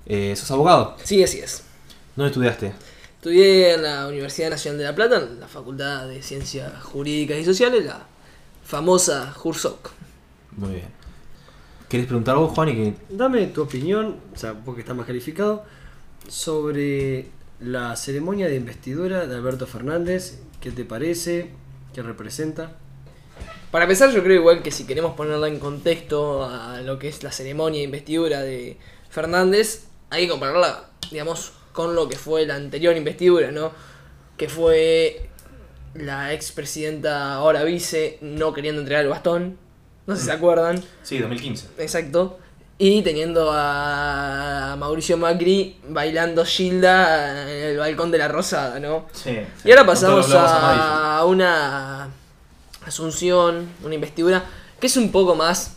eh, 0.07 0.35
sos 0.35 0.51
abogado. 0.51 0.97
Sí, 1.05 1.23
así 1.23 1.41
es. 1.41 1.63
¿Dónde 2.17 2.31
estudiaste? 2.31 2.73
Estudié 3.17 3.75
en 3.75 3.83
la 3.83 4.09
Universidad 4.09 4.49
Nacional 4.49 4.79
de 4.79 4.85
La 4.85 4.95
Plata, 4.95 5.19
en 5.19 5.41
la 5.41 5.47
Facultad 5.47 6.09
de 6.09 6.23
Ciencias 6.23 6.83
Jurídicas 6.83 7.37
y 7.37 7.45
Sociales, 7.45 7.85
la 7.85 8.07
famosa 8.65 9.31
JURSOC. 9.37 9.91
Muy 10.57 10.71
bien. 10.71 10.89
¿Querés 11.91 12.07
preguntar 12.07 12.37
vos, 12.37 12.51
Juan? 12.55 12.71
Y 12.71 12.75
que... 12.77 12.95
Dame 13.11 13.47
tu 13.49 13.61
opinión, 13.61 14.17
o 14.35 14.39
sea, 14.39 14.55
porque 14.55 14.81
está 14.81 14.95
más 14.95 15.07
calificado, 15.07 15.67
sobre 16.29 17.29
la 17.61 17.95
ceremonia 17.97 18.49
de 18.49 18.57
investidura 18.57 19.27
de 19.27 19.35
Alberto 19.35 19.67
Fernández. 19.67 20.39
¿Qué 20.63 20.71
te 20.71 20.87
parece? 20.87 21.63
¿Qué 21.95 22.03
representa? 22.03 22.73
Para 23.71 23.85
empezar, 23.85 24.11
yo 24.11 24.23
creo 24.23 24.37
igual 24.37 24.63
que 24.63 24.71
si 24.71 24.85
queremos 24.85 25.15
ponerla 25.15 25.49
en 25.49 25.59
contexto 25.59 26.45
a 26.45 26.81
lo 26.81 26.99
que 26.99 27.09
es 27.09 27.23
la 27.23 27.33
ceremonia 27.33 27.79
de 27.79 27.85
investidura 27.85 28.43
de 28.43 28.79
Fernández, 29.11 29.87
hay 30.11 30.25
que 30.25 30.31
compararla, 30.31 30.91
digamos, 31.11 31.53
con 31.73 31.95
lo 31.95 32.09
que 32.09 32.17
fue 32.17 32.47
la 32.47 32.57
anterior 32.57 32.97
investidura, 32.97 33.51
¿no? 33.53 33.73
Que 34.37 34.49
fue 34.49 35.29
la 35.95 36.33
expresidenta, 36.33 37.35
ahora 37.35 37.63
vice, 37.63 38.19
no 38.21 38.53
queriendo 38.53 38.81
entregar 38.81 39.05
el 39.05 39.11
bastón. 39.11 39.57
No 40.07 40.15
sé 40.15 40.23
si 40.23 40.27
se 40.27 40.33
acuerdan. 40.33 40.83
Sí, 41.03 41.19
2015. 41.19 41.69
Exacto. 41.79 42.39
Y 42.77 43.03
teniendo 43.03 43.51
a 43.53 44.75
Mauricio 44.79 45.17
Macri 45.17 45.77
bailando 45.89 46.45
Gilda 46.45 47.51
en 47.51 47.65
el 47.67 47.79
balcón 47.79 48.11
de 48.11 48.19
la 48.19 48.29
Rosada, 48.29 48.81
¿no? 48.81 49.07
Sí. 49.13 49.39
Y 49.65 49.71
ahora 49.71 49.87
pasamos 49.87 50.27
a 50.35 51.25
una 51.25 52.09
asunción, 52.85 53.69
una 53.83 53.95
investidura, 53.95 54.45
que 54.81 54.89
es 54.89 54.97
un 54.97 55.13
poco 55.13 55.37
más 55.37 55.77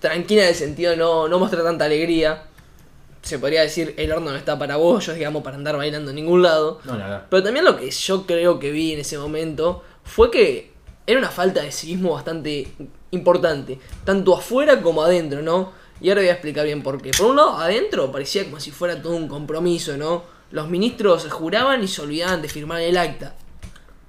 tranquila 0.00 0.42
en 0.42 0.48
el 0.48 0.54
sentido 0.54 0.92
de 0.92 0.96
no, 0.96 1.28
no 1.28 1.38
mostrar 1.38 1.64
tanta 1.64 1.84
alegría. 1.84 2.44
Se 3.22 3.40
podría 3.40 3.62
decir, 3.62 3.94
el 3.96 4.12
horno 4.12 4.30
no 4.30 4.36
está 4.36 4.56
para 4.56 4.76
bollos, 4.76 5.16
digamos, 5.16 5.42
para 5.42 5.56
andar 5.56 5.76
bailando 5.76 6.10
en 6.10 6.16
ningún 6.16 6.42
lado. 6.42 6.80
No, 6.84 6.96
nada. 6.96 7.26
Pero 7.28 7.42
también 7.42 7.64
lo 7.64 7.76
que 7.76 7.90
yo 7.90 8.24
creo 8.24 8.60
que 8.60 8.70
vi 8.70 8.92
en 8.92 9.00
ese 9.00 9.18
momento 9.18 9.82
fue 10.04 10.30
que 10.30 10.70
era 11.06 11.18
una 11.18 11.30
falta 11.30 11.62
de 11.62 11.72
civismo 11.72 12.14
bastante 12.14 12.68
importante, 13.10 13.80
tanto 14.04 14.36
afuera 14.36 14.80
como 14.80 15.02
adentro, 15.02 15.42
¿no? 15.42 15.72
Y 16.00 16.08
ahora 16.08 16.20
voy 16.22 16.28
a 16.28 16.32
explicar 16.32 16.64
bien 16.64 16.82
por 16.82 17.00
qué. 17.00 17.10
Por 17.10 17.26
un 17.26 17.36
lado, 17.36 17.56
adentro 17.56 18.12
parecía 18.12 18.44
como 18.44 18.60
si 18.60 18.70
fuera 18.70 19.00
todo 19.00 19.16
un 19.16 19.28
compromiso, 19.28 19.96
¿no? 19.96 20.24
Los 20.50 20.68
ministros 20.68 21.26
juraban 21.30 21.82
y 21.82 21.88
se 21.88 22.02
olvidaban 22.02 22.42
de 22.42 22.48
firmar 22.48 22.80
el 22.80 22.96
acta. 22.96 23.34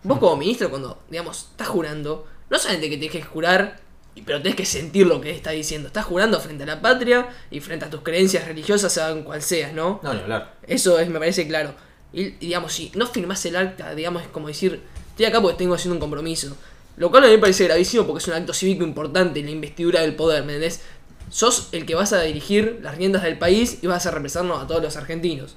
Vos 0.04 0.20
como 0.20 0.38
ministro, 0.38 0.70
cuando, 0.70 1.00
digamos, 1.10 1.50
estás 1.52 1.68
jurando, 1.68 2.28
no 2.50 2.60
solamente 2.60 2.90
que 2.90 2.98
tenés 2.98 3.12
que 3.12 3.22
jurar, 3.24 3.80
pero 4.26 4.42
tenés 4.42 4.56
que 4.56 4.66
sentir 4.66 5.08
lo 5.08 5.22
que 5.22 5.32
estás 5.32 5.54
diciendo. 5.54 5.88
Estás 5.88 6.06
jurando 6.06 6.40
frente 6.40 6.64
a 6.64 6.68
la 6.68 6.82
patria 6.82 7.28
y 7.50 7.60
frente 7.60 7.86
a 7.86 7.90
tus 7.90 8.02
creencias 8.02 8.48
religiosas, 8.48 8.92
sean 8.92 9.24
cual 9.24 9.42
seas, 9.42 9.74
¿no? 9.74 10.00
No, 10.04 10.14
ni 10.14 10.22
hablar. 10.22 10.56
Eso 10.68 11.00
es, 11.00 11.10
me 11.10 11.20
parece 11.20 11.48
claro. 11.48 11.74
Y, 12.14 12.22
y 12.22 12.38
digamos, 12.40 12.74
si 12.74 12.92
no 12.96 13.06
firmás 13.08 13.46
el 13.46 13.56
acta, 13.56 13.94
digamos, 13.96 14.24
es 14.24 14.30
como 14.30 14.48
decir, 14.48 14.82
estoy 15.10 15.26
acá 15.26 15.42
porque 15.42 15.58
tengo 15.58 15.74
haciendo 15.74 15.96
un 15.96 16.00
compromiso. 16.00 16.56
Lo 16.98 17.12
cual 17.12 17.26
a 17.26 17.28
mí 17.28 17.34
me 17.34 17.40
parece 17.40 17.66
gravísimo 17.66 18.08
porque 18.08 18.24
es 18.24 18.28
un 18.28 18.34
acto 18.34 18.54
cívico 18.54 18.84
importante, 18.84 19.44
la 19.44 19.52
investidura 19.52 20.02
del 20.02 20.16
poder, 20.16 20.44
¿me 20.44 20.54
entendés? 20.54 20.82
Sos 21.30 21.70
el 21.72 21.86
que 21.86 21.96
vas 21.96 22.14
a 22.14 22.22
dirigir 22.22 22.80
las 22.82 22.98
riendas 22.98 23.24
del 23.24 23.38
país 23.38 23.80
y 23.82 23.88
vas 23.88 24.06
a 24.06 24.12
representarnos 24.12 24.64
a 24.64 24.68
todos 24.68 24.82
los 24.82 24.96
argentinos. 24.98 25.56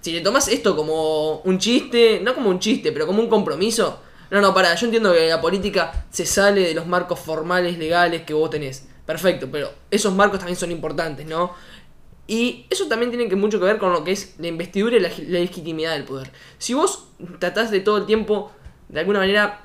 Si 0.00 0.12
le 0.12 0.20
tomas 0.20 0.46
esto 0.48 0.76
como 0.76 1.38
un 1.40 1.58
chiste, 1.58 2.20
no 2.22 2.34
como 2.34 2.50
un 2.50 2.60
chiste, 2.60 2.92
pero 2.92 3.06
como 3.06 3.20
un 3.20 3.28
compromiso, 3.28 4.00
no, 4.30 4.40
no, 4.40 4.54
para, 4.54 4.74
yo 4.76 4.86
entiendo 4.86 5.12
que 5.12 5.28
la 5.28 5.40
política 5.40 6.04
se 6.10 6.24
sale 6.24 6.60
de 6.60 6.74
los 6.74 6.86
marcos 6.86 7.18
formales, 7.18 7.76
legales 7.78 8.22
que 8.22 8.32
vos 8.32 8.48
tenés. 8.48 8.86
Perfecto, 9.04 9.48
pero 9.50 9.72
esos 9.90 10.14
marcos 10.14 10.38
también 10.38 10.56
son 10.56 10.70
importantes, 10.70 11.26
¿no? 11.26 11.52
Y 12.28 12.66
eso 12.70 12.86
también 12.86 13.10
tiene 13.10 13.28
que 13.28 13.34
mucho 13.34 13.58
que 13.58 13.64
ver 13.64 13.78
con 13.78 13.92
lo 13.92 14.04
que 14.04 14.12
es 14.12 14.36
la 14.38 14.46
investidura 14.46 14.96
y 14.96 15.00
la, 15.00 15.08
la 15.08 15.40
legitimidad 15.40 15.94
del 15.94 16.04
poder. 16.04 16.30
Si 16.58 16.74
vos 16.74 17.08
tratás 17.40 17.72
de 17.72 17.80
todo 17.80 17.98
el 17.98 18.06
tiempo, 18.06 18.52
de 18.88 19.00
alguna 19.00 19.18
manera, 19.18 19.64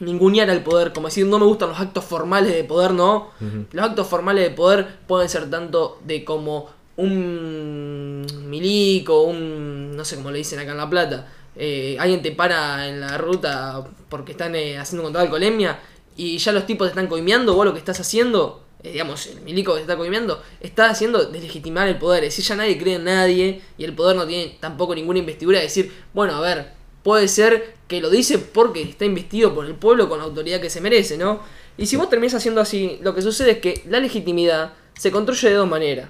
ningunear 0.00 0.50
al 0.50 0.62
poder, 0.62 0.92
como 0.92 1.08
decir, 1.08 1.26
no 1.26 1.38
me 1.38 1.46
gustan 1.46 1.70
los 1.70 1.80
actos 1.80 2.04
formales 2.04 2.52
de 2.54 2.64
poder, 2.64 2.92
no. 2.92 3.30
Los 3.72 3.84
actos 3.84 4.06
formales 4.06 4.44
de 4.44 4.50
poder 4.50 4.98
pueden 5.06 5.28
ser 5.28 5.50
tanto 5.50 5.98
de 6.04 6.24
como 6.24 6.68
un 6.96 8.26
milico, 8.48 9.22
un. 9.22 9.96
no 9.96 10.04
sé 10.04 10.16
cómo 10.16 10.30
le 10.30 10.38
dicen 10.38 10.58
acá 10.60 10.72
en 10.72 10.78
La 10.78 10.88
Plata. 10.90 11.28
eh, 11.56 11.96
alguien 12.00 12.22
te 12.22 12.32
para 12.32 12.88
en 12.88 13.00
la 13.00 13.16
ruta 13.18 13.84
porque 14.08 14.32
están 14.32 14.54
eh, 14.56 14.76
haciendo 14.78 15.04
control 15.04 15.22
de 15.22 15.26
alcoholemia 15.26 15.78
y 16.16 16.38
ya 16.38 16.52
los 16.52 16.66
tipos 16.66 16.86
te 16.86 16.90
están 16.90 17.06
coimeando, 17.08 17.54
vos 17.54 17.64
lo 17.64 17.72
que 17.72 17.78
estás 17.78 17.98
haciendo, 18.00 18.64
eh, 18.82 18.92
digamos, 18.92 19.26
el 19.26 19.40
milico 19.42 19.72
que 19.72 19.78
te 19.78 19.82
está 19.82 19.96
coimeando, 19.96 20.42
está 20.60 20.90
haciendo 20.90 21.24
deslegitimar 21.26 21.88
el 21.88 21.98
poder. 21.98 22.24
Es 22.24 22.36
decir, 22.36 22.44
ya 22.44 22.56
nadie 22.56 22.78
cree 22.78 22.96
en 22.96 23.04
nadie 23.04 23.62
y 23.78 23.84
el 23.84 23.94
poder 23.94 24.16
no 24.16 24.26
tiene 24.26 24.56
tampoco 24.60 24.94
ninguna 24.94 25.18
investidura 25.18 25.58
de 25.58 25.64
decir, 25.64 25.92
bueno, 26.12 26.34
a 26.36 26.40
ver, 26.40 26.72
puede 27.02 27.28
ser 27.28 27.74
que 27.94 28.00
lo 28.00 28.10
dice 28.10 28.38
porque 28.38 28.82
está 28.82 29.04
investido 29.04 29.54
por 29.54 29.66
el 29.66 29.74
pueblo 29.74 30.08
con 30.08 30.18
la 30.18 30.24
autoridad 30.24 30.60
que 30.60 30.70
se 30.70 30.80
merece, 30.80 31.16
¿no? 31.16 31.40
Y 31.76 31.86
si 31.86 31.96
vos 31.96 32.08
terminás 32.08 32.34
haciendo 32.34 32.60
así, 32.60 32.98
lo 33.02 33.14
que 33.14 33.22
sucede 33.22 33.52
es 33.52 33.58
que 33.58 33.82
la 33.88 34.00
legitimidad 34.00 34.72
se 34.98 35.10
construye 35.10 35.50
de 35.50 35.54
dos 35.54 35.68
maneras. 35.68 36.08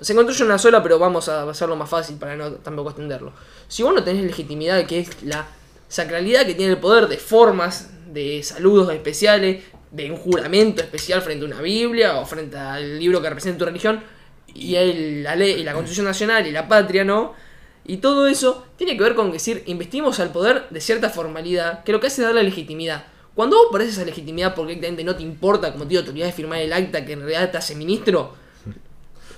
Se 0.00 0.14
construye 0.14 0.44
una 0.44 0.58
sola, 0.58 0.82
pero 0.82 0.98
vamos 0.98 1.28
a 1.28 1.48
hacerlo 1.48 1.76
más 1.76 1.88
fácil 1.88 2.16
para 2.16 2.36
no 2.36 2.52
tampoco 2.52 2.90
extenderlo. 2.90 3.32
Si 3.68 3.82
vos 3.82 3.94
no 3.94 4.02
tenés 4.02 4.24
legitimidad, 4.24 4.84
que 4.86 5.00
es 5.00 5.22
la 5.22 5.46
sacralidad 5.88 6.46
que 6.46 6.54
tiene 6.54 6.72
el 6.72 6.78
poder 6.78 7.08
de 7.08 7.18
formas, 7.18 7.90
de 8.06 8.42
saludos 8.42 8.92
especiales, 8.92 9.62
de 9.90 10.10
un 10.10 10.16
juramento 10.16 10.82
especial 10.82 11.20
frente 11.22 11.44
a 11.44 11.48
una 11.48 11.60
Biblia 11.60 12.16
o 12.16 12.24
frente 12.24 12.56
al 12.56 12.98
libro 12.98 13.20
que 13.20 13.28
representa 13.28 13.58
tu 13.58 13.64
religión, 13.66 14.02
y 14.54 15.22
la 15.22 15.36
ley 15.36 15.60
y 15.60 15.64
la 15.64 15.72
Constitución 15.72 16.06
Nacional 16.06 16.46
y 16.46 16.50
la 16.50 16.66
patria, 16.66 17.04
¿no? 17.04 17.34
Y 17.84 17.96
todo 17.98 18.26
eso 18.26 18.64
tiene 18.76 18.96
que 18.96 19.02
ver 19.02 19.14
con 19.14 19.32
decir, 19.32 19.64
investimos 19.66 20.20
al 20.20 20.30
poder 20.30 20.68
de 20.70 20.80
cierta 20.80 21.10
formalidad, 21.10 21.82
que 21.84 21.92
lo 21.92 22.00
que 22.00 22.06
hace 22.06 22.22
es 22.22 22.28
darle 22.28 22.42
legitimidad. 22.44 23.04
Cuando 23.34 23.56
vos 23.56 23.68
perdés 23.72 23.90
esa 23.90 24.04
legitimidad 24.04 24.54
porque 24.54 24.74
directamente 24.74 25.04
no 25.04 25.16
te 25.16 25.22
importa, 25.22 25.72
como 25.72 25.84
te 25.84 25.90
digo, 25.90 26.00
autoridad 26.00 26.26
de 26.26 26.32
firmar 26.32 26.60
el 26.60 26.72
acta 26.72 27.04
que 27.04 27.14
en 27.14 27.20
realidad 27.20 27.50
te 27.50 27.58
hace 27.58 27.74
ministro, 27.74 28.34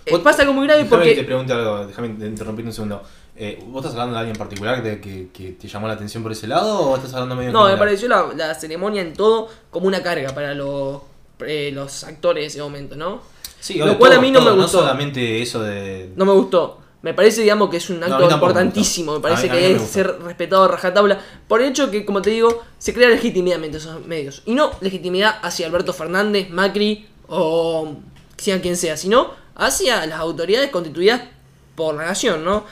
eh, 0.06 0.18
pasa 0.18 0.42
algo 0.42 0.52
muy 0.52 0.66
grave 0.66 0.84
Déjame 0.84 1.04
que 1.04 1.14
te 1.14 1.34
porque... 1.34 1.52
algo, 1.52 1.86
déjame 1.86 2.08
interrumpir 2.26 2.64
un 2.66 2.72
segundo. 2.72 3.02
Eh, 3.36 3.58
¿Vos 3.66 3.80
estás 3.82 3.92
hablando 3.92 4.14
de 4.14 4.20
alguien 4.20 4.36
particular 4.36 4.82
que, 4.82 5.00
que, 5.00 5.28
que 5.32 5.52
te 5.52 5.66
llamó 5.66 5.88
la 5.88 5.94
atención 5.94 6.22
por 6.22 6.30
ese 6.32 6.46
lado 6.46 6.78
o 6.80 6.96
estás 6.96 7.14
hablando 7.14 7.34
medio 7.34 7.48
en 7.48 7.52
No, 7.52 7.66
me 7.66 7.76
pareció 7.76 8.08
la, 8.08 8.32
la 8.36 8.54
ceremonia 8.54 9.02
en 9.02 9.12
todo 9.14 9.48
como 9.70 9.86
una 9.86 10.02
carga 10.02 10.32
para 10.34 10.54
los, 10.54 11.00
eh, 11.40 11.70
los 11.72 12.04
actores 12.04 12.42
de 12.42 12.46
ese 12.46 12.60
momento, 12.60 12.96
¿no? 12.96 13.22
Sí, 13.58 13.78
Lo 13.78 13.98
cual 13.98 14.12
a 14.12 14.20
mí 14.20 14.30
no 14.30 14.40
todo, 14.40 14.50
me 14.54 14.62
gustó. 14.62 14.78
No 14.78 14.82
solamente 14.84 15.40
eso 15.40 15.62
de... 15.62 16.10
No 16.16 16.26
me 16.26 16.32
gustó. 16.32 16.80
Me 17.04 17.14
parece, 17.14 17.42
digamos, 17.42 17.68
que 17.70 17.76
es 17.76 17.90
un 17.90 18.02
acto 18.02 18.16
importantísimo. 18.36 19.12
Me, 19.14 19.20
parece 19.20 19.48
A 19.50 19.52
mí- 19.52 19.58
a 19.58 19.60
mí 19.60 19.66
que 19.76 19.82
es 19.84 19.90
ser 19.90 20.18
respetado 20.22 20.64
a 20.64 20.68
rajatabla. 20.68 21.20
Por 21.46 21.60
el 21.60 21.68
hecho 21.68 21.90
que, 21.90 22.04
como 22.04 22.22
te 22.22 22.30
digo, 22.30 22.62
se 22.78 22.94
crea 22.94 23.08
legitimidad 23.10 23.56
mediante 23.58 23.78
esos 23.78 24.04
medios. 24.06 24.42
Y 24.46 24.54
no 24.54 24.70
legitimidad 24.80 25.38
hacia 25.42 25.66
Alberto 25.66 25.92
Fernández, 25.92 26.48
Macri 26.50 27.06
o 27.28 27.94
sea 28.36 28.60
quien 28.60 28.76
sea, 28.76 28.96
sino 28.96 29.30
hacia 29.54 30.04
las 30.06 30.18
autoridades 30.18 30.70
constituidas 30.70 31.22
por 31.74 31.94
la 31.94 32.06
nación, 32.06 32.44
¿no? 32.44 32.64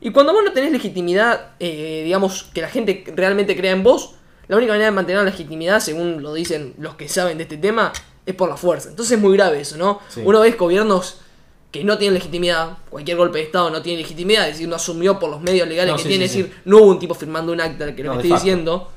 Y 0.00 0.12
cuando 0.12 0.32
vos 0.32 0.42
no 0.44 0.52
tenés 0.52 0.72
legitimidad, 0.72 1.50
eh, 1.60 2.02
digamos, 2.04 2.44
que 2.54 2.60
la 2.62 2.68
gente 2.68 3.04
realmente 3.14 3.56
crea 3.56 3.72
en 3.72 3.82
vos, 3.82 4.14
la 4.48 4.56
única 4.56 4.72
manera 4.72 4.86
de 4.86 4.92
mantener 4.92 5.22
la 5.24 5.30
legitimidad, 5.30 5.80
según 5.80 6.22
lo 6.22 6.32
dicen 6.34 6.74
los 6.78 6.94
que 6.94 7.08
saben 7.08 7.36
de 7.38 7.42
este 7.44 7.56
tema, 7.58 7.92
es 8.24 8.34
por 8.34 8.48
la 8.48 8.56
fuerza. 8.56 8.88
Entonces 8.88 9.16
es 9.16 9.22
muy 9.22 9.36
grave 9.36 9.60
eso, 9.60 9.76
¿no? 9.76 10.00
Sí. 10.08 10.22
Uno 10.24 10.40
ve 10.40 10.52
gobiernos 10.52 11.20
que 11.70 11.84
no 11.84 11.96
tienen 11.98 12.14
legitimidad, 12.14 12.78
cualquier 12.88 13.16
golpe 13.16 13.38
de 13.38 13.44
Estado 13.44 13.70
no 13.70 13.80
tiene 13.80 14.02
legitimidad, 14.02 14.46
es 14.48 14.54
decir, 14.54 14.68
no 14.68 14.76
asumió 14.76 15.18
por 15.18 15.30
los 15.30 15.40
medios 15.40 15.68
legales 15.68 15.92
No, 15.92 15.96
que 15.96 16.02
sí, 16.02 16.08
tiene, 16.08 16.28
sí, 16.28 16.40
es 16.40 16.46
decir, 16.46 16.60
no 16.64 16.78
hubo 16.78 16.86
un 16.86 16.98
tipo 16.98 17.14
firmando 17.14 17.52
un 17.52 17.60
acta 17.60 17.94
que 17.94 18.02
lo 18.02 18.08
No, 18.08 18.12
que 18.14 18.18
estoy 18.26 18.30
facto. 18.30 18.44
diciendo. 18.44 18.90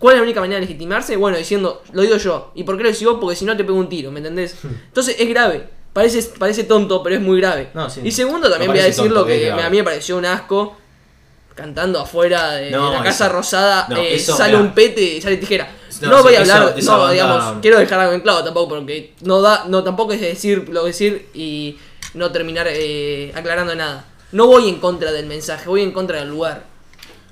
¿Cuál 0.00 0.14
es 0.14 0.18
la 0.18 0.24
única 0.24 0.40
manera 0.40 0.56
de 0.58 0.66
legitimarse? 0.66 1.14
Bueno, 1.16 1.38
diciendo, 1.38 1.82
lo 1.92 2.02
digo 2.02 2.16
yo. 2.16 2.50
¿Y 2.56 2.64
por 2.64 2.76
qué 2.76 2.82
lo 2.82 2.90
decís 2.90 3.06
vos? 3.06 3.18
Porque 3.20 3.36
si 3.36 3.44
no 3.44 3.56
te 3.56 3.62
pego 3.62 3.78
un 3.78 3.88
tiro, 3.88 4.10
¿me 4.10 4.18
entendés? 4.18 4.56
Entonces 4.64 5.14
es 5.18 5.28
grave. 5.28 5.68
Parece, 5.92 6.20
parece 6.36 6.64
tonto, 6.64 7.02
pero 7.04 7.14
es 7.14 7.22
muy 7.22 7.38
grave. 7.40 7.68
No, 7.72 7.88
sí. 7.88 8.00
y 8.02 8.10
segundo, 8.10 8.50
también 8.50 8.72
voy 8.72 8.80
a 8.80 8.84
decir 8.84 9.04
lo 9.04 9.20
tonto, 9.20 9.26
que 9.28 9.50
a 9.52 9.70
mí 9.70 9.76
me 9.76 9.84
pareció 9.84 10.16
un 10.16 10.24
asco. 10.26 10.76
Cantando 11.54 11.98
afuera 12.00 12.52
de 12.52 12.70
No, 12.70 12.92
la 12.92 13.02
Casa 13.02 13.26
eso- 13.26 13.34
Rosada, 13.34 13.86
no, 13.88 13.96
eh, 13.96 14.16
eso, 14.16 14.36
sale 14.36 14.56
un 14.58 14.72
pete 14.74 15.00
y 15.00 15.22
sale 15.22 15.38
tijera. 15.38 15.66
No, 16.02 16.22
voy 16.22 16.34
a 16.34 16.42
eso- 16.42 16.52
hablar, 16.52 16.74
esa 16.78 16.96
no, 16.98 17.08
digamos, 17.10 17.54
quiero 17.62 17.78
dejar 17.78 17.98
algo 18.00 18.12
en 18.12 18.20
claro 18.20 18.44
tampoco, 18.44 18.68
porque 18.68 19.14
no 19.22 19.40
da, 19.40 19.64
no 19.66 19.82
tampoco 19.82 20.12
es 20.12 20.20
decir 20.20 20.68
lo 20.68 20.84
decir 20.84 21.28
y 21.32 21.78
no 22.16 22.32
terminar 22.32 22.66
eh, 22.68 23.32
aclarando 23.34 23.74
nada. 23.74 24.04
No 24.32 24.46
voy 24.46 24.68
en 24.68 24.80
contra 24.80 25.12
del 25.12 25.26
mensaje, 25.26 25.68
voy 25.68 25.82
en 25.82 25.92
contra 25.92 26.18
del 26.18 26.28
lugar. 26.30 26.64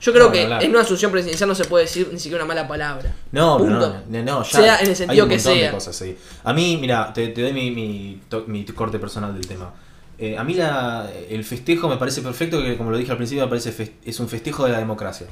Yo 0.00 0.12
creo 0.12 0.26
No, 0.26 0.32
que 0.32 0.42
en 0.42 0.70
una 0.70 0.82
asunción 0.82 1.10
presidencial 1.10 1.48
no 1.48 1.54
se 1.54 1.64
puede 1.64 1.84
decir 1.84 2.08
ni 2.12 2.18
siquiera 2.18 2.44
una 2.44 2.54
mala 2.54 2.68
palabra. 2.68 3.14
No, 3.32 3.56
Punto. 3.56 4.02
no, 4.08 4.22
no, 4.22 4.42
ya 4.44 4.50
Sea 4.50 4.76
en 4.80 4.84
el 4.84 4.88
hay 4.90 4.96
sentido 4.96 5.24
un 5.24 5.30
que 5.30 5.36
montón 5.36 5.54
de 5.54 5.60
sea. 5.60 5.70
cosas, 5.72 5.96
sí. 5.96 6.16
A 6.44 6.52
mí, 6.52 6.76
mira, 6.78 7.12
te, 7.12 7.28
te 7.28 7.40
doy 7.40 7.52
mi, 7.54 7.70
mi, 7.70 8.64
corte 8.66 8.98
personal 8.98 9.32
del 9.32 9.46
tema. 9.46 9.72
Eh, 10.18 10.36
a 10.36 10.44
mí 10.44 10.54
la, 10.54 11.10
el 11.30 11.42
festejo 11.42 11.88
me 11.88 11.96
parece 11.96 12.20
perfecto, 12.20 12.62
que 12.62 12.76
como 12.76 12.90
lo 12.90 12.98
dije 12.98 13.10
al 13.12 13.16
principio, 13.16 13.44
me 13.44 13.48
parece 13.48 13.94
es 14.04 14.20
un 14.20 14.28
festejo 14.28 14.66
de 14.66 14.72
la 14.72 14.78
democracia. 14.78 15.26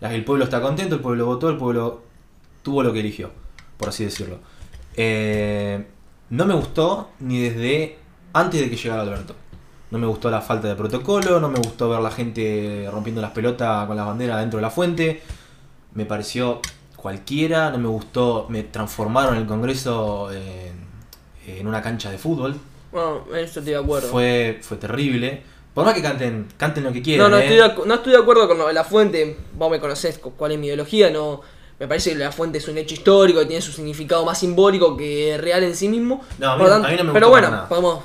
El 0.00 0.24
pueblo 0.24 0.44
está 0.44 0.60
contento, 0.60 0.94
el 0.94 1.00
pueblo 1.00 1.26
votó, 1.26 1.48
el 1.50 1.56
pueblo 1.56 2.02
tuvo 2.62 2.82
lo 2.82 2.92
que 2.92 3.00
eligió, 3.00 3.30
por 3.76 3.88
así 3.88 4.04
decirlo. 4.04 4.38
Eh, 4.96 5.84
no 6.30 6.46
me 6.46 6.54
gustó 6.54 7.10
ni 7.20 7.42
desde 7.42 7.98
antes 8.32 8.60
de 8.60 8.70
que 8.70 8.76
llegara 8.76 9.02
Alberto. 9.02 9.34
No 9.90 9.98
me 9.98 10.06
gustó 10.06 10.30
la 10.30 10.40
falta 10.40 10.68
de 10.68 10.74
protocolo, 10.74 11.38
no 11.38 11.48
me 11.50 11.58
gustó 11.58 11.90
ver 11.90 12.00
la 12.00 12.10
gente 12.10 12.88
rompiendo 12.90 13.20
las 13.20 13.32
pelotas 13.32 13.86
con 13.86 13.96
las 13.96 14.06
banderas 14.06 14.40
dentro 14.40 14.56
de 14.58 14.62
la 14.62 14.70
fuente. 14.70 15.22
Me 15.94 16.06
pareció 16.06 16.60
cualquiera, 16.96 17.70
no 17.70 17.78
me 17.78 17.88
gustó, 17.88 18.46
me 18.48 18.62
transformaron 18.62 19.36
el 19.36 19.44
Congreso 19.46 20.30
en, 20.32 20.72
en 21.46 21.66
una 21.66 21.82
cancha 21.82 22.10
de 22.10 22.16
fútbol. 22.18 22.56
Bueno, 22.90 23.24
en 23.30 23.36
eso 23.36 23.60
estoy 23.60 23.74
de 23.74 23.78
acuerdo. 23.80 24.08
Fue, 24.08 24.58
fue 24.62 24.76
terrible. 24.78 25.42
Por 25.74 25.84
más 25.84 25.94
que 25.94 26.02
canten, 26.02 26.48
canten 26.56 26.84
lo 26.84 26.92
que 26.92 27.02
quieran. 27.02 27.30
no, 27.30 27.36
no 27.36 27.42
¿eh? 27.42 27.46
estoy, 27.46 27.56
de, 27.82 27.86
no 27.88 27.94
estoy 27.94 28.12
de 28.12 28.18
acuerdo 28.18 28.46
con 28.48 28.58
lo 28.58 28.66
de 28.68 28.74
la 28.74 28.84
fuente. 28.84 29.36
Vos 29.54 29.70
me 29.70 29.80
conocés 29.80 30.18
cu- 30.18 30.32
cuál 30.36 30.52
es 30.52 30.58
mi 30.58 30.66
ideología. 30.66 31.10
No, 31.10 31.40
me 31.78 31.88
parece 31.88 32.12
que 32.12 32.16
la 32.18 32.30
fuente 32.32 32.58
es 32.58 32.68
un 32.68 32.78
hecho 32.78 32.94
histórico 32.94 33.40
que 33.40 33.46
tiene 33.46 33.60
su 33.62 33.72
significado 33.72 34.24
más 34.24 34.38
simbólico 34.38 34.96
que 34.96 35.36
real 35.40 35.64
en 35.64 35.74
sí 35.74 35.88
mismo. 35.88 36.22
No, 36.38 36.52
a 36.52 36.56
mí 36.56 36.60
Por 36.62 36.68
no- 36.68 36.74
tanto- 36.76 36.88
a 36.88 36.90
mí 36.92 36.96
no 36.98 37.04
me 37.04 37.12
Pero 37.12 37.28
bueno, 37.30 37.50
nada. 37.50 37.68
podemos. 37.68 38.00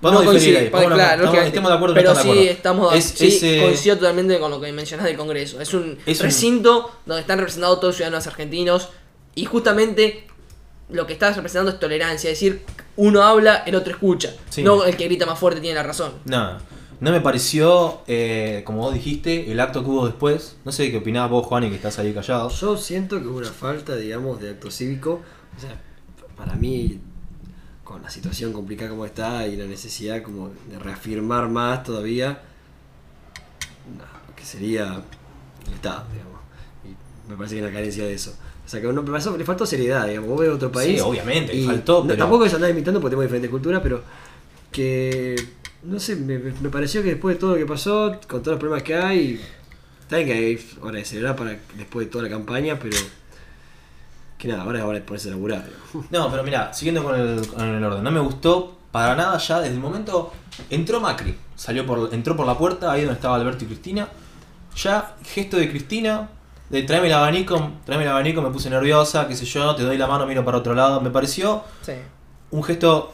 Podemos 0.00 0.24
no 0.24 0.30
diferir 0.32 0.54
coincidir, 0.54 0.74
ahí, 0.84 0.86
claro, 0.94 1.24
estamos- 1.24 1.46
estemos 1.46 1.70
de 1.70 1.76
acuerdo, 1.76 1.94
no 1.94 2.00
Pero 2.00 2.14
de 2.14 2.22
sí, 2.22 2.28
acuerdo. 2.30 2.50
estamos, 2.50 2.94
Es- 2.94 3.04
sí, 3.16 3.26
ese- 3.28 3.60
coincido 3.62 3.96
totalmente 3.96 4.38
con 4.38 4.50
lo 4.50 4.60
que 4.60 4.72
mencionás 4.72 5.06
del 5.06 5.16
Congreso. 5.16 5.60
Es 5.60 5.72
un 5.74 5.98
Es 6.06 6.20
un- 6.20 6.26
recinto 6.26 6.90
donde 7.06 7.20
están 7.22 7.38
representados 7.38 7.76
todos 7.80 7.90
los 7.92 7.96
ciudadanos 7.96 8.26
argentinos 8.26 8.88
y 9.34 9.44
justamente 9.46 10.26
lo 10.90 11.06
que 11.06 11.14
estás 11.14 11.36
representando 11.36 11.72
es 11.72 11.80
tolerancia. 11.80 12.30
Es 12.30 12.38
decir, 12.38 12.62
uno 12.96 13.22
habla, 13.22 13.62
el 13.66 13.74
otro 13.74 13.92
escucha. 13.92 14.34
Sí. 14.50 14.62
No 14.62 14.84
el 14.84 14.96
que 14.96 15.04
grita 15.04 15.26
más 15.26 15.38
fuerte 15.38 15.60
tiene 15.60 15.74
la 15.74 15.82
razón. 15.82 16.12
No, 16.26 16.58
no 17.00 17.10
me 17.10 17.20
pareció, 17.20 18.02
eh, 18.06 18.62
como 18.64 18.80
vos 18.82 18.94
dijiste, 18.94 19.50
el 19.50 19.58
acto 19.60 19.82
que 19.82 19.90
hubo 19.90 20.06
después. 20.06 20.56
No 20.64 20.72
sé 20.72 20.90
qué 20.90 20.98
opinabas 20.98 21.30
vos, 21.30 21.46
Juan, 21.46 21.64
y 21.64 21.70
que 21.70 21.76
estás 21.76 21.98
ahí 21.98 22.12
callado. 22.12 22.48
Yo 22.50 22.76
siento 22.76 23.20
que 23.20 23.26
hubo 23.26 23.38
una 23.38 23.50
falta, 23.52 23.96
digamos, 23.96 24.40
de 24.40 24.50
acto 24.50 24.70
cívico. 24.70 25.22
O 25.56 25.60
sea, 25.60 25.80
para 26.36 26.54
mí, 26.54 27.00
con 27.86 28.02
la 28.02 28.10
situación 28.10 28.52
complicada 28.52 28.90
como 28.90 29.06
está 29.06 29.46
y 29.46 29.56
la 29.56 29.64
necesidad 29.64 30.20
como 30.22 30.50
de 30.68 30.76
reafirmar 30.78 31.48
más 31.48 31.84
todavía 31.84 32.42
no, 33.96 34.34
que 34.34 34.44
sería 34.44 35.02
el 35.68 35.72
Estado, 35.72 36.04
digamos. 36.12 36.40
Y 36.84 37.30
me 37.30 37.36
parece 37.36 37.54
que 37.54 37.60
hay 37.60 37.66
una 37.68 37.72
carencia 37.72 38.04
de 38.04 38.14
eso. 38.14 38.34
O 38.64 38.68
sea, 38.68 38.80
que 38.80 38.88
no, 38.92 39.02
me 39.02 39.10
pasó- 39.12 39.36
le 39.38 39.44
faltó 39.44 39.64
seriedad, 39.64 40.08
digamos. 40.08 40.28
Vos 40.28 40.40
ves 40.40 40.50
otro 40.50 40.72
país. 40.72 40.96
Sí, 40.96 41.00
obviamente, 41.00 41.52
le 41.54 41.60
y 41.60 41.66
faltó, 41.66 42.00
no, 42.00 42.06
pero- 42.08 42.18
Tampoco 42.18 42.44
es 42.46 42.54
andar 42.54 42.70
imitando 42.70 43.00
porque 43.00 43.12
tenemos 43.12 43.26
diferentes 43.26 43.50
culturas, 43.50 43.80
pero 43.82 44.02
que. 44.72 45.36
No 45.84 46.00
sé, 46.00 46.16
me 46.16 46.68
pareció 46.70 47.00
que 47.04 47.10
después 47.10 47.36
de 47.36 47.40
todo 47.40 47.52
lo 47.52 47.56
que 47.58 47.66
pasó, 47.66 48.18
con 48.26 48.42
todos 48.42 48.54
los 48.56 48.58
problemas 48.58 48.82
que 48.82 48.96
hay, 48.96 49.40
está 50.00 50.16
bien 50.16 50.26
que 50.28 50.34
hay 50.34 50.70
hora 50.80 50.98
de 50.98 51.04
celebrar 51.04 51.36
para 51.36 51.56
después 51.76 52.06
de 52.06 52.10
toda 52.10 52.24
la 52.24 52.30
campaña, 52.30 52.76
pero. 52.80 52.96
Que 54.38 54.48
nada, 54.48 54.62
ahora 54.62 54.78
es 54.78 54.84
hora 54.84 54.98
de 54.98 55.04
ponerse 55.04 55.28
a 55.28 55.32
laburar. 55.32 55.64
No, 56.10 56.30
pero 56.30 56.42
mira, 56.44 56.72
siguiendo 56.72 57.02
con 57.02 57.14
el, 57.18 57.46
con 57.48 57.62
el 57.64 57.82
orden, 57.84 58.02
no 58.04 58.10
me 58.10 58.20
gustó 58.20 58.76
para 58.92 59.14
nada 59.16 59.38
ya 59.38 59.60
desde 59.60 59.74
el 59.74 59.80
momento. 59.80 60.32
Entró 60.70 61.00
Macri, 61.00 61.36
salió 61.54 61.86
por, 61.86 62.12
entró 62.14 62.36
por 62.36 62.46
la 62.46 62.56
puerta, 62.56 62.92
ahí 62.92 63.00
donde 63.02 63.14
estaba 63.14 63.36
Alberto 63.36 63.64
y 63.64 63.68
Cristina. 63.68 64.08
Ya, 64.76 65.16
gesto 65.24 65.56
de 65.56 65.70
Cristina, 65.70 66.28
de 66.68 66.82
tráeme 66.82 67.06
el 67.06 67.14
abanico, 67.14 67.70
tráeme 67.84 68.04
el 68.04 68.10
abanico, 68.10 68.42
me 68.42 68.50
puse 68.50 68.68
nerviosa, 68.68 69.26
qué 69.26 69.34
sé 69.34 69.44
yo, 69.46 69.74
te 69.74 69.82
doy 69.82 69.96
la 69.96 70.06
mano, 70.06 70.26
miro 70.26 70.44
para 70.44 70.58
otro 70.58 70.74
lado. 70.74 71.00
Me 71.00 71.10
pareció 71.10 71.62
Sí. 71.82 71.92
un 72.50 72.62
gesto 72.62 73.12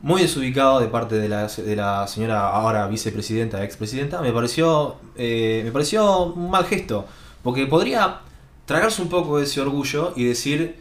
muy 0.00 0.22
desubicado 0.22 0.80
de 0.80 0.88
parte 0.88 1.14
de 1.16 1.28
la, 1.28 1.46
de 1.46 1.76
la 1.76 2.06
señora 2.08 2.48
ahora 2.48 2.86
vicepresidenta, 2.88 3.62
expresidenta. 3.64 4.20
Me 4.20 4.32
pareció, 4.32 4.96
eh, 5.16 5.62
me 5.64 5.70
pareció 5.72 6.22
un 6.24 6.50
mal 6.50 6.64
gesto, 6.66 7.04
porque 7.42 7.66
podría 7.66 8.20
tragarse 8.66 9.02
un 9.02 9.08
poco 9.08 9.38
de 9.38 9.44
ese 9.44 9.60
orgullo 9.60 10.12
y 10.16 10.24
decir, 10.24 10.76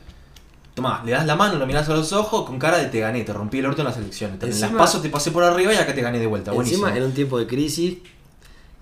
tomá, 0.73 1.01
le 1.05 1.11
das 1.11 1.25
la 1.25 1.35
mano, 1.35 1.57
lo 1.57 1.65
mirás 1.67 1.89
a 1.89 1.93
los 1.93 2.13
ojos 2.13 2.45
con 2.45 2.57
cara 2.59 2.77
de 2.77 2.85
te 2.87 2.99
gané, 2.99 3.23
te 3.23 3.33
rompí 3.33 3.59
el 3.59 3.65
orto 3.65 3.81
en 3.81 3.87
las 3.87 3.97
elecciones. 3.97 4.41
en 4.41 4.61
las 4.61 4.71
pasos 4.71 5.01
te 5.01 5.09
pasé 5.09 5.31
por 5.31 5.43
arriba 5.43 5.73
y 5.73 5.77
acá 5.77 5.93
te 5.93 6.01
gané 6.01 6.19
de 6.19 6.27
vuelta. 6.27 6.51
Buenísimo. 6.51 6.87
Encima, 6.87 6.97
en 6.99 7.05
un 7.09 7.13
tiempo 7.13 7.37
de 7.39 7.47
crisis, 7.47 7.97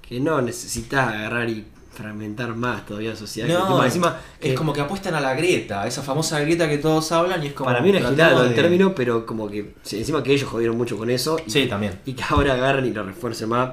que 0.08 0.20
no 0.20 0.42
necesitas 0.42 1.08
agarrar 1.10 1.50
y 1.50 1.66
fragmentar 1.94 2.56
más 2.56 2.86
todavía 2.86 3.10
la 3.10 3.16
sociedad. 3.18 3.48
No, 3.50 3.84
encima- 3.84 3.86
encima, 3.86 4.18
es 4.40 4.50
que 4.52 4.56
como 4.56 4.72
que 4.72 4.80
apuestan 4.82 5.16
a 5.16 5.20
la 5.22 5.34
grieta, 5.34 5.86
esa 5.86 6.02
famosa 6.02 6.40
grieta 6.40 6.70
que 6.70 6.78
todos 6.78 7.12
hablan 7.12 7.44
y 7.44 7.48
es 7.48 7.54
como... 7.54 7.66
para 7.70 7.82
mí 7.82 7.90
una 7.90 8.00
tratamos 8.00 8.16
gilada 8.30 8.48
el 8.48 8.56
término, 8.56 8.96
pero 8.96 9.26
como 9.26 9.50
que 9.50 9.74
sí, 9.84 9.98
encima 9.98 10.24
que 10.24 10.32
ellos 10.34 10.50
jodieron 10.50 10.78
mucho 10.78 10.98
con 10.98 11.10
eso. 11.10 11.38
Y, 11.46 11.52
Sí, 11.52 11.66
también. 11.68 12.00
y 12.06 12.14
que 12.14 12.24
ahora 12.30 12.54
agarren 12.54 12.86
y 12.86 12.92
lo 12.92 13.04
refuercen 13.04 13.50
más. 13.50 13.72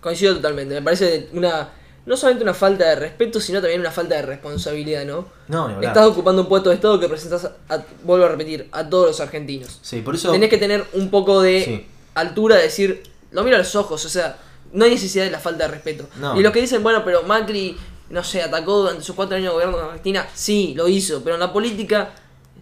Coincido 0.00 0.34
totalmente. 0.36 0.74
Me 0.74 0.82
parece 0.82 1.28
una. 1.32 1.68
No 2.08 2.16
solamente 2.16 2.42
una 2.42 2.54
falta 2.54 2.88
de 2.88 2.94
respeto, 2.96 3.40
sino 3.40 3.60
también 3.60 3.80
una 3.80 3.90
falta 3.90 4.16
de 4.16 4.22
responsabilidad, 4.22 5.04
¿no? 5.04 5.26
No, 5.48 5.68
ni 5.68 5.74
hablar. 5.74 5.90
Estás 5.90 6.06
ocupando 6.06 6.42
un 6.42 6.48
puesto 6.48 6.70
de 6.70 6.76
Estado 6.76 6.98
que 6.98 7.06
representas, 7.06 7.44
a- 7.68 7.84
vuelvo 8.02 8.24
a 8.24 8.28
repetir, 8.30 8.68
a 8.72 8.88
todos 8.88 9.06
los 9.08 9.20
argentinos. 9.20 9.78
Sí, 9.82 10.00
por 10.00 10.14
eso... 10.14 10.32
Tenés 10.32 10.48
que 10.50 10.58
tener 10.58 10.84
un 10.94 11.10
poco 11.10 11.42
de 11.42 11.62
Sí. 11.64 11.86
altura 12.14 12.56
de 12.56 12.62
decir, 12.62 13.02
lo 13.30 13.44
miro 13.44 13.56
a 13.56 13.58
los 13.58 13.76
ojos, 13.76 14.04
o 14.04 14.08
sea, 14.08 14.38
no 14.72 14.84
hay 14.86 14.90
necesidad 14.92 15.24
de 15.24 15.30
la 15.30 15.38
falta 15.38 15.64
de 15.64 15.70
respeto. 15.72 16.08
No. 16.18 16.38
Y 16.38 16.42
los 16.42 16.52
que 16.52 16.60
dicen, 16.60 16.82
bueno, 16.82 17.04
pero 17.04 17.22
Macri, 17.24 17.76
no 18.10 18.24
sé, 18.24 18.42
atacó 18.42 18.78
durante 18.80 19.04
sus 19.04 19.14
cuatro 19.14 19.36
años 19.36 19.48
de 19.48 19.52
gobierno 19.52 19.76
con 19.76 19.86
Argentina, 19.86 20.26
sí, 20.34 20.72
lo 20.76 20.88
hizo, 20.88 21.22
pero 21.22 21.34
en 21.36 21.40
la 21.40 21.52
política 21.52 22.10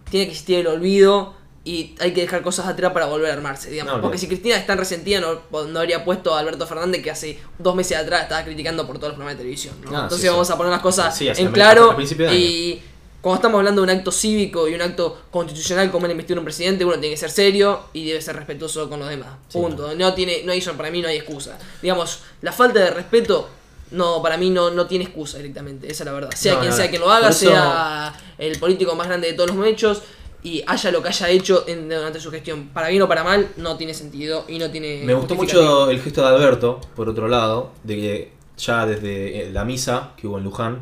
tiene 0.09 0.25
que 0.25 0.31
existir 0.33 0.59
el 0.59 0.67
olvido 0.67 1.35
y 1.69 1.95
hay 1.99 2.13
que 2.13 2.21
dejar 2.21 2.41
cosas 2.43 2.65
atrás 2.67 2.93
para 2.93 3.07
volver 3.07 3.29
a 3.29 3.33
armarse, 3.33 3.69
digamos. 3.69 3.95
No, 3.95 4.01
Porque 4.01 4.17
si 4.17 4.27
Cristina 4.27 4.55
es 4.55 4.65
tan 4.65 4.77
resentida, 4.77 5.19
no, 5.19 5.41
no 5.65 5.79
habría 5.79 6.05
puesto 6.05 6.33
a 6.33 6.39
Alberto 6.39 6.65
Fernández 6.65 7.03
que 7.03 7.11
hace 7.11 7.39
dos 7.59 7.75
meses 7.75 7.97
atrás 7.97 8.23
estaba 8.23 8.43
criticando 8.45 8.87
por 8.87 8.97
todos 8.97 9.09
los 9.09 9.15
programas 9.15 9.33
de 9.35 9.39
televisión. 9.39 9.75
¿no? 9.83 9.89
Ah, 9.89 10.03
Entonces 10.03 10.19
sí, 10.21 10.27
sí. 10.27 10.29
vamos 10.29 10.49
a 10.49 10.55
poner 10.57 10.71
las 10.71 10.81
cosas 10.81 11.17
Sí, 11.17 11.27
en 11.27 11.51
claro 11.51 11.97
y 12.31 12.81
cuando 13.19 13.35
estamos 13.35 13.57
hablando 13.59 13.81
de 13.81 13.91
un 13.91 13.97
acto 13.97 14.11
cívico 14.11 14.69
y 14.69 14.75
un 14.75 14.81
acto 14.81 15.23
constitucional 15.31 15.91
como 15.91 16.05
el 16.05 16.11
investir 16.13 16.37
un 16.37 16.45
presidente, 16.45 16.85
uno 16.85 16.93
tiene 16.99 17.09
que 17.09 17.17
ser 17.17 17.31
serio 17.31 17.81
y 17.91 18.05
debe 18.07 18.21
ser 18.21 18.35
respetuoso 18.37 18.87
con 18.89 18.99
los 18.99 19.09
demás. 19.09 19.29
Punto. 19.51 19.93
No 19.95 20.13
tiene, 20.13 20.43
no 20.45 20.53
hay 20.53 20.61
para 20.61 20.89
mí 20.89 21.01
no 21.01 21.09
hay 21.09 21.17
excusa. 21.17 21.57
Digamos, 21.81 22.19
la 22.41 22.53
falta 22.53 22.79
de 22.79 22.91
respeto 22.91 23.49
no 23.91 24.21
para 24.21 24.37
mí 24.37 24.49
no, 24.49 24.69
no 24.69 24.85
tiene 24.85 25.05
excusa 25.05 25.37
directamente, 25.37 25.91
esa 25.91 26.03
es 26.03 26.05
la 26.05 26.13
verdad. 26.13 26.29
Sea 26.35 26.53
No, 26.53 26.59
quien 26.59 26.71
no, 26.71 26.77
sea 26.77 26.89
quien 26.89 27.01
lo 27.01 27.11
haga, 27.11 27.29
eso- 27.29 27.39
sea 27.39 28.13
el 28.37 28.57
político 28.59 28.95
más 28.95 29.07
grande 29.07 29.27
de 29.27 29.33
todos 29.33 29.53
los 29.53 29.65
hechos 29.65 30.01
y 30.43 30.63
haya 30.67 30.91
lo 30.91 31.01
que 31.01 31.09
haya 31.09 31.29
hecho 31.29 31.65
en- 31.67 31.89
durante 31.89 32.19
su 32.19 32.31
gestión, 32.31 32.69
para 32.69 32.87
bien 32.89 33.01
o 33.01 33.07
para 33.07 33.23
mal, 33.23 33.49
no 33.57 33.75
tiene 33.77 33.93
sentido 33.93 34.45
y 34.47 34.59
no 34.59 34.69
tiene 34.71 35.01
Me 35.03 35.13
gustó 35.13 35.35
mucho 35.35 35.89
el 35.89 35.99
gesto 36.01 36.21
de 36.21 36.27
Alberto, 36.27 36.79
por 36.95 37.09
otro 37.09 37.27
lado, 37.27 37.71
de 37.83 37.95
que 37.95 38.31
ya 38.57 38.85
desde 38.85 39.47
eh, 39.47 39.51
la 39.51 39.65
misa 39.65 40.11
que 40.17 40.27
hubo 40.27 40.37
en 40.37 40.43
Luján, 40.43 40.79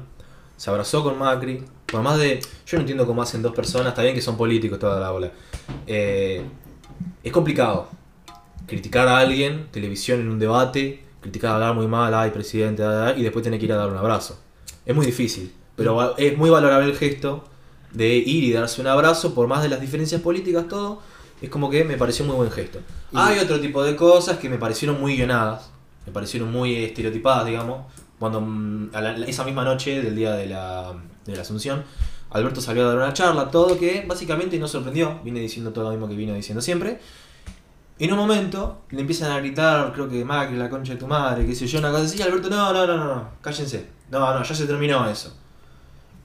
se 0.58 0.70
abrazó 0.70 1.04
con 1.04 1.18
Macri. 1.18 1.64
Por 1.86 2.02
más 2.02 2.18
de. 2.18 2.40
Yo 2.66 2.78
no 2.78 2.82
entiendo 2.82 3.06
cómo 3.06 3.22
hacen 3.22 3.42
dos 3.42 3.54
personas, 3.54 3.90
está 3.90 4.02
bien 4.02 4.16
que 4.16 4.22
son 4.22 4.36
políticos 4.38 4.80
toda 4.80 5.00
la 5.00 5.12
bola. 5.12 5.32
Eh, 5.86 6.42
es 7.24 7.32
complicado 7.32 7.90
criticar 8.68 9.08
a 9.08 9.18
alguien, 9.20 9.68
televisión 9.72 10.20
en 10.22 10.30
un 10.30 10.40
debate, 10.40 11.04
criticar, 11.22 11.54
hablar 11.56 11.76
muy 11.76 11.88
mal, 11.88 12.14
ay 12.14 12.32
presidente, 12.32 12.84
y 13.18 13.22
después 13.24 13.44
tener 13.44 13.60
que 13.60 13.66
ir 13.66 13.74
a 13.74 13.76
dar 13.76 13.90
un 13.90 13.98
abrazo. 13.98 14.40
Es 14.86 14.96
muy 14.96 15.06
difícil, 15.06 15.54
pero 15.76 15.96
va- 15.96 16.14
es 16.18 16.36
muy 16.38 16.50
valorable 16.50 16.90
el 16.92 16.98
gesto 16.98 17.44
de 17.96 18.16
ir 18.16 18.44
y 18.44 18.52
darse 18.52 18.82
un 18.82 18.88
abrazo, 18.88 19.34
por 19.34 19.48
más 19.48 19.64
de 19.64 19.70
las 19.70 19.82
diferencias 19.82 20.22
políticas, 20.22 20.68
todo. 20.68 21.02
Es 21.42 21.50
como 21.50 21.70
que 21.70 21.84
me 21.84 21.98
pareció 21.98 22.26
muy 22.26 22.36
buen 22.36 22.52
gesto. 22.52 22.80
Y- 23.12 23.18
Hay 23.18 23.40
otro 23.40 23.60
tipo 23.60 23.84
de 23.84 23.96
cosas 23.96 24.38
que 24.38 24.50
me 24.50 24.58
parecieron 24.58 25.00
muy 25.00 25.16
guionadas, 25.16 25.70
me 26.06 26.12
parecieron 26.12 26.52
muy 26.52 26.76
estereotipadas, 26.76 27.46
digamos. 27.46 27.86
Cuando 28.20 28.40
mm, 28.42 28.90
a 28.94 29.02
la- 29.02 29.26
esa 29.26 29.44
misma 29.44 29.64
noche 29.64 30.02
del 30.02 30.16
día 30.16 30.32
de 30.34 30.48
la, 30.48 30.94
de 31.26 31.36
la 31.36 31.42
Asunción, 31.42 31.84
Alberto 32.32 32.62
salió 32.62 32.84
a 32.84 32.88
dar 32.90 32.98
una 32.98 33.14
charla, 33.14 33.50
todo 33.52 33.78
que 33.80 34.06
básicamente 34.08 34.58
no 34.60 34.68
sorprendió, 34.68 35.20
viene 35.24 35.40
diciendo 35.40 35.72
todo 35.72 35.86
lo 35.86 35.92
mismo 35.92 36.08
que 36.08 36.16
vino 36.16 36.34
diciendo 36.34 36.62
siempre. 36.62 37.00
En 37.98 38.12
un 38.12 38.18
momento 38.18 38.82
le 38.90 39.02
empiezan 39.02 39.32
a 39.32 39.40
gritar, 39.40 39.94
creo 39.94 40.10
que 40.10 40.26
Macri, 40.26 40.58
la 40.58 40.70
concha 40.70 40.94
de 40.94 41.00
tu 41.00 41.08
madre, 41.08 41.46
qué 41.46 41.56
sé 41.56 41.66
yo, 41.66 41.80
una 41.80 41.92
cosa 41.92 42.04
así, 42.04 42.18
y 42.18 42.22
Alberto, 42.22 42.50
no, 42.50 42.74
no, 42.74 42.86
no, 42.88 42.98
no, 42.98 43.30
cállense. 43.42 43.88
No, 44.12 44.34
no, 44.34 44.44
ya 44.44 44.54
se 44.56 44.66
terminó 44.66 45.10
eso. 45.10 45.34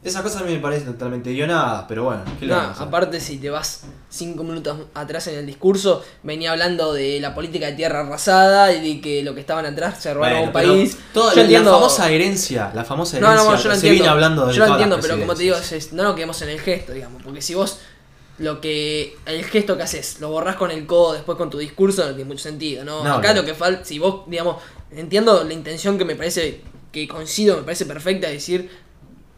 Esa 0.03 0.23
cosa 0.23 0.41
a 0.41 0.45
mí 0.45 0.55
me 0.55 0.61
parece 0.61 0.87
totalmente 0.87 1.31
guionada, 1.31 1.87
pero 1.87 2.05
bueno, 2.05 2.23
¿qué 2.39 2.47
le 2.47 2.53
No, 2.53 2.57
vamos 2.57 2.71
a 2.71 2.75
hacer? 2.77 2.89
aparte 2.89 3.21
si 3.21 3.37
te 3.37 3.51
vas 3.51 3.83
cinco 4.09 4.43
minutos 4.45 4.79
atrás 4.95 5.27
en 5.27 5.39
el 5.39 5.45
discurso, 5.45 6.03
venía 6.23 6.53
hablando 6.53 6.95
de 6.95 7.21
la 7.21 7.35
política 7.35 7.67
de 7.67 7.73
tierra 7.75 8.01
arrasada 8.01 8.73
y 8.73 8.95
de 8.95 9.01
que 9.03 9.23
lo 9.23 9.35
que 9.35 9.41
estaban 9.41 9.67
atrás 9.67 10.03
se 10.03 10.15
robaron 10.15 10.51
Bueno, 10.53 10.69
un 10.71 10.79
país. 10.79 10.97
toda 11.13 11.33
Yo 11.33 11.37
la, 11.37 11.43
entiendo- 11.43 11.71
la 11.73 11.77
famosa 11.77 12.11
herencia, 12.11 12.73
la 12.75 12.85
famosa 12.85 13.19
herencia, 13.19 13.37
no, 13.37 13.51
no, 13.51 13.51
yo 13.51 13.53
lo 13.53 13.59
se 13.61 13.69
entiendo. 13.75 13.93
viene 13.93 14.09
hablando 14.09 14.47
de 14.47 14.55
yo 14.55 14.65
lo 14.65 14.71
entiendo, 14.73 14.99
pero 15.03 15.19
como 15.21 15.35
te 15.35 15.43
digo, 15.43 15.57
es- 15.57 15.93
no 15.93 16.03
nos 16.03 16.15
quedemos 16.15 16.41
en 16.41 16.49
el 16.49 16.61
gesto, 16.61 16.93
digamos, 16.93 17.23
porque 17.23 17.43
si 17.43 17.55
vos 17.55 17.79
lo 18.39 18.59
que 18.63 19.19
el 19.27 19.45
gesto 19.45 19.77
que 19.77 19.83
haces 19.83 20.19
lo 20.21 20.31
borrás 20.31 20.57
con 20.57 20.71
el 20.71 20.87
codo 20.87 21.13
después 21.13 21.37
con 21.37 21.51
tu 21.51 21.59
discurso 21.59 22.07
no 22.07 22.15
tiene 22.15 22.25
mucho 22.25 22.43
sentido, 22.45 22.85
¿no? 22.87 23.05
No, 23.05 23.17
Acá 23.17 23.35
no. 23.35 23.43
lo 23.43 23.47
que 23.47 23.53
falta, 23.53 23.85
si 23.85 23.99
vos, 23.99 24.23
digamos, 24.29 24.57
entiendo 24.93 25.45
la 25.45 25.53
intención 25.53 25.99
que 25.99 26.07
me 26.07 26.17
parece 26.17 26.63
que 26.91 27.07
coincido, 27.07 27.59
me 27.59 27.65
parece 27.65 27.85
perfecta 27.85 28.29
de 28.29 28.33
decir 28.33 28.71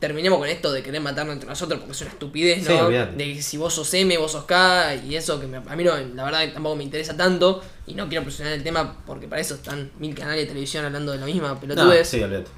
terminemos 0.03 0.39
con 0.39 0.49
esto 0.49 0.73
de 0.73 0.83
querer 0.83 1.01
matarnos 1.01 1.33
entre 1.35 1.49
nosotros 1.49 1.79
porque 1.79 1.93
es 1.93 2.01
una 2.03 2.11
estupidez, 2.11 2.67
Sí, 2.67 2.73
¿no? 2.75 2.89
de 2.91 3.35
que 3.35 3.41
si 3.41 3.57
vos 3.57 3.73
sos 3.73 3.95
M, 3.95 4.19
vos 4.19 4.33
sos 4.33 4.45
K 4.45 4.97
y 4.97 5.15
eso 5.17 5.41
que 5.41 5.47
me- 5.47 5.59
a 5.59 5.77
mí 5.77 5.85
no, 5.85 5.93
la 5.97 6.25
verdad 6.25 6.41
que 6.41 6.49
tampoco 6.49 6.75
me 6.77 6.83
interesa 6.83 7.17
tanto 7.17 7.63
y 7.87 7.95
no 7.95 8.09
quiero 8.09 8.25
presionar 8.25 8.53
el 8.53 8.65
tema 8.65 8.97
porque 9.07 9.29
para 9.29 9.41
eso 9.41 9.55
están 9.55 9.93
mil 10.01 10.13
canales 10.15 10.41
de 10.43 10.47
televisión 10.49 10.85
hablando 10.85 11.13
de 11.13 11.19
la 11.19 11.27
misma 11.27 11.51
No, 11.55 11.61
pelotudez. 11.61 12.09
sí, 12.09 12.21
olvídate. 12.21 12.51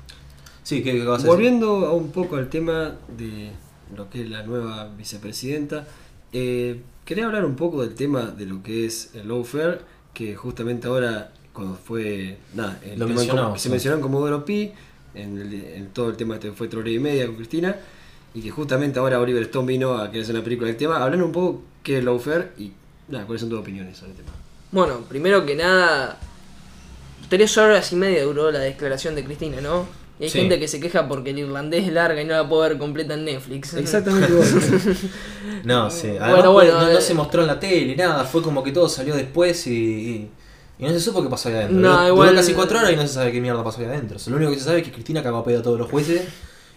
Sí, 0.63 0.83
¿qué, 0.83 0.93
qué 0.93 1.05
vas 1.05 1.15
a 1.15 1.17
decir? 1.19 1.29
Volviendo 1.29 1.87
a 1.87 1.93
un 1.93 2.11
poco 2.11 2.37
al 2.37 2.49
tema 2.49 2.97
de 3.17 3.51
lo 3.95 4.09
que 4.09 4.23
es 4.23 4.31
la 4.31 4.43
nueva 4.43 4.89
vicepresidenta, 4.97 5.87
eh, 6.33 6.81
quería 7.05 7.27
hablar 7.27 7.45
un 7.45 7.57
poco 7.57 7.83
del 7.83 7.95
tema 7.95 8.23
de 8.23 8.47
lo 8.47 8.63
que 8.63 8.87
es 8.87 9.11
el 9.15 9.29
lawfare, 9.29 9.81
que 10.15 10.35
justamente 10.35 10.87
ahora, 10.89 11.31
cuando 11.53 11.75
fue. 11.77 12.39
Nada, 12.55 12.81
el 12.83 12.99
Lo 12.99 13.05
tema 13.07 13.19
mencionamos, 13.19 13.49
como- 13.51 13.57
se 13.59 13.63
sí. 13.65 13.69
mencionó 13.69 13.97
en 13.97 14.03
Comodoro 14.03 14.45
Pi, 14.47 14.73
en, 15.15 15.39
el- 15.39 15.55
en 15.55 15.87
todo 15.89 16.11
el 16.11 16.17
tema 16.17 16.35
este 16.35 16.53
fue 16.53 16.69
tres 16.69 16.81
horas 16.81 16.93
y 16.95 16.99
media 16.99 17.27
con 17.27 17.37
Cristina, 17.37 17.77
y 18.35 18.41
que 18.43 18.51
justamente 18.51 18.99
ahora 18.99 19.21
Oliver 19.21 19.43
Stone 19.45 19.67
vino 19.67 19.97
a 19.97 20.09
querer 20.11 20.25
hacer 20.25 20.35
una 20.35 20.45
película 20.45 20.69
del 20.69 20.77
tema, 20.77 21.03
hablando 21.03 21.25
un 21.27 21.33
poco 21.33 21.63
qué 21.83 21.99
es 21.99 22.05
lawfare 22.05 22.49
y 22.59 22.73
nada, 23.09 23.25
cuáles 23.27 23.41
son 23.41 23.51
tus 23.51 23.61
opiniones 23.61 23.97
sobre 23.97 24.13
el 24.13 24.17
tema. 24.19 24.31
Bueno, 24.73 25.01
primero 25.09 25.47
que 25.47 25.55
nada, 25.55 26.19
tres 27.29 27.57
horas 27.59 27.93
y 27.93 27.97
media 27.97 28.25
duró 28.25 28.51
la 28.51 28.59
declaración 28.59 29.15
de 29.15 29.25
Cristina, 29.25 29.61
¿no? 29.61 29.87
Y 30.19 30.25
hay 30.25 30.31
Sí. 30.31 30.39
gente 30.41 30.61
que 30.61 30.69
se 30.69 30.79
queja 30.79 31.09
porque 31.09 31.31
el 31.31 31.41
irlandés 31.41 31.87
es 31.87 31.93
larga 31.93 32.21
y 32.23 32.25
no 32.25 32.35
la 32.35 32.49
puedo 32.49 32.63
ver 32.63 32.79
completa 32.79 33.15
en 33.15 33.25
Netflix. 33.25 33.75
Exactamente 33.75 34.31
igual. 34.33 34.47
No, 35.65 35.91
sí. 35.91 36.09
Además, 36.21 36.47
bueno, 36.53 36.73
no, 36.81 36.83
no 36.93 36.99
eh. 36.99 37.01
se 37.03 37.15
mostró 37.15 37.41
en 37.43 37.49
la 37.49 37.59
tele, 37.59 37.97
nada. 37.97 38.25
Fue 38.25 38.41
como 38.43 38.63
que 38.63 38.71
todo 38.73 38.89
salió 38.89 39.15
después 39.17 39.67
y, 39.67 39.73
y, 39.73 40.31
y 40.79 40.85
no 40.85 40.91
se 40.91 41.01
supo 41.01 41.23
qué 41.23 41.29
pasó 41.29 41.49
ahí 41.49 41.55
adentro. 41.57 41.77
No, 41.79 41.93
Duró- 41.97 42.09
igual- 42.09 42.35
casi 42.35 42.53
cuatro 42.55 42.79
horas 42.79 42.93
y 42.93 42.97
no 42.97 43.03
se 43.03 43.09
sabe 43.15 43.33
qué 43.33 43.41
mierda 43.41 43.63
pasó 43.63 43.81
ahí 43.81 43.87
adentro. 43.87 44.19
Lo 44.27 44.37
único 44.37 44.51
que 44.53 44.59
se 44.59 44.65
sabe 44.65 44.79
es 44.79 44.85
que 44.85 44.93
Cristina 44.93 45.23
cagó 45.23 45.39
a 45.39 45.45
pedo 45.45 45.61
a 45.61 45.63
todos 45.63 45.79
los 45.79 45.91
jueces. 45.91 46.23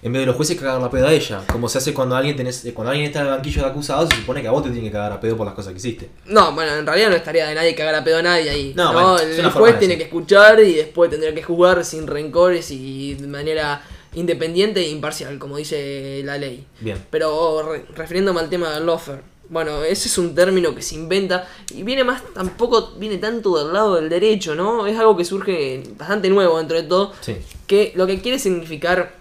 En 0.04 0.14
vez 0.14 0.22
de 0.22 0.26
los 0.28 0.36
jueces 0.36 0.56
cagar 0.60 0.80
la 0.80 0.92
pedo 0.92 1.08
a 1.08 1.12
ella. 1.12 1.42
Como 1.52 1.68
se 1.68 1.80
hace 1.80 1.92
cuando 1.92 2.16
alguien 2.16 2.36
tenés, 2.36 2.64
eh, 2.66 2.72
cuando 2.72 2.92
alguien 2.92 3.08
está 3.08 3.22
en 3.22 3.26
el 3.26 3.32
banquillo 3.32 3.64
de 3.64 3.70
acusados, 3.70 4.08
se 4.12 4.18
supone 4.18 4.44
que 4.44 4.48
a 4.48 4.52
vos 4.52 4.62
te 4.64 4.70
tiene 4.70 4.88
que 4.88 4.92
cagar 4.92 5.12
a 5.12 5.20
pedo 5.20 5.36
por 5.36 5.48
las 5.48 5.56
cosas 5.56 5.74
que 5.74 5.80
hiciste. 5.80 6.08
No, 6.28 6.52
bueno, 6.54 6.76
en 6.76 6.86
realidad 6.86 7.10
no 7.10 7.16
es 7.16 7.24
tarea 7.24 7.48
de 7.48 7.56
nadie 7.56 7.74
cagar 7.74 7.96
a 7.96 8.04
pedo 8.04 8.18
a 8.20 8.22
nadie 8.22 8.48
ahí. 8.48 8.74
No, 8.76 8.86
No, 8.86 8.94
bueno, 8.94 9.18
es 9.18 9.24
el 9.24 9.40
una 9.40 9.50
forma 9.50 9.60
juez 9.62 9.74
de 9.74 9.80
tiene 9.80 9.96
decir. 9.96 10.10
que 10.12 10.16
escuchar 10.16 10.60
y 10.60 10.74
después 10.76 11.10
tendrá 11.10 11.34
que 11.34 11.42
juzgar 11.42 11.84
sin 11.84 12.06
rencores 12.06 12.70
y 12.70 13.16
de 13.16 13.26
manera 13.28 13.82
independiente 14.14 14.82
e 14.82 14.90
imparcial, 14.90 15.40
como 15.40 15.58
dice 15.58 16.22
la 16.24 16.38
ley. 16.38 16.64
Bien. 16.80 16.98
Pero 17.10 17.64
re- 17.64 17.86
refiriéndome 17.96 18.40
al 18.40 18.50
tema 18.50 18.70
del 18.76 18.86
lofer, 18.86 19.22
bueno, 19.50 19.84
ese 19.84 20.08
es 20.10 20.18
un 20.18 20.36
término 20.36 20.76
que 20.76 20.82
se 20.82 20.96
inventa 20.96 21.48
y 21.74 21.84
viene 21.84 22.04
más, 22.04 22.22
tampoco 22.34 22.94
viene 22.98 23.18
tanto 23.18 23.58
del 23.64 23.74
lado 23.74 23.96
del 23.96 24.10
derecho, 24.10 24.56
¿no? 24.56 24.86
Es 24.88 24.98
algo 25.00 25.16
que 25.16 25.24
surge 25.26 25.84
bastante 25.98 26.30
nuevo 26.30 26.58
dentro 26.58 26.76
de 26.78 26.84
todo, 26.84 27.14
Sí. 27.22 27.38
que 27.66 27.94
lo 27.96 28.06
que 28.08 28.22
quiere 28.22 28.40
significar 28.40 29.16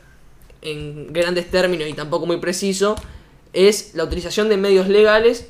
en 0.63 1.13
grandes 1.13 1.51
términos 1.51 1.89
y 1.89 1.93
tampoco 1.93 2.27
muy 2.27 2.39
preciso 2.39 2.97
es 3.53 3.95
la 3.95 4.05
utilización 4.05 4.49
de 4.49 4.57
medios 4.57 4.89
legales 4.89 5.47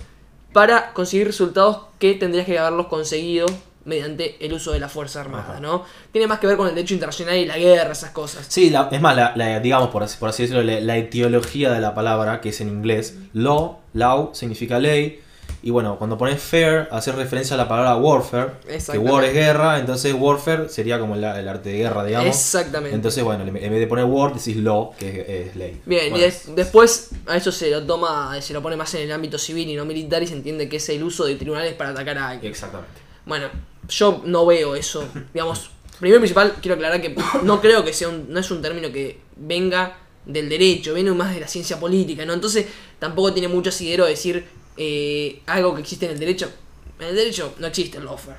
para 0.52 0.92
conseguir 0.92 1.26
resultados 1.26 1.78
que 1.98 2.14
tendrías 2.14 2.46
que 2.46 2.58
haberlos 2.58 2.86
conseguido 2.86 3.46
mediante 3.86 4.36
el 4.44 4.52
uso 4.52 4.72
de 4.72 4.80
la 4.80 4.88
Fuerza 4.88 5.20
Armada, 5.20 5.52
Ajá. 5.52 5.60
¿no? 5.60 5.84
Tiene 6.12 6.26
más 6.26 6.38
que 6.38 6.46
ver 6.46 6.56
con 6.56 6.68
el 6.68 6.74
derecho 6.74 6.92
internacional 6.94 7.36
y 7.36 7.46
la 7.46 7.56
guerra, 7.56 7.92
esas 7.92 8.10
cosas. 8.10 8.44
Sí, 8.48 8.68
la- 8.70 8.88
es 8.92 9.00
más, 9.00 9.16
la, 9.16 9.32
la- 9.36 9.60
digamos 9.60 9.88
por 9.90 10.02
así, 10.02 10.16
por 10.18 10.28
así 10.28 10.42
decirlo, 10.42 10.62
la, 10.62 10.96
etiología 10.96 11.70
de 11.72 11.80
la 11.80 11.94
palabra, 11.94 12.40
que 12.40 12.50
es 12.50 12.60
en 12.60 12.68
inglés, 12.68 13.16
law, 13.32 13.78
law 13.94 14.30
significa 14.34 14.78
ley, 14.78 15.20
y 15.62 15.70
bueno, 15.70 15.96
cuando 15.98 16.16
pones 16.18 16.40
fair, 16.40 16.86
hace 16.92 17.10
referencia 17.12 17.54
a 17.54 17.56
la 17.56 17.66
palabra 17.68 17.96
warfare, 17.96 18.50
que 18.90 18.98
war 18.98 19.24
es 19.24 19.32
guerra, 19.32 19.78
entonces 19.78 20.14
warfare 20.16 20.68
sería 20.68 20.98
como 21.00 21.14
el, 21.16 21.24
el 21.24 21.48
arte 21.48 21.70
de 21.70 21.78
guerra, 21.78 22.04
digamos. 22.04 22.28
Exactamente. 22.28 22.94
Entonces, 22.94 23.24
bueno, 23.24 23.42
en 23.44 23.52
vez 23.52 23.80
de 23.80 23.86
poner 23.86 24.04
war, 24.04 24.32
decís 24.34 24.56
law, 24.58 24.92
que 24.96 25.08
es, 25.22 25.48
es 25.48 25.56
ley. 25.56 25.80
Bien, 25.86 26.10
Bueno, 26.10 26.18
y 26.18 26.20
des- 26.20 26.54
después 26.54 27.10
a 27.26 27.36
eso 27.36 27.50
se 27.50 27.70
lo 27.70 27.82
toma, 27.84 28.40
se 28.42 28.52
lo 28.52 28.62
pone 28.62 28.76
más 28.76 28.92
en 28.94 29.02
el 29.02 29.12
ámbito 29.12 29.38
civil 29.38 29.68
y 29.68 29.74
no 29.74 29.84
militar 29.84 30.22
y 30.22 30.26
se 30.26 30.34
entiende 30.34 30.68
que 30.68 30.76
es 30.76 30.88
el 30.88 31.02
uso 31.02 31.24
de 31.24 31.34
tribunales 31.36 31.74
para 31.74 31.90
atacar 31.90 32.18
a 32.18 32.28
alguien. 32.30 32.50
Exactamente. 32.50 33.00
Bueno, 33.24 33.48
yo 33.88 34.22
no 34.24 34.46
veo 34.46 34.74
eso. 34.74 35.06
Digamos, 35.32 35.70
primero 35.98 36.18
y 36.18 36.20
principal, 36.20 36.56
quiero 36.60 36.74
aclarar 36.74 37.00
que 37.00 37.14
no 37.42 37.60
creo 37.60 37.84
que 37.84 37.92
sea 37.92 38.08
un, 38.08 38.32
no 38.32 38.40
es 38.40 38.50
un 38.50 38.62
término 38.62 38.92
que 38.92 39.20
venga 39.36 39.98
del 40.24 40.48
derecho, 40.48 40.94
viene 40.94 41.12
más 41.12 41.34
de 41.34 41.40
la 41.40 41.48
ciencia 41.48 41.78
política, 41.78 42.24
¿no? 42.24 42.32
Entonces 42.32 42.66
tampoco 42.98 43.32
tiene 43.32 43.48
mucho 43.48 43.70
asidero 43.70 44.06
decir 44.06 44.44
eh, 44.76 45.40
algo 45.46 45.74
que 45.74 45.82
existe 45.82 46.06
en 46.06 46.12
el 46.12 46.18
derecho. 46.18 46.50
En 46.98 47.08
el 47.08 47.14
derecho 47.14 47.54
no 47.58 47.66
existe 47.66 47.98
el 47.98 48.04
lawfare. 48.04 48.38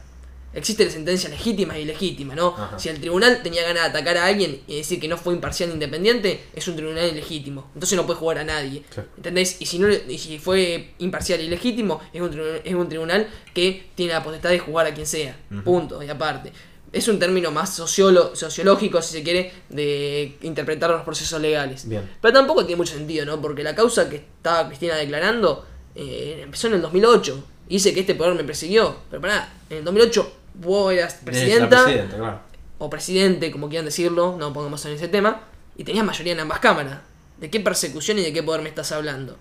Existe 0.58 0.84
la 0.84 0.90
sentencia 0.90 1.30
legítima 1.30 1.78
y 1.78 1.84
ilegítima, 1.84 2.34
¿no? 2.34 2.48
Ajá. 2.48 2.80
Si 2.80 2.90
el 2.90 3.00
tribunal 3.00 3.44
tenía 3.44 3.62
ganas 3.62 3.84
de 3.84 3.90
atacar 3.90 4.18
a 4.18 4.26
alguien 4.26 4.62
y 4.66 4.78
decir 4.78 5.00
que 5.00 5.08
no 5.08 5.16
fue 5.16 5.36
imparcial 5.36 5.70
e 5.70 5.74
independiente, 5.74 6.46
es 6.56 6.68
un 6.68 6.76
tribunal 6.76 7.08
ilegítimo. 7.12 7.70
Entonces 7.76 7.96
no 7.96 8.08
puede 8.08 8.18
jugar 8.20 8.40
a 8.40 8.44
nadie. 8.44 8.84
¿Entendés? 9.18 9.58
Y 9.60 9.68
si, 9.68 9.78
no, 9.78 9.88
y 9.88 10.18
si 10.18 10.40
fue 10.40 10.96
imparcial 10.98 11.42
y 11.42 11.48
legítimo, 11.48 12.02
es 12.12 12.22
un, 12.22 12.32
tribunal, 12.32 12.62
es 12.66 12.74
un 12.74 12.90
tribunal 12.90 13.28
que 13.54 13.90
tiene 13.94 14.14
la 14.14 14.24
potestad 14.24 14.50
de 14.50 14.58
jugar 14.58 14.88
a 14.88 14.96
quien 14.96 15.06
sea. 15.06 15.38
Punto. 15.64 16.02
Y 16.02 16.10
aparte. 16.10 16.52
Es 16.92 17.08
un 17.08 17.20
término 17.20 17.52
más 17.52 17.76
sociolo, 17.76 18.36
sociológico, 18.36 19.00
si 19.04 19.18
se 19.18 19.22
quiere, 19.22 19.52
de 19.70 20.38
interpretar 20.42 20.90
los 20.90 21.04
procesos 21.04 21.40
legales. 21.40 21.88
Bien. 21.88 22.10
Pero 22.20 22.34
tampoco 22.34 22.66
tiene 22.66 22.78
mucho 22.78 22.96
sentido, 22.96 23.28
¿no? 23.28 23.40
Porque 23.40 23.62
la 23.62 23.76
causa 23.76 24.10
que 24.10 24.16
estaba 24.16 24.68
Cristina 24.68 24.96
declarando 24.96 25.68
eh, 25.94 26.40
empezó 26.42 26.66
en 26.66 26.74
el 26.74 26.82
2008. 26.82 27.44
Y 27.70 27.74
dice 27.76 27.94
que 27.94 28.00
este 28.00 28.16
poder 28.16 28.34
me 28.34 28.44
persiguió. 28.44 28.96
Pero 29.12 29.22
pará, 29.22 29.54
en 29.70 29.78
el 29.78 29.84
2008 29.84 30.32
vos 30.60 30.94
eras 30.94 31.16
presidenta 31.24 31.84
presidenta, 31.84 32.18
claro. 32.18 32.40
o 32.78 32.90
presidente, 32.90 33.52
como 33.52 33.70
quieran 33.70 33.86
decirlo, 33.86 34.36
no 34.38 34.54
pongamos 34.54 34.84
en 34.86 34.94
ese 34.94 35.08
tema, 35.08 35.44
y 35.76 35.84
tenías 35.84 36.06
mayoría 36.06 36.34
en 36.34 36.40
ambas 36.40 36.60
cámaras. 36.60 37.00
¿De 37.38 37.50
qué 37.50 37.60
persecución 37.60 38.18
y 38.18 38.24
de 38.24 38.34
qué 38.34 38.42
poder 38.42 38.62
me 38.62 38.70
estás 38.70 38.92
hablando? 38.92 39.38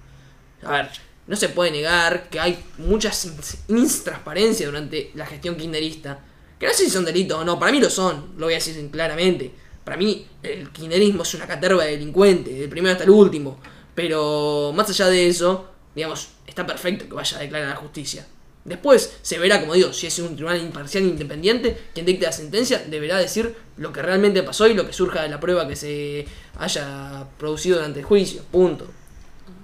A 0.63 0.73
ver, 0.73 0.91
no 1.27 1.37
se 1.37 1.49
puede 1.49 1.71
negar 1.71 2.29
que 2.29 2.39
hay 2.39 2.63
muchas 2.79 3.27
intransparencias 3.69 4.69
durante 4.69 5.11
la 5.15 5.27
gestión 5.27 5.57
kirchnerista. 5.57 6.21
Que 6.59 6.67
no 6.67 6.73
sé 6.73 6.85
si 6.85 6.91
son 6.91 7.05
delitos 7.05 7.39
o 7.39 7.45
no, 7.45 7.59
para 7.59 7.73
mí 7.73 7.81
lo 7.81 7.91
son, 7.91 8.35
lo 8.37 8.47
voy 8.47 8.55
a 8.55 8.59
decir 8.59 8.91
claramente. 8.91 9.51
Para 9.85 9.97
mí 9.97 10.27
el 10.43 10.71
kirchnerismo 10.71 11.23
es 11.23 11.35
una 11.35 11.47
caterva 11.47 11.85
de 11.85 11.93
delincuentes, 11.93 12.59
del 12.59 12.69
primero 12.69 12.93
hasta 12.93 13.05
el 13.05 13.11
último. 13.11 13.59
Pero 13.95 14.73
más 14.75 14.91
allá 14.91 15.07
de 15.07 15.27
eso, 15.27 15.71
digamos, 15.95 16.29
está 16.47 16.67
perfecto 16.67 17.07
que 17.07 17.15
vaya 17.15 17.39
a 17.39 17.41
declarar 17.41 17.69
a 17.69 17.71
la 17.71 17.77
justicia. 17.77 18.27
Después 18.67 19.17
se 19.23 19.39
verá, 19.39 19.61
como 19.61 19.75
digo, 19.75 19.93
si 19.93 20.09
es 20.09 20.19
un 20.19 20.35
tribunal 20.35 20.61
imparcial 20.61 21.05
e 21.05 21.07
independiente, 21.09 21.77
quien 21.95 22.05
dicte 22.05 22.27
la 22.27 22.33
sentencia 22.33 22.85
deberá 22.89 23.17
decir 23.17 23.55
lo 23.77 23.93
que 23.93 24.03
realmente 24.03 24.43
pasó 24.43 24.67
y 24.67 24.75
lo 24.75 24.85
que 24.87 24.93
surja 24.93 25.23
de 25.23 25.29
la 25.29 25.39
prueba 25.39 25.69
que 25.69 25.77
se 25.77 26.27
haya 26.59 27.27
producido 27.39 27.77
durante 27.77 28.01
el 28.01 28.05
juicio. 28.05 28.43
Punto. 28.51 28.87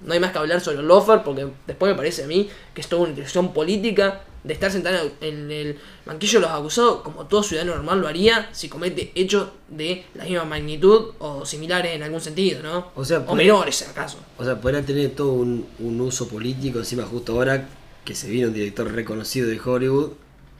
No 0.05 0.13
hay 0.13 0.19
más 0.19 0.31
que 0.31 0.37
hablar 0.37 0.61
sobre 0.61 0.79
el 0.79 0.87
porque 1.23 1.47
después 1.67 1.91
me 1.91 1.97
parece 1.97 2.23
a 2.23 2.27
mí 2.27 2.49
que 2.73 2.81
es 2.81 2.87
toda 2.87 3.01
una 3.03 3.11
intención 3.11 3.53
política 3.53 4.21
de 4.43 4.53
estar 4.53 4.69
sentado 4.71 5.11
en 5.21 5.49
el 5.51 5.79
banquillo 6.05 6.39
de 6.39 6.45
los 6.47 6.51
acusados 6.55 7.01
como 7.01 7.25
todo 7.27 7.43
ciudadano 7.43 7.75
normal 7.75 8.01
lo 8.01 8.07
haría 8.09 8.49
si 8.51 8.67
comete 8.67 9.11
hechos 9.15 9.47
de 9.69 10.05
la 10.15 10.25
misma 10.25 10.43
magnitud 10.43 11.13
o 11.19 11.45
similares 11.45 11.95
en 11.95 12.03
algún 12.03 12.19
sentido, 12.19 12.61
¿no? 12.61 12.91
O 12.95 13.05
sea, 13.05 13.19
o 13.19 13.25
por- 13.25 13.37
menores 13.37 13.81
acaso. 13.87 14.17
O 14.37 14.43
sea, 14.43 14.59
podrá 14.59 14.81
tener 14.81 15.11
todo 15.11 15.31
un, 15.33 15.65
un 15.79 16.01
uso 16.01 16.27
político, 16.27 16.79
encima 16.79 17.03
justo 17.03 17.33
ahora 17.33 17.67
que 18.05 18.15
se 18.15 18.29
viene 18.29 18.47
un 18.47 18.53
director 18.53 18.91
reconocido 18.91 19.47
de 19.47 19.59
Hollywood 19.59 20.11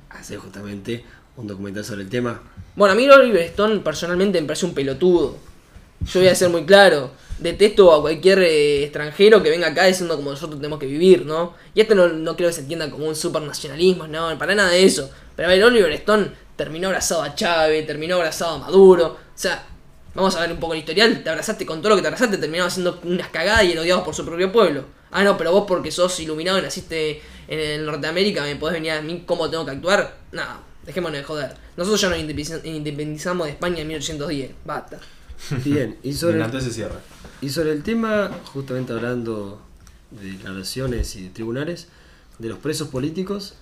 a 0.09 0.19
hacer 0.19 0.37
justamente 0.37 1.03
un 1.35 1.47
documental 1.47 1.83
sobre 1.83 2.03
el 2.03 2.09
tema. 2.09 2.41
Bueno, 2.75 2.93
a 2.93 2.95
mí 2.95 3.09
Oliver 3.09 3.41
Stone 3.43 3.79
personalmente 3.79 4.39
me 4.41 4.47
parece 4.47 4.65
un 4.65 4.73
pelotudo. 4.73 5.37
Yo 6.05 6.19
voy 6.19 6.29
a 6.29 6.35
ser 6.35 6.49
muy 6.49 6.65
claro. 6.65 7.11
Detesto 7.39 7.93
a 7.93 8.01
cualquier 8.01 8.39
eh, 8.39 8.83
extranjero 8.83 9.41
que 9.41 9.49
venga 9.49 9.67
acá 9.67 9.85
diciendo 9.85 10.15
como 10.15 10.31
nosotros 10.31 10.59
tenemos 10.59 10.79
que 10.79 10.85
vivir, 10.85 11.25
¿no? 11.25 11.53
Y 11.73 11.81
esto 11.81 11.95
no, 11.95 12.07
no 12.07 12.35
creo 12.35 12.49
que 12.49 12.53
se 12.53 12.61
entienda 12.61 12.89
como 12.89 13.07
un 13.07 13.15
supernacionalismo, 13.15 14.07
no, 14.07 14.37
para 14.37 14.55
nada 14.55 14.69
de 14.69 14.83
eso. 14.83 15.09
Pero 15.35 15.49
a 15.49 15.51
ver, 15.51 15.63
Oliver 15.63 15.91
Stone 15.93 16.31
terminó 16.55 16.89
abrazado 16.89 17.23
a 17.23 17.35
Chávez, 17.35 17.85
terminó 17.87 18.15
abrazado 18.15 18.55
a 18.55 18.59
Maduro. 18.59 19.07
O 19.07 19.37
sea, 19.37 19.65
vamos 20.13 20.35
a 20.35 20.41
ver 20.41 20.51
un 20.51 20.59
poco 20.59 20.73
el 20.73 20.79
historial. 20.79 21.23
Te 21.23 21.29
abrazaste 21.29 21.65
con 21.65 21.81
todo 21.81 21.89
lo 21.89 21.95
que 21.95 22.01
te 22.01 22.07
abrazaste, 22.07 22.37
terminaba 22.37 22.67
haciendo 22.67 22.99
unas 23.03 23.29
cagadas 23.29 23.65
y 23.65 23.77
odiados 23.77 24.03
por 24.03 24.13
su 24.13 24.25
propio 24.25 24.51
pueblo. 24.51 24.85
Ah, 25.13 25.23
no, 25.23 25.37
pero 25.37 25.51
vos 25.51 25.65
porque 25.67 25.91
sos 25.91 26.19
iluminado 26.19 26.59
y 26.59 26.61
naciste 26.63 27.21
en 27.47 27.59
el 27.59 27.85
Norteamérica 27.85 28.41
me 28.43 28.55
podés 28.55 28.73
venir 28.75 28.91
a 28.91 29.01
mí 29.01 29.23
cómo 29.25 29.49
tengo 29.49 29.63
que 29.65 29.71
actuar. 29.71 30.17
Nada, 30.31 30.59
dejémonos 30.85 31.17
de 31.17 31.23
joder. 31.23 31.55
Nosotros 31.77 32.01
ya 32.01 32.09
nos 32.09 32.17
independiz- 32.19 32.63
independizamos 32.65 33.45
de 33.47 33.53
España 33.53 33.79
en 33.81 33.87
1810. 33.87 34.51
Basta. 34.65 34.99
Bien, 35.65 35.97
y 36.03 36.13
sobre, 36.13 36.43
cierre. 36.71 36.95
y 37.41 37.49
sobre 37.49 37.71
el 37.73 37.83
tema, 37.83 38.31
justamente 38.53 38.93
hablando 38.93 39.61
de 40.11 40.31
declaraciones 40.31 41.15
y 41.15 41.23
de 41.23 41.29
tribunales, 41.29 41.87
de 42.39 42.49
los 42.49 42.57
presos 42.59 42.87
políticos, 42.87 43.55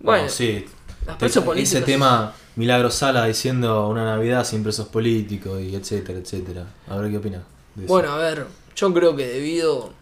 Bueno, 0.00 0.28
sí. 0.28 0.64
los 1.06 1.16
presos 1.16 1.44
políticos. 1.44 1.74
Ese 1.76 1.82
tema, 1.86 2.34
Milagro 2.56 2.90
Sala 2.90 3.24
diciendo 3.26 3.88
una 3.88 4.04
Navidad 4.04 4.44
sin 4.44 4.62
presos 4.62 4.88
políticos 4.88 5.60
y 5.62 5.74
etcétera, 5.76 6.18
etcétera. 6.18 6.66
A 6.88 6.96
ver 6.96 7.10
qué 7.10 7.18
opinas. 7.18 7.42
de 7.74 7.84
eso. 7.84 7.92
Bueno, 7.92 8.10
a 8.12 8.18
ver, 8.18 8.46
yo 8.76 8.92
creo 8.92 9.14
que 9.16 9.26
debido. 9.26 9.92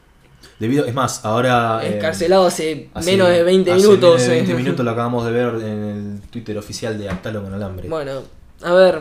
Debido, 0.59 0.84
es 0.86 0.95
más, 0.95 1.24
ahora. 1.24 1.80
eh, 1.82 1.97
Encarcelado 1.97 2.47
hace 2.47 2.91
hace- 2.93 3.11
menos 3.11 3.28
de 3.28 3.43
20 3.43 3.72
hace 3.72 3.80
minutos. 3.80 4.11
menos 4.11 4.22
de 4.22 4.28
20 4.28 4.53
eh. 4.53 4.55
minutos 4.62 4.84
lo 4.84 4.91
acabamos 4.91 5.24
de 5.24 5.30
ver 5.32 5.55
en 5.62 6.18
el 6.22 6.28
Twitter 6.30 6.57
oficial 6.59 6.99
de 6.99 7.09
Actalo 7.09 7.43
con 7.43 7.55
Alambre. 7.55 7.88
Bueno, 7.88 8.22
a 8.62 8.72
ver, 8.74 9.01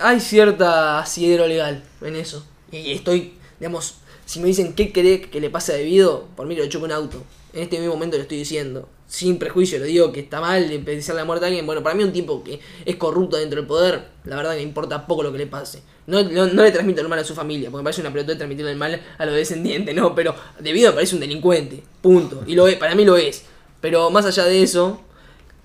hay 0.00 0.20
cierta 0.20 0.98
asidero 1.00 1.46
legal 1.46 1.82
en 2.00 2.16
eso. 2.16 2.44
Y 2.72 2.92
estoy, 2.92 3.34
digamos, 3.58 3.96
si 4.24 4.40
me 4.40 4.46
dicen 4.46 4.74
qué 4.74 4.92
cree 4.92 5.20
que 5.22 5.40
le 5.40 5.50
pasa 5.50 5.72
debido, 5.72 6.26
por 6.36 6.46
mí 6.46 6.54
lo 6.56 6.66
choco 6.66 6.84
un 6.86 6.92
auto. 6.92 7.22
En 7.52 7.62
este 7.62 7.78
mismo 7.78 7.94
momento 7.94 8.16
lo 8.16 8.22
estoy 8.22 8.38
diciendo. 8.38 8.88
Sin 9.06 9.38
prejuicio, 9.38 9.78
lo 9.78 9.86
digo 9.86 10.12
que 10.12 10.20
está 10.20 10.40
mal 10.40 10.68
de 10.68 10.78
pensar 10.80 11.16
la 11.16 11.24
muerte 11.24 11.46
a 11.46 11.48
alguien. 11.48 11.64
Bueno, 11.64 11.82
para 11.82 11.94
mí 11.94 12.04
un 12.04 12.12
tipo 12.12 12.44
que 12.44 12.60
es 12.84 12.96
corrupto 12.96 13.38
dentro 13.38 13.58
del 13.58 13.66
poder, 13.66 14.08
la 14.24 14.36
verdad 14.36 14.50
que 14.52 14.58
me 14.58 14.62
importa 14.64 15.06
poco 15.06 15.22
lo 15.22 15.32
que 15.32 15.38
le 15.38 15.46
pase. 15.46 15.82
No, 16.06 16.22
no, 16.22 16.46
le 16.46 16.70
transmito 16.70 17.00
el 17.00 17.08
mal 17.08 17.18
a 17.18 17.24
su 17.24 17.34
familia, 17.34 17.70
porque 17.70 17.82
me 17.82 17.84
parece 17.84 18.02
una 18.02 18.12
pelota 18.12 18.32
de 18.32 18.36
transmitirle 18.36 18.72
el 18.72 18.78
mal 18.78 19.00
a 19.16 19.26
los 19.26 19.34
descendientes, 19.34 19.94
¿no? 19.94 20.14
Pero 20.14 20.34
debido 20.58 20.90
me 20.90 20.96
parece 20.96 21.14
un 21.14 21.20
delincuente, 21.20 21.82
punto. 22.02 22.44
Y 22.46 22.54
lo 22.54 22.68
es, 22.68 22.76
para 22.76 22.94
mí 22.94 23.04
lo 23.04 23.16
es. 23.16 23.44
Pero 23.80 24.10
más 24.10 24.26
allá 24.26 24.44
de 24.44 24.62
eso, 24.62 25.00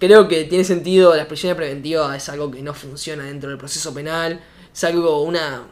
Creo 0.04 0.28
que 0.28 0.44
tiene 0.44 0.66
sentido, 0.66 1.16
la 1.16 1.30
prisión 1.30 1.56
preventiva 1.56 2.14
es 2.14 2.28
algo 2.28 2.52
que 2.52 2.62
no 2.62 2.74
funciona 2.74 3.24
dentro 3.24 3.50
del 3.50 3.58
proceso 3.58 3.94
penal, 3.94 4.44
es 4.74 4.84
algo, 4.84 5.22
una, 5.24 5.66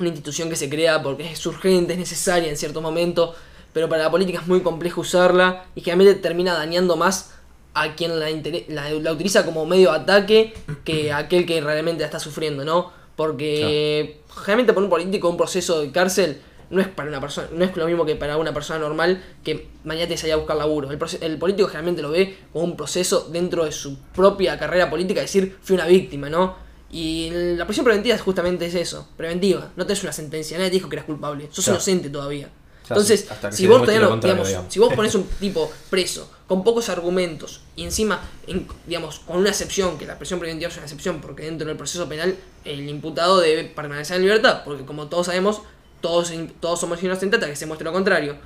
una 0.00 0.08
institución 0.08 0.48
que 0.48 0.56
se 0.56 0.70
crea 0.70 1.02
porque 1.02 1.30
es 1.30 1.44
urgente, 1.44 1.92
es 1.92 1.98
necesaria 1.98 2.48
en 2.48 2.56
cierto 2.56 2.80
momento, 2.80 3.34
pero 3.72 3.88
para 3.88 4.04
la 4.04 4.10
política 4.10 4.40
es 4.40 4.46
muy 4.46 4.60
complejo 4.60 5.00
usarla 5.02 5.64
y 5.74 5.80
generalmente 5.80 6.20
termina 6.20 6.54
dañando 6.54 6.96
más 6.96 7.34
a 7.74 7.94
quien 7.94 8.18
la, 8.18 8.28
la, 8.68 8.90
la 8.90 9.12
utiliza 9.12 9.44
como 9.44 9.64
medio 9.66 9.90
de 9.92 9.98
ataque 9.98 10.54
que 10.84 11.12
a 11.12 11.18
aquel 11.18 11.46
que 11.46 11.60
realmente 11.60 12.00
la 12.00 12.06
está 12.06 12.18
sufriendo, 12.18 12.64
¿no? 12.64 12.92
Porque 13.16 14.20
generalmente 14.28 14.72
por 14.72 14.82
un 14.82 14.88
político 14.90 15.28
un 15.28 15.36
proceso 15.36 15.80
de 15.80 15.90
cárcel 15.90 16.40
no 16.70 16.80
es 16.80 16.88
para 16.88 17.08
una 17.08 17.20
persona, 17.20 17.48
no 17.52 17.64
es 17.64 17.74
lo 17.76 17.86
mismo 17.86 18.04
que 18.04 18.14
para 18.14 18.36
una 18.36 18.52
persona 18.52 18.78
normal 18.78 19.22
que 19.42 19.68
mañana 19.84 20.08
te 20.08 20.16
salga 20.16 20.34
a 20.34 20.38
buscar 20.38 20.56
laburo. 20.56 20.90
El, 20.90 20.98
el 21.22 21.38
político 21.38 21.68
generalmente 21.68 22.02
lo 22.02 22.10
ve 22.10 22.36
como 22.52 22.64
un 22.64 22.76
proceso 22.76 23.28
dentro 23.32 23.64
de 23.64 23.72
su 23.72 23.98
propia 24.14 24.58
carrera 24.58 24.90
política, 24.90 25.20
es 25.22 25.32
decir, 25.32 25.56
fui 25.62 25.74
una 25.74 25.86
víctima, 25.86 26.28
¿no? 26.28 26.56
Y 26.90 27.30
la 27.56 27.64
prisión 27.66 27.84
preventiva 27.84 28.14
es 28.16 28.22
justamente 28.22 28.66
es 28.66 28.74
eso, 28.74 29.08
preventiva, 29.16 29.72
no 29.76 29.86
te 29.86 29.92
es 29.92 30.02
una 30.02 30.12
sentencia, 30.12 30.56
nadie 30.56 30.70
te 30.70 30.74
dijo 30.76 30.88
que 30.88 30.96
eras 30.96 31.06
culpable, 31.06 31.48
sos 31.50 31.64
Claro. 31.64 31.76
inocente 31.76 32.10
todavía. 32.10 32.48
Entonces, 32.96 33.30
hasta 33.30 33.52
si 33.52 33.66
vos 33.66 33.78
contrario, 33.78 34.00
digamos, 34.16 34.48
digamos. 34.48 34.72
si 34.72 34.78
vos 34.80 34.92
pones 34.96 35.14
un 35.14 35.24
tipo 35.40 35.70
preso 35.90 36.30
con 36.46 36.64
pocos 36.64 36.88
argumentos 36.88 37.60
y 37.76 37.84
encima, 37.84 38.20
en- 38.46 38.66
digamos, 38.86 39.18
con 39.20 39.36
una 39.38 39.50
excepción, 39.50 39.98
que 39.98 40.06
la 40.06 40.16
prisión 40.18 40.38
preventiva 40.40 40.70
es 40.70 40.76
una 40.76 40.84
excepción, 40.86 41.20
porque 41.20 41.44
dentro 41.44 41.66
del 41.68 41.76
proceso 41.76 42.08
penal 42.08 42.36
el 42.64 42.88
imputado 42.88 43.40
debe 43.40 43.64
permanecer 43.64 44.16
en 44.16 44.22
libertad, 44.22 44.62
porque 44.64 44.84
como 44.84 45.08
todos 45.08 45.26
sabemos, 45.26 45.60
todos, 46.00 46.32
todos 46.60 46.78
somos 46.80 47.02
inocentes 47.02 47.38
hasta 47.38 47.50
que 47.50 47.56
se 47.56 47.66
muestre 47.66 47.84
lo 47.84 47.92
contrario. 47.92 48.36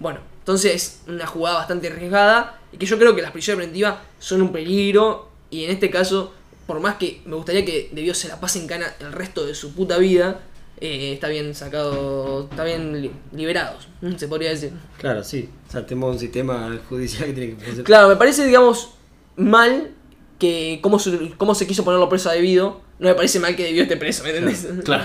Bueno, 0.00 0.20
entonces 0.38 0.74
es 0.74 1.00
una 1.06 1.26
jugada 1.26 1.58
bastante 1.58 1.88
arriesgada 1.88 2.58
y 2.72 2.78
que 2.78 2.86
yo 2.86 2.98
creo 2.98 3.14
que 3.14 3.22
las 3.22 3.32
prisiones 3.32 3.58
preventivas 3.58 3.96
son 4.18 4.40
un 4.42 4.50
peligro 4.52 5.28
y 5.50 5.64
en 5.64 5.70
este 5.72 5.90
caso, 5.90 6.32
por 6.66 6.80
más 6.80 6.96
que 6.96 7.20
me 7.26 7.36
gustaría 7.36 7.64
que 7.66 7.90
debió 7.92 8.14
se 8.14 8.28
la 8.28 8.40
pase 8.40 8.58
en 8.60 8.66
cana 8.66 8.94
el 9.00 9.12
resto 9.12 9.44
de 9.44 9.54
su 9.54 9.74
puta 9.74 9.98
vida, 9.98 10.40
eh, 10.84 11.12
está 11.14 11.28
bien 11.28 11.54
sacado, 11.54 12.48
está 12.50 12.64
bien 12.64 13.00
li- 13.00 13.12
liberados, 13.32 13.88
se 14.16 14.28
podría 14.28 14.50
decir. 14.50 14.72
claro, 14.98 15.22
sí, 15.24 15.48
o 15.68 15.70
sea, 15.72 15.86
tenemos 15.86 16.14
un 16.14 16.18
sistema 16.20 16.76
judicial 16.88 17.26
que 17.26 17.32
tiene 17.32 17.48
que 17.50 17.56
funcionar. 17.56 17.84
Claro, 17.84 18.08
me 18.08 18.16
parece, 18.16 18.46
digamos, 18.46 18.90
mal 19.36 19.90
que 20.38 20.80
cómo 20.82 20.98
se, 20.98 21.32
cómo 21.38 21.54
se 21.54 21.66
quiso 21.66 21.84
ponerlo 21.84 22.08
preso 22.08 22.28
a 22.28 22.32
debido, 22.32 22.80
no 22.98 23.08
me 23.08 23.14
parece 23.14 23.38
mal 23.40 23.54
que 23.56 23.64
debió 23.64 23.82
esté 23.84 23.96
preso, 23.96 24.24
¿me 24.24 24.30
entendés? 24.30 24.66
Claro. 24.84 25.04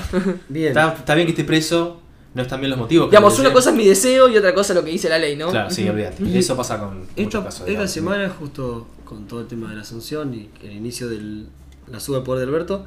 Bien, 0.49 0.69
Está, 0.69 0.93
está 0.93 1.15
bien 1.15 1.28
que 1.28 1.32
esté 1.32 1.43
preso, 1.43 2.01
no 2.34 2.41
están 2.41 2.59
bien 2.59 2.71
los 2.71 2.80
motivos. 2.80 3.09
Digamos, 3.09 3.38
una 3.39 3.53
cosa 3.53 3.69
es 3.71 3.75
mi 3.75 3.86
deseo 3.86 4.30
y 4.30 4.38
otra 4.38 4.53
cosa 4.53 4.73
es 4.73 4.78
lo 4.80 4.84
que 4.84 4.91
dice 4.91 5.09
la 5.09 5.17
ley, 5.19 5.36
¿no? 5.36 5.49
Claro, 5.49 5.69
sí, 5.69 5.88
olvídate. 5.88 6.23
Y 6.23 6.38
eso 6.38 6.55
pasa 6.57 6.80
con 6.80 6.99
muchos 6.99 7.11
esta, 7.17 7.43
casos. 7.43 7.67
esta 7.67 7.88
semana, 7.88 8.30
justo 8.30 8.88
con 9.05 9.28
todo 9.28 9.41
el 9.41 9.47
tema 9.47 9.69
de 9.69 9.75
la 9.78 9.84
sanción 9.84 10.34
y 10.34 10.49
el 10.63 10.73
inicio 10.73 11.07
de 11.07 11.45
la 11.91 11.99
suba 11.99 12.17
al 12.17 12.23
poder 12.23 12.45
de 12.45 12.51
Alberto, 12.53 12.86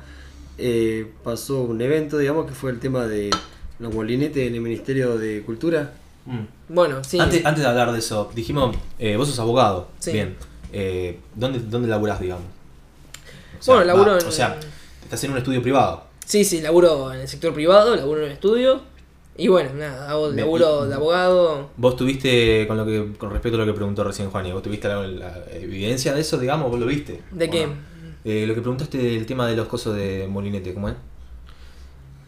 eh, 0.61 1.11
pasó 1.25 1.63
un 1.63 1.81
evento, 1.81 2.19
digamos, 2.19 2.47
que 2.47 2.53
fue 2.53 2.71
el 2.71 2.79
tema 2.79 3.07
de 3.07 3.31
los 3.79 3.95
molinetes 3.95 4.47
en 4.47 4.55
el 4.55 4.61
Ministerio 4.61 5.19
de 5.19 5.43
Cultura. 5.43 5.93
Mm. 6.27 6.41
Bueno, 6.75 7.03
sí. 7.03 7.19
Antes, 7.19 7.45
antes 7.45 7.63
de 7.65 7.69
hablar 7.69 7.93
de 7.93 7.99
eso, 7.99 8.31
dijimos, 8.35 8.77
eh, 8.99 9.17
vos 9.17 9.29
sos 9.29 9.39
abogado. 9.39 9.89
Sí. 9.99 10.13
Bien. 10.13 10.37
Eh, 10.73 11.19
¿dónde, 11.35 11.59
¿Dónde 11.61 11.89
laburás, 11.89 12.21
digamos? 12.21 12.45
O 13.63 13.73
Bueno, 13.73 13.85
laburo 13.85 14.19
en- 14.19 14.27
O 14.27 14.31
sea, 14.31 14.59
estás 15.03 15.23
en 15.25 15.33
un 15.33 15.39
estudio 15.39 15.63
privado. 15.63 16.05
Sí, 16.25 16.45
sí, 16.45 16.61
laburo 16.61 17.13
en 17.13 17.21
el 17.21 17.29
sector 17.29 17.53
privado, 17.53 17.97
laburo 17.97 18.21
en 18.21 18.27
un 18.27 18.33
estudio. 18.33 18.83
Y 19.37 19.49
bueno, 19.49 19.71
nada, 19.75 20.11
hago 20.11 20.31
laburo 20.31 20.85
y- 20.85 20.89
de 20.89 20.95
abogado. 20.95 21.71
Vos 21.77 21.97
tuviste, 21.97 22.67
con 22.69 22.77
lo 22.77 22.85
que 22.85 23.13
con 23.17 23.31
respecto 23.31 23.57
a 23.57 23.61
lo 23.61 23.67
que 23.67 23.73
preguntó 23.73 24.05
recién 24.05 24.31
Juan, 24.31 24.53
¿vos 24.53 24.63
tuviste 24.63 24.87
la, 24.89 25.03
la 25.07 25.45
evidencia 25.53 26.13
de 26.15 26.21
eso, 26.21 26.39
digamos? 26.39 26.71
¿Vos 26.71 26.79
lo 26.79 26.87
viste? 26.87 27.23
¿De 27.31 27.47
¿O 27.47 27.51
qué? 27.51 27.67
no? 27.67 27.73
Eh, 28.25 28.45
lo 28.47 28.55
que 28.55 28.61
preguntaste 28.61 28.99
del 28.99 29.27
tema 29.27 29.47
de 29.49 29.57
los 29.57 29.67
cosos 29.69 29.97
de 29.97 30.27
molinete, 30.29 30.75
¿cómo 30.75 30.89
es? 30.89 30.95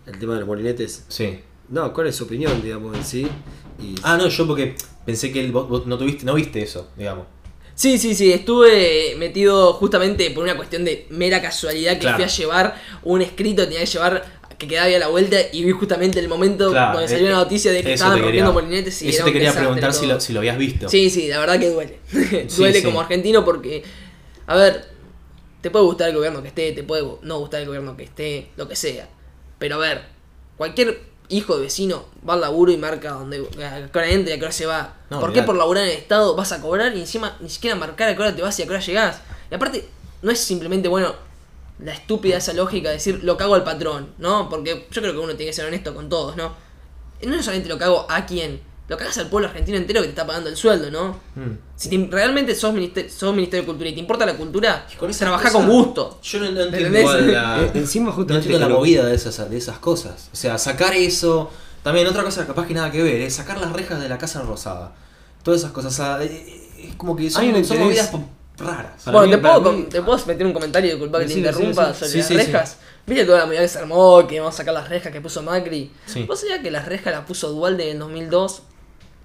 El 0.07 0.19
tema 0.19 0.35
de 0.35 0.41
los 0.41 0.49
molinetes. 0.49 1.05
Sí. 1.09 1.39
No, 1.69 1.93
¿cuál 1.93 2.07
es 2.09 2.17
su 2.17 2.25
opinión, 2.25 2.61
digamos, 2.63 2.97
en 2.97 3.05
sí? 3.05 3.27
Y 3.81 3.95
Ah, 4.03 4.17
no, 4.17 4.29
yo 4.29 4.47
porque 4.47 4.75
pensé 5.07 5.33
que 5.33 5.41
él- 5.41 5.53
vos, 5.53 5.69
vos 5.69 5.87
no 5.87 5.97
tuviste, 5.99 6.25
no 6.25 6.35
viste 6.35 6.63
eso, 6.63 6.89
digamos. 6.97 7.27
Sí, 7.75 7.99
sí, 7.99 8.15
sí, 8.15 8.31
estuve 8.33 9.15
metido 9.19 9.73
justamente 9.75 10.31
por 10.31 10.45
una 10.45 10.57
cuestión 10.57 10.85
de 10.85 11.07
mera 11.11 11.41
casualidad 11.41 11.95
que 11.95 12.01
Claro. 12.01 12.17
fui 12.17 12.25
a 12.25 12.29
llevar 12.29 12.75
un 13.03 13.23
escrito, 13.23 13.65
tenía 13.65 13.81
que 13.81 13.87
llevar 13.87 14.43
que 14.59 14.69
quedaba 14.69 14.87
ahí 14.87 14.95
a 14.95 14.99
la 15.01 15.09
vuelta 15.09 15.37
y 15.53 15.65
vi 15.65 15.73
justamente 15.73 16.21
el 16.21 16.29
momento 16.29 16.71
Claro, 16.71 16.93
donde 16.99 17.09
salió 17.09 17.27
eh, 17.27 17.31
la 17.31 17.39
noticia 17.39 17.73
de 17.73 17.83
que 17.83 17.95
estaban 17.95 18.21
rompiendo 18.21 18.53
molinetes 18.53 19.03
y 19.03 19.09
Eso 19.09 19.17
era 19.19 19.25
te 19.27 19.33
quería 19.33 19.53
preguntar 19.53 19.93
si 19.93 20.07
lo, 20.07 20.21
si 20.21 20.33
lo 20.33 20.39
habías 20.41 20.57
visto. 20.59 20.89
Sí, 20.89 21.11
sí, 21.11 21.27
la 21.29 21.41
verdad 21.41 21.59
que 21.59 21.71
duele. 21.71 21.99
Duele 22.57 22.79
sí. 22.79 22.85
como 22.85 23.01
argentino 23.01 23.45
porque, 23.45 23.83
a 24.47 24.55
ver, 24.55 24.85
te 25.63 25.71
puede 25.71 25.85
gustar 25.85 26.09
el 26.11 26.17
gobierno 26.17 26.43
que 26.43 26.49
esté, 26.49 26.73
te 26.73 26.83
puede 26.83 27.05
no 27.23 27.39
gustar 27.39 27.61
el 27.61 27.69
gobierno 27.69 27.97
que 27.97 28.03
esté, 28.03 28.51
lo 28.57 28.69
que 28.69 28.77
sea. 28.77 29.09
Pero 29.59 29.77
a 29.77 29.79
ver, 29.79 30.03
cualquier 30.57 31.01
hijo 31.29 31.57
de 31.57 31.63
vecino 31.63 32.05
va 32.29 32.35
al 32.35 32.41
laburo 32.41 32.73
y 32.73 32.77
marca 32.77 33.13
donde 33.13 33.39
a 33.39 33.91
qué 33.91 33.99
hora 33.99 34.11
entra 34.11 34.33
y 34.33 34.37
a 34.37 34.39
qué 34.39 34.45
hora 34.45 34.53
se 34.53 34.67
va. 34.67 34.97
No, 35.09 35.21
¿Por 35.21 35.33
qué 35.33 35.43
por 35.45 35.57
laburar 35.57 35.85
en 35.85 35.91
el 35.91 35.97
Estado 35.97 36.35
vas 36.35 36.51
a 36.53 36.61
cobrar 36.61 36.95
y 36.97 37.01
encima 37.01 37.37
ni 37.41 37.49
siquiera 37.49 37.77
marcar 37.77 38.09
a 38.09 38.17
qué 38.17 38.21
hora 38.21 38.35
te 38.35 38.43
vas 38.43 38.59
y 38.59 38.63
a 38.63 38.67
qué 38.67 38.73
hora 38.73 38.81
llegás? 38.81 39.21
Y 39.51 39.55
aparte, 39.55 39.89
no 40.21 40.33
es 40.33 40.41
simplemente, 40.41 40.89
bueno, 40.89 41.15
la 41.79 41.93
estúpida 41.93 42.39
esa 42.39 42.53
lógica 42.53 42.89
de 42.89 42.97
decir 42.97 43.21
lo 43.23 43.37
cago 43.37 43.55
al 43.55 43.65
patrón, 43.65 44.15
¿no? 44.19 44.49
Porque 44.49 44.89
yo 44.91 45.01
creo 45.01 45.13
que 45.13 45.19
uno 45.19 45.37
tiene 45.37 45.51
que 45.51 45.53
ser 45.53 45.67
honesto 45.67 45.95
con 45.95 46.09
todos, 46.09 46.37
¿no? 46.37 46.55
No 47.23 47.35
es 47.37 47.45
solamente 47.45 47.69
lo 47.69 47.79
cago 47.79 48.07
a 48.09 48.27
quién, 48.27 48.61
lo 48.93 48.99
cagas 48.99 49.19
al 49.19 49.29
pueblo 49.29 49.49
argentino 49.49 49.77
entero 49.77 50.01
que 50.01 50.07
te 50.07 50.11
está 50.11 50.27
pagando 50.27 50.49
el 50.49 50.57
sueldo, 50.57 50.91
¿no? 50.91 51.19
Mm. 51.35 51.57
Si 51.77 51.89
te- 51.89 52.09
realmente 52.11 52.55
sos, 52.55 52.73
minister- 52.73 53.11
sos 53.11 53.35
Ministerio 53.35 53.63
de 53.63 53.67
Cultura 53.67 53.91
y 53.91 53.95
te 53.95 54.01
importa 54.01 54.25
la 54.25 54.35
cultura, 54.37 54.87
Y 54.93 54.97
con 54.97 55.67
gusto. 55.69 56.21
Yo 56.23 56.39
no, 56.41 56.45
no 56.45 56.61
entiendo 56.63 56.77
¿Entendés? 56.77 57.01
igual 57.03 57.33
la, 57.33 57.63
Eh, 57.63 57.71
encima 57.75 58.07
no 58.07 58.13
justamente 58.13 58.47
entiendo 58.47 58.69
la 58.69 58.75
movida 58.75 59.05
de 59.07 59.15
esas, 59.15 59.51
de 59.51 59.57
esas 59.57 59.79
cosas. 59.79 60.29
O 60.33 60.37
sea, 60.37 60.57
sacar 60.59 60.95
eso. 60.95 61.51
También 61.83 62.07
otra 62.07 62.23
cosa 62.23 62.47
capaz 62.47 62.67
que 62.67 62.75
nada 62.75 62.91
que 62.93 63.03
ver, 63.03 63.21
es 63.23 63.35
sacar 63.35 63.61
las 63.61 63.73
rejas 63.73 64.01
de 64.01 64.09
la 64.09 64.17
Casa 64.19 64.43
Rosada. 64.43 64.93
Todas 65.43 65.61
esas 65.61 65.73
cosas. 65.73 65.93
o 65.93 65.97
sea, 65.97 66.23
eh, 66.23 66.69
es 66.91 66.95
como 66.97 67.17
que 67.17 67.29
son, 67.31 67.43
Hay 67.43 67.51
movidas 67.51 68.11
raras. 68.59 69.03
Para 69.05 69.19
bueno, 69.19 69.27
mí- 69.27 69.31
te, 69.37 69.39
puedo, 69.39 69.63
para 69.63 69.75
mí- 69.77 69.83
com- 69.83 69.91
te 69.91 70.03
puedo 70.03 70.27
meter 70.27 70.47
un 70.47 70.53
comentario, 70.53 70.91
disculpa 70.91 71.19
que 71.19 71.25
te 71.25 71.29
Sí, 71.31 71.35
sí, 71.35 71.41
interrumpa, 71.41 71.93
sí, 71.93 71.99
sobre 71.99 72.11
sí, 72.11 72.19
las 72.19 72.27
sí, 72.29 72.35
sí. 72.35 72.39
rejas. 72.39 72.77
¿Viste 73.05 73.25
toda 73.25 73.39
la 73.41 73.47
movida 73.47 73.61
que 73.63 73.69
se 73.69 73.79
armó, 73.81 74.25
que 74.29 74.39
vamos 74.39 74.55
a 74.55 74.59
sacar 74.59 74.75
las 74.75 74.89
rejas 74.89 75.13
que 75.13 75.21
puso 75.21 75.43
Macri? 75.43 75.91
Sí. 76.07 76.23
¿Vos 76.23 76.39
sabías 76.39 76.61
que 76.61 76.71
las 76.71 76.87
rejas 76.87 77.13
las 77.13 77.25
puso 77.25 77.49
Dualde 77.51 77.87
en 77.87 77.93
el 77.95 77.99
2002? 77.99 78.63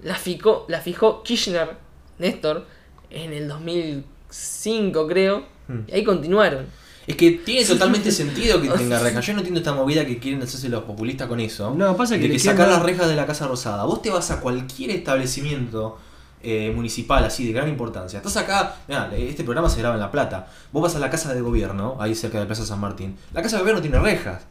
Las 0.03 0.19
fijó, 0.19 0.65
la 0.67 0.79
fijó 0.81 1.23
Kirchner, 1.23 1.75
Néstor, 2.19 2.65
en 3.09 3.33
el 3.33 3.47
2005 3.47 5.07
creo, 5.07 5.57
Hmm. 5.67 5.81
y 5.87 5.93
ahí 5.95 6.03
continuaron. 6.03 6.65
Es 7.05 7.15
que 7.15 7.31
tiene 7.31 7.65
totalmente 7.65 8.11
sentido 8.11 8.61
que 8.61 8.69
tenga 8.77 8.99
rejas. 8.99 9.25
Yo 9.25 9.33
no 9.33 9.39
entiendo 9.39 9.59
esta 9.59 9.73
movida 9.73 10.05
que 10.05 10.17
quieren 10.17 10.41
hacerse 10.41 10.69
los 10.69 10.83
populistas 10.83 11.27
con 11.27 11.39
eso. 11.39 11.73
No, 11.73 11.95
pasa 11.95 12.15
que 12.15 12.23
de 12.23 12.31
que 12.31 12.39
sacar 12.39 12.67
las 12.67 12.81
rejas 12.81 13.07
de 13.07 13.15
la 13.15 13.25
Casa 13.25 13.47
Rosada. 13.47 13.83
Vos 13.85 14.01
te 14.01 14.09
vas 14.09 14.29
a 14.31 14.39
cualquier 14.41 14.91
establecimiento 14.91 15.97
eh, 16.41 16.71
municipal 16.75 17.23
así 17.23 17.45
de 17.47 17.53
gran 17.53 17.67
importancia. 17.69 18.17
Estás 18.17 18.37
acá, 18.37 18.75
mirá, 18.87 19.09
este 19.15 19.43
programa 19.43 19.69
se 19.69 19.79
graba 19.79 19.95
en 19.95 20.01
La 20.01 20.11
Plata. 20.11 20.47
Vos 20.71 20.83
vas 20.83 20.95
a 20.95 20.99
la 20.99 21.09
casa 21.09 21.33
de 21.33 21.41
gobierno, 21.41 21.97
ahí 21.99 22.13
cerca 22.15 22.39
de 22.39 22.45
Plaza 22.45 22.65
San 22.65 22.79
Martín. 22.79 23.17
La 23.33 23.41
casa 23.41 23.55
de 23.57 23.61
gobierno 23.61 23.81
tiene 23.81 23.99
rejas. 23.99 24.43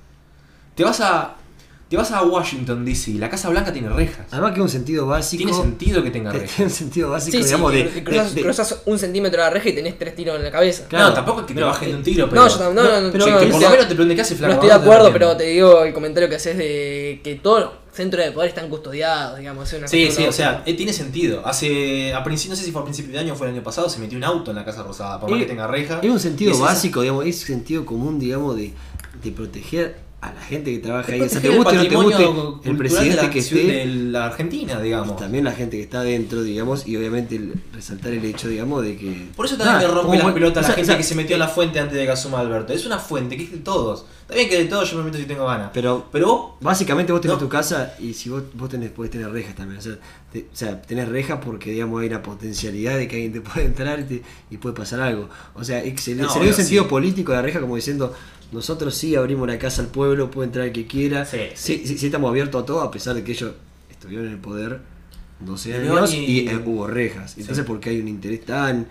Te 0.75 0.85
vas 0.85 1.01
a. 1.01 1.37
Te 1.89 1.97
vas 1.97 2.11
a 2.11 2.23
Washington 2.25 2.85
DC, 2.85 3.13
la 3.15 3.31
Casa 3.31 3.49
Blanca 3.49 3.73
tiene 3.73 3.89
rejas. 3.89 4.27
Además 4.33 4.51
que 4.51 4.57
es 4.59 4.63
un 4.63 4.69
sentido 4.69 5.07
básico. 5.07 5.39
Tiene 5.45 5.53
sentido 5.57 6.03
que 6.03 6.11
tenga 6.11 6.33
rejas. 6.33 6.51
tiene 6.57 6.69
un 6.69 6.77
sentido 6.77 7.11
básico, 7.11 7.31
Sí, 7.37 7.39
sí, 7.39 7.45
digamos, 7.45 7.73
de, 7.73 8.03
cruzas, 8.03 8.29
de- 8.31 8.35
de- 8.35 8.43
cruzas 8.43 8.83
un 8.87 8.99
centímetro 8.99 9.39
de 9.41 9.45
la 9.47 9.51
reja 9.51 9.69
y 9.69 9.73
tenés 9.73 9.97
tres 9.97 10.17
tiros 10.17 10.35
en 10.37 10.43
la 10.43 10.51
cabeza. 10.51 10.87
Claro. 10.89 11.11
no, 11.11 11.15
tampoco 11.15 11.41
es 11.43 11.47
que 11.47 11.55
te 11.55 11.61
Pero, 11.61 11.67
bajen 11.69 11.89
de 11.91 11.95
un 11.95 12.01
eh, 12.01 12.05
tiro, 12.05 12.29
pero. 12.29 12.43
No, 12.43 12.49
yo 12.49 12.59
no, 12.59 12.83
no, 12.83 13.01
no, 13.03 13.13
pero 13.13 13.27
yo 13.27 13.27
que 13.27 13.31
no 13.31 13.39
por 13.39 13.47
estoy- 13.47 13.63
lo 13.63 13.71
menos 13.71 13.89
te 13.89 13.95
pregunte 13.95 14.15
qué 14.17 14.21
hace 14.21 14.35
No 14.35 14.39
flaco. 14.39 14.53
estoy 14.55 14.69
de 14.69 14.75
¿dónde 14.75 14.89
te 14.89 14.95
acuerdo, 14.97 15.13
pero 15.13 15.37
te 15.37 15.45
digo 15.45 15.85
el 15.85 15.95
comentario 15.95 16.29
que 16.29 16.35
haces 16.35 16.59
de 16.59 17.21
que 17.23 17.37
todos 17.37 17.61
los 17.61 17.71
centros 17.93 18.25
de 18.27 18.33
poder 18.33 18.49
están 18.49 18.69
custodiados, 18.69 19.39
digamos. 19.39 19.73
una 19.73 19.87
Sí, 19.87 20.11
sí, 20.11 20.25
o 20.27 20.33
sea, 20.33 20.65
eh, 20.67 20.75
tiene 20.75 20.93
sentido. 20.93 21.47
Hace, 21.47 22.13
a 22.13 22.25
principio, 22.25 22.51
no 22.55 22.57
sé 22.57 22.65
si 22.65 22.73
fue 22.73 22.81
a 22.83 22.85
principio 22.85 23.13
de 23.13 23.19
año 23.21 23.35
o 23.35 23.37
fue 23.37 23.47
el 23.47 23.55
año 23.55 23.63
pasado, 23.63 23.89
se 23.89 24.01
metió 24.01 24.19
un 24.19 24.25
auto 24.25 24.51
en 24.51 24.57
la 24.57 24.65
Casa 24.65 24.83
Rosada, 24.83 25.21
por 25.21 25.31
más 25.31 25.39
Eh, 25.39 25.43
que 25.45 25.49
tenga 25.51 25.69
reja. 25.69 26.01
Es 26.03 26.11
un 26.11 26.19
sentido 26.19 26.59
básico, 26.59 27.03
digamos, 27.03 27.25
es 27.27 27.39
sentido 27.39 27.87
común, 27.87 28.19
digamos, 28.19 28.57
de, 28.57 28.73
de 29.23 29.31
proteger 29.31 30.06
a 30.21 30.33
la 30.33 30.41
gente 30.41 30.73
que 30.73 30.79
trabaja 30.79 31.13
ahí. 31.13 31.21
O 31.21 31.29
sea, 31.29 31.41
te 31.41 31.51
guste 31.51 31.77
o 31.79 31.83
no 32.03 32.11
te 32.17 32.25
guste 32.27 32.71
el 32.71 32.77
presidente 32.77 33.17
de 33.17 33.23
la, 33.23 33.31
que 33.31 33.39
esté. 33.39 33.63
de 33.65 33.87
la 33.87 34.27
Argentina, 34.27 34.81
digamos. 34.81 35.17
Y 35.17 35.21
también 35.21 35.45
la 35.45 35.53
gente 35.53 35.77
que 35.77 35.83
está 35.83 36.01
adentro, 36.01 36.43
digamos, 36.43 36.87
y 36.89 36.97
obviamente 36.97 37.37
el- 37.37 37.55
resaltar 37.73 38.13
el 38.13 38.25
hecho, 38.25 38.49
digamos, 38.49 38.83
de 38.83 38.97
que. 38.97 39.29
Por 39.37 39.47
eso 39.47 39.57
también 39.57 39.77
me 39.89 39.95
rompe 39.95 40.17
como- 40.17 40.23
las 40.31 40.33
pelotas 40.33 40.59
o 40.59 40.61
la 40.63 40.67
sea, 40.69 40.75
gente 40.75 40.83
o 40.91 40.93
sea, 40.93 40.97
que 40.97 41.03
se 41.05 41.15
metió 41.15 41.37
a 41.37 41.39
la 41.39 41.49
fuente 41.49 41.79
antes 41.79 41.97
de 41.97 42.05
que 42.07 42.11
asuma 42.11 42.41
Alberto. 42.41 42.73
Es 42.73 42.87
una 42.87 42.99
fuente 42.99 43.37
que 43.37 43.45
es 43.45 43.53
de 43.53 43.59
todos. 43.59 44.07
Bien 44.33 44.49
que 44.49 44.59
de 44.59 44.65
todos 44.65 44.91
yo 44.91 44.99
me 44.99 45.05
meto 45.05 45.19
si 45.19 45.25
tengo 45.25 45.47
ganas. 45.47 45.71
Pero 45.73 46.07
Pero 46.11 46.27
vos 46.27 46.51
básicamente 46.61 47.13
vos 47.13 47.21
tenés 47.21 47.37
No. 47.37 47.43
tu 47.45 47.49
casa 47.49 47.95
y 48.01 48.13
si 48.15 48.29
vos, 48.31 48.43
vos 48.55 48.69
tenés, 48.69 48.91
podés 48.91 49.13
tener 49.13 49.31
rejas 49.31 49.55
también. 49.55 49.79
O 49.79 49.83
sea, 49.83 49.97
te- 50.33 50.47
o 50.53 50.57
sea, 50.57 50.83
tenés 50.83 51.09
rejas 51.09 51.39
porque, 51.45 51.71
digamos, 51.71 52.01
hay 52.01 52.09
una 52.09 52.23
potencialidad 52.23 52.97
de 52.97 53.07
que 53.07 53.17
alguien 53.17 53.33
te 53.35 53.41
puede 53.43 53.67
entrar 53.67 54.01
y, 54.01 54.05
te- 54.05 54.23
y 54.51 54.57
puede 54.57 54.75
pasar 54.75 55.01
algo. 55.01 55.29
O 55.55 55.63
sea, 55.63 55.85
ex- 55.85 56.03
se 56.03 56.15
le 56.17 56.23
No, 56.23 56.31
se 56.31 56.41
le 56.41 56.47
da 56.47 56.51
un 56.53 56.57
sentido 56.57 56.85
sí. 56.85 56.89
político 56.91 57.33
a 57.33 57.37
la 57.37 57.43
reja 57.43 57.61
como 57.61 57.77
diciendo. 57.77 58.15
Nosotros 58.53 58.95
sí 58.95 59.17
abrimos 59.17 59.47
la 59.49 59.59
casa 59.59 59.83
al 59.83 59.89
pueblo, 59.89 60.31
puede 60.31 60.47
entrar 60.47 60.67
el 60.67 60.73
que 60.73 60.87
quiera. 60.87 61.25
Sí, 61.27 61.39
sí, 61.55 61.83
sí, 61.87 61.99
sí 61.99 62.07
estamos 62.07 62.31
abiertos 62.31 62.63
a 62.63 62.67
todo, 62.67 62.81
a 62.81 62.91
pesar 62.91 63.15
de 63.15 63.25
que 63.25 63.33
ellos 63.33 63.53
estuvieron 63.91 64.27
en 64.27 64.33
el 64.35 64.39
poder 64.39 64.81
12 65.41 65.71
Y 65.71 65.73
años 65.75 66.15
y- 66.15 66.25
y, 66.25 66.49
eh, 66.49 66.57
hubo 66.65 66.87
rejas. 66.87 67.37
Entonces, 67.39 67.65
Sí. 67.65 67.69
¿por 67.69 67.81
qué 67.81 67.91
hay 67.91 68.01
un 68.01 68.09
interés 68.09 68.45
tan 68.45 68.87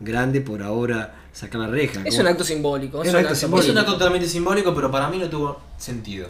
grande 0.00 0.40
por 0.40 0.62
ahora 0.62 1.16
sacar 1.32 1.60
la 1.62 1.66
reja? 1.68 2.00
Es 2.04 2.10
Como- 2.14 2.20
un 2.20 2.26
acto 2.28 2.44
simbólico. 2.44 3.02
Es 3.02 3.08
Es 3.08 3.14
un 3.14 3.18
un 3.18 3.20
acto 3.24 3.28
acto 3.32 3.40
simbólico. 3.40 3.66
es 3.66 3.72
un 3.72 3.78
acto 3.78 3.92
totalmente 3.94 4.28
simbólico, 4.28 4.74
pero 4.74 4.90
para 4.90 5.08
mí 5.08 5.18
no 5.18 5.28
tuvo 5.28 5.60
sentido. 5.78 6.28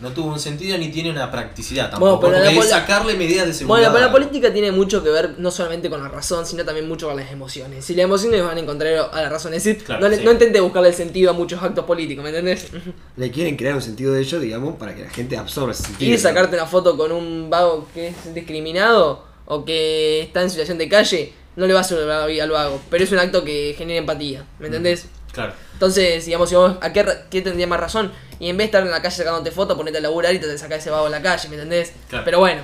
No 0.00 0.10
tuvo 0.12 0.28
un 0.32 0.38
sentido 0.38 0.78
ni 0.78 0.90
tiene 0.90 1.10
una 1.10 1.28
practicidad 1.30 1.90
tampoco. 1.90 2.18
Bueno, 2.18 2.36
pero 2.36 2.44
porque 2.44 2.54
la 2.54 2.64
es 2.64 2.70
sacarle 2.70 3.14
medidas 3.16 3.46
de 3.48 3.52
seguridad. 3.52 3.90
Bueno, 3.90 3.92
pero 3.94 4.06
la 4.06 4.12
política 4.12 4.52
tiene 4.52 4.70
mucho 4.70 5.02
que 5.02 5.10
ver 5.10 5.34
no 5.38 5.50
solamente 5.50 5.90
con 5.90 6.00
la 6.00 6.08
razón, 6.08 6.46
sino 6.46 6.64
también 6.64 6.86
mucho 6.86 7.08
con 7.08 7.16
las 7.16 7.32
emociones. 7.32 7.84
Si 7.84 7.94
las 7.96 8.04
emociones 8.04 8.42
van 8.44 8.56
a 8.56 8.60
encontrar 8.60 9.08
a 9.12 9.22
la 9.22 9.28
razón, 9.28 9.54
es 9.54 9.64
decir, 9.64 9.82
Claro, 9.82 10.00
no, 10.02 10.08
le- 10.08 10.18
sí. 10.18 10.24
no 10.24 10.30
intente 10.30 10.60
buscarle 10.60 10.90
el 10.90 10.94
sentido 10.94 11.30
a 11.30 11.32
muchos 11.32 11.60
actos 11.62 11.84
políticos, 11.84 12.22
¿me 12.22 12.30
entendés? 12.30 12.68
Le 13.16 13.30
quieren 13.32 13.56
crear 13.56 13.74
un 13.74 13.82
sentido 13.82 14.12
de 14.12 14.20
ello, 14.20 14.38
digamos, 14.38 14.76
para 14.76 14.94
que 14.94 15.02
la 15.02 15.10
gente 15.10 15.36
absorba 15.36 15.72
ese 15.72 15.82
sentido. 15.84 16.14
Y 16.14 16.18
sacarte 16.18 16.54
una 16.54 16.66
foto 16.66 16.96
con 16.96 17.10
un 17.10 17.50
vago 17.50 17.88
que 17.92 18.08
es 18.08 18.34
discriminado 18.34 19.24
o 19.46 19.64
que 19.64 20.20
está 20.22 20.42
en 20.42 20.50
situación 20.50 20.78
de 20.78 20.88
calle, 20.88 21.32
no 21.56 21.66
le 21.66 21.72
va 21.72 21.80
a 21.80 21.82
hacer 21.82 21.98
la 21.98 22.24
vida 22.26 22.44
al 22.44 22.50
vago, 22.50 22.80
pero 22.88 23.02
es 23.02 23.10
un 23.10 23.18
acto 23.18 23.42
que 23.42 23.74
genera 23.76 23.98
empatía, 23.98 24.44
¿me 24.60 24.66
entendés? 24.66 25.06
Claro. 25.32 25.52
Entonces, 25.72 26.26
digamos, 26.26 26.48
si 26.48 26.54
vos, 26.54 26.76
¿a 26.80 26.92
qué, 26.92 27.42
tendría 27.42 27.66
más 27.66 27.80
razón? 27.80 28.12
Y 28.40 28.48
en 28.48 28.56
vez 28.56 28.64
de 28.64 28.66
estar 28.66 28.82
en 28.82 28.90
la 28.90 29.02
calle 29.02 29.16
sacándote 29.16 29.50
foto, 29.50 29.76
ponete 29.76 29.98
a 29.98 30.00
laburar 30.00 30.34
y 30.34 30.38
te 30.38 30.58
sacás 30.58 30.78
ese 30.78 30.90
vago 30.90 31.06
en 31.06 31.12
la 31.12 31.22
calle, 31.22 31.48
¿me 31.48 31.54
entendés? 31.54 31.92
Claro. 32.08 32.24
Pero 32.24 32.38
bueno, 32.40 32.62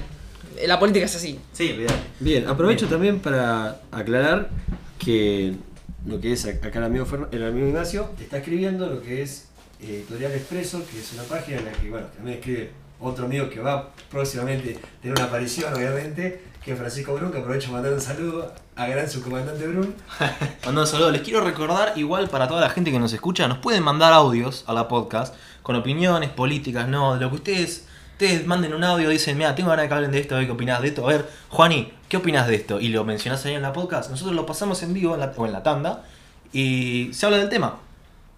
eh, 0.56 0.66
la 0.66 0.78
política 0.78 1.06
es 1.06 1.14
así. 1.14 1.40
Sí, 1.52 1.72
olvidate. 1.72 1.94
Bien, 2.20 2.48
aprovecho 2.48 2.86
también 2.86 3.20
para 3.20 3.80
aclarar 3.90 4.48
que 4.98 5.54
lo 6.06 6.20
que 6.20 6.32
es 6.32 6.44
acá 6.46 6.78
el 6.78 6.84
amigo, 6.84 7.06
el 7.30 7.44
amigo 7.44 7.68
Ignacio 7.68 8.10
está 8.20 8.38
escribiendo 8.38 8.86
lo 8.86 9.02
que 9.02 9.22
es 9.22 9.48
eh, 9.80 9.96
Editorial 9.96 10.32
Expreso, 10.32 10.82
que 10.90 10.98
es 10.98 11.12
una 11.12 11.22
página 11.24 11.58
en 11.58 11.64
la 11.66 11.72
que, 11.72 11.90
bueno, 11.90 12.06
también 12.16 12.38
escribe 12.38 12.70
otro 13.00 13.26
amigo 13.26 13.50
que 13.50 13.60
va 13.60 13.90
próximamente 14.10 14.76
a 14.76 15.02
tener 15.02 15.16
una 15.16 15.26
aparición, 15.26 15.72
obviamente, 15.74 16.40
que 16.64 16.74
Francisco 16.74 17.14
Brun, 17.14 17.30
que 17.30 17.38
aprovecho 17.38 17.66
para 17.70 17.82
mandar 17.82 17.92
un 17.94 18.00
saludo 18.00 18.52
a 18.74 18.86
gran 18.86 19.08
subcomandante 19.08 19.66
Brun. 19.66 19.94
Mandando 20.64 20.80
un 20.80 20.86
saludo. 20.86 21.10
Les 21.10 21.20
quiero 21.22 21.42
recordar, 21.42 21.92
igual 21.96 22.28
para 22.30 22.48
toda 22.48 22.60
la 22.62 22.70
gente 22.70 22.90
que 22.90 22.98
nos 22.98 23.12
escucha, 23.12 23.46
nos 23.48 23.58
pueden 23.58 23.82
mandar 23.82 24.12
audios 24.12 24.64
a 24.66 24.72
la 24.72 24.88
podcast 24.88 25.34
con 25.62 25.76
opiniones 25.76 26.30
políticas, 26.30 26.88
no, 26.88 27.14
de 27.14 27.20
lo 27.20 27.30
que 27.30 27.36
ustedes. 27.36 27.86
Ustedes 28.12 28.46
manden 28.46 28.72
un 28.72 28.84
audio, 28.84 29.08
dicen, 29.10 29.36
mira, 29.36 29.56
tengo 29.56 29.70
ganas 29.70 29.82
de 29.84 29.88
que 29.88 29.94
hablen 29.94 30.12
de 30.12 30.20
esto, 30.20 30.36
a 30.36 30.38
ver 30.38 30.46
qué 30.46 30.52
opinás 30.52 30.80
de 30.80 30.88
esto. 30.88 31.04
A 31.04 31.08
ver, 31.12 31.28
Juani, 31.50 31.92
¿qué 32.08 32.16
opinas 32.16 32.46
de 32.46 32.54
esto? 32.54 32.78
Y 32.78 32.88
lo 32.88 33.04
mencionás 33.04 33.44
ahí 33.44 33.54
en 33.54 33.62
la 33.62 33.72
podcast. 33.72 34.08
Nosotros 34.10 34.36
lo 34.36 34.46
pasamos 34.46 34.80
en 34.84 34.94
vivo 34.94 35.14
en 35.14 35.20
la- 35.20 35.32
o 35.36 35.44
en 35.46 35.52
la 35.52 35.64
tanda 35.64 36.04
y 36.52 37.10
se 37.12 37.26
habla 37.26 37.38
del 37.38 37.48
tema. 37.48 37.78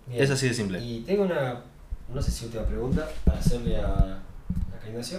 Bien. 0.07 0.23
Es 0.25 0.31
así 0.31 0.49
de 0.49 0.55
simple. 0.55 0.81
Y 0.83 1.01
tengo 1.01 1.25
una, 1.25 1.61
no 2.13 2.23
sé 2.23 2.31
si 2.31 2.47
última 2.47 2.63
pregunta 2.65 3.07
para 3.25 3.39
hacerle 3.39 3.77
a, 3.79 3.87
a 3.87 4.89
Ignacio, 4.89 5.19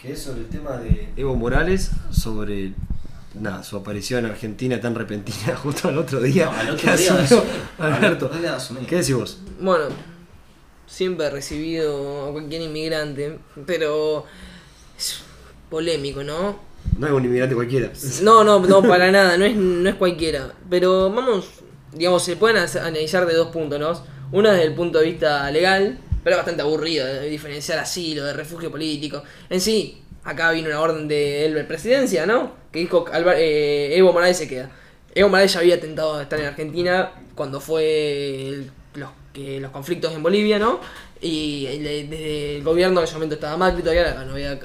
que 0.00 0.12
es 0.12 0.22
sobre 0.22 0.40
el 0.40 0.48
tema 0.48 0.78
de 0.78 1.08
Evo 1.16 1.36
Morales, 1.36 1.90
sobre 2.10 2.72
nada, 3.34 3.62
su 3.62 3.76
aparición 3.76 4.24
en 4.24 4.30
Argentina 4.30 4.80
tan 4.80 4.94
repentina 4.94 5.56
justo 5.62 5.88
al 5.88 5.98
otro 5.98 6.20
día. 6.20 6.46
No, 6.46 6.52
al 6.52 6.70
otro 6.70 6.76
que 6.90 6.96
día 6.96 7.12
de 7.14 7.22
asumió 7.22 7.24
asumir. 7.24 7.62
Alberto. 7.78 8.06
Al 8.06 8.30
otro 8.30 8.38
día 8.38 8.50
de 8.50 8.56
asumir. 8.56 8.86
¿Qué 8.86 8.96
decís 8.96 9.14
vos? 9.14 9.38
Bueno, 9.60 9.84
siempre 10.86 11.26
he 11.26 11.30
recibido 11.30 12.28
a 12.28 12.32
cualquier 12.32 12.62
inmigrante, 12.62 13.38
pero 13.66 14.24
es 14.98 15.22
polémico, 15.68 16.24
¿no? 16.24 16.58
No 16.98 17.06
es 17.06 17.12
un 17.12 17.24
inmigrante 17.24 17.54
cualquiera. 17.54 17.92
No, 18.22 18.42
no, 18.42 18.58
no, 18.60 18.82
para 18.82 19.12
nada, 19.12 19.36
no 19.36 19.44
es, 19.44 19.54
no 19.54 19.88
es 19.88 19.96
cualquiera. 19.96 20.54
Pero 20.70 21.10
vamos, 21.12 21.46
digamos, 21.92 22.24
se 22.24 22.36
pueden 22.36 22.56
analizar 22.56 23.26
de 23.26 23.34
dos 23.34 23.48
puntos, 23.48 23.78
¿no? 23.78 24.02
Uno 24.32 24.50
desde 24.50 24.64
el 24.64 24.74
punto 24.74 24.98
de 25.00 25.04
vista 25.06 25.50
legal, 25.50 25.98
pero 26.22 26.34
es 26.36 26.38
bastante 26.38 26.62
aburrido, 26.62 27.06
de 27.06 27.28
diferenciar 27.28 27.78
asilo, 27.78 28.24
de 28.24 28.32
refugio 28.32 28.70
político. 28.70 29.22
En 29.48 29.60
sí, 29.60 30.02
acá 30.24 30.50
vino 30.52 30.68
una 30.68 30.80
orden 30.80 31.08
de 31.08 31.50
de 31.52 31.64
presidencia, 31.64 32.26
¿no? 32.26 32.52
Que 32.72 32.80
dijo 32.80 33.06
Alba- 33.12 33.34
eh, 33.38 33.96
Evo 33.96 34.12
Morales 34.12 34.36
se 34.36 34.48
queda. 34.48 34.70
Evo 35.14 35.28
Morales 35.28 35.52
ya 35.52 35.60
había 35.60 35.80
tentado 35.80 36.20
estar 36.20 36.38
en 36.40 36.46
Argentina 36.46 37.12
cuando 37.34 37.60
fue 37.60 38.48
el- 38.48 38.70
los, 38.94 39.10
que, 39.32 39.60
los 39.60 39.70
conflictos 39.70 40.12
en 40.14 40.22
Bolivia, 40.22 40.58
¿no? 40.58 40.80
Y 41.22 41.66
le- 41.80 42.04
desde 42.04 42.56
el 42.56 42.62
gobierno, 42.64 43.00
en 43.00 43.04
ese 43.04 43.14
momento 43.14 43.34
estaba 43.34 43.56
Macri, 43.56 43.82
todavía 43.82 44.14
no 44.24 44.32
había, 44.32 44.58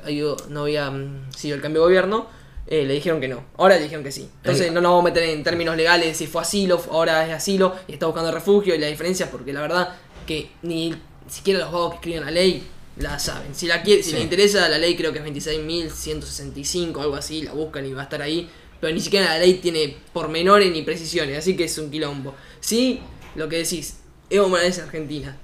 no 0.50 0.62
había 0.62 0.90
mm, 0.92 1.32
sido 1.36 1.56
el 1.56 1.62
cambio 1.62 1.82
de 1.82 1.86
gobierno, 1.88 2.28
eh, 2.68 2.84
le 2.86 2.94
dijeron 2.96 3.20
que 3.22 3.28
no. 3.28 3.44
Ahora 3.58 3.76
le 3.76 3.84
dijeron 3.84 4.04
que 4.04 4.12
sí. 4.12 4.30
Entonces 4.38 4.68
Eh. 4.68 4.72
no 4.72 4.82
nos 4.82 4.92
vamos 4.92 5.02
a 5.04 5.14
meter 5.14 5.24
en 5.30 5.44
términos 5.44 5.76
legales 5.78 6.18
si 6.18 6.28
fue 6.28 6.42
asilo, 6.42 6.82
ahora 6.92 7.26
es 7.28 7.34
asilo 7.34 7.76
y 7.88 7.94
está 7.94 8.06
buscando 8.08 8.32
refugio 8.32 8.74
y 8.74 8.78
la 8.80 8.88
diferencia 8.88 9.26
es 9.26 9.32
porque 9.32 9.54
la 9.54 9.62
verdad 9.62 9.90
que 10.26 10.50
ni 10.64 10.96
siquiera 11.28 11.60
los 11.60 11.72
vagos 11.72 11.90
que 11.92 11.96
escriben 11.98 12.26
la 12.26 12.32
ley 12.32 12.64
la 12.98 13.20
saben. 13.20 13.54
Si 13.54 13.68
la 13.68 13.82
quiere, 13.82 14.02
si 14.04 14.12
Sí. 14.12 14.16
le 14.16 14.22
interesa 14.24 14.70
la 14.70 14.78
ley 14.78 14.96
creo 14.96 15.12
que 15.12 15.20
es 15.20 15.26
26.165, 15.26 17.02
algo 17.02 17.16
así, 17.16 17.42
la 17.42 17.52
buscan 17.54 17.86
y 17.86 17.94
va 17.94 18.02
a 18.02 18.04
estar 18.06 18.22
ahí. 18.22 18.50
Pero 18.80 18.94
ni 18.94 19.00
siquiera 19.02 19.26
la 19.28 19.40
ley 19.40 19.56
tiene 19.56 19.98
pormenores 20.14 20.72
ni 20.72 20.82
precisiones, 20.84 21.38
así 21.38 21.56
que 21.56 21.66
es 21.66 21.78
un 21.78 21.90
quilombo. 21.90 22.34
Sí, 22.60 23.02
lo 23.36 23.48
que 23.50 23.58
decís, 23.58 23.98
Evo 24.30 24.50
Morales 24.50 24.78
en 24.78 24.86
Argentina. 24.86 25.38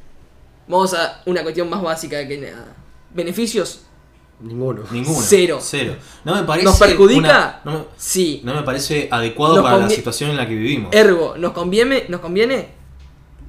Vamos 0.68 0.94
a 0.94 1.22
una 1.26 1.44
cuestión 1.44 1.70
más 1.70 1.82
básica 1.82 2.28
que 2.28 2.38
nada. 2.38 2.76
¿Beneficios? 3.14 3.82
Ninguno. 4.40 4.84
Ninguno. 4.92 5.20
Cero. 5.22 5.60
Cero. 5.62 5.96
No 6.24 6.36
me 6.36 6.44
parece. 6.44 6.66
¿Nos 6.66 6.80
perjudica? 6.80 7.20
una- 7.20 7.62
no, 7.64 7.80
me, 7.80 7.86
Sí. 7.98 8.42
no 8.44 8.56
me 8.56 8.64
parece 8.64 9.08
adecuado 9.12 9.56
Nos 9.58 9.64
para 9.64 9.78
la 9.78 9.90
situación 9.90 10.32
en 10.32 10.38
la 10.38 10.48
que 10.48 10.56
vivimos. 10.56 10.94
Ergo, 10.96 11.36
¿nos 11.38 11.52
conviene? 11.54 12.06
¿Nos 12.10 12.22
conviene? 12.22 12.70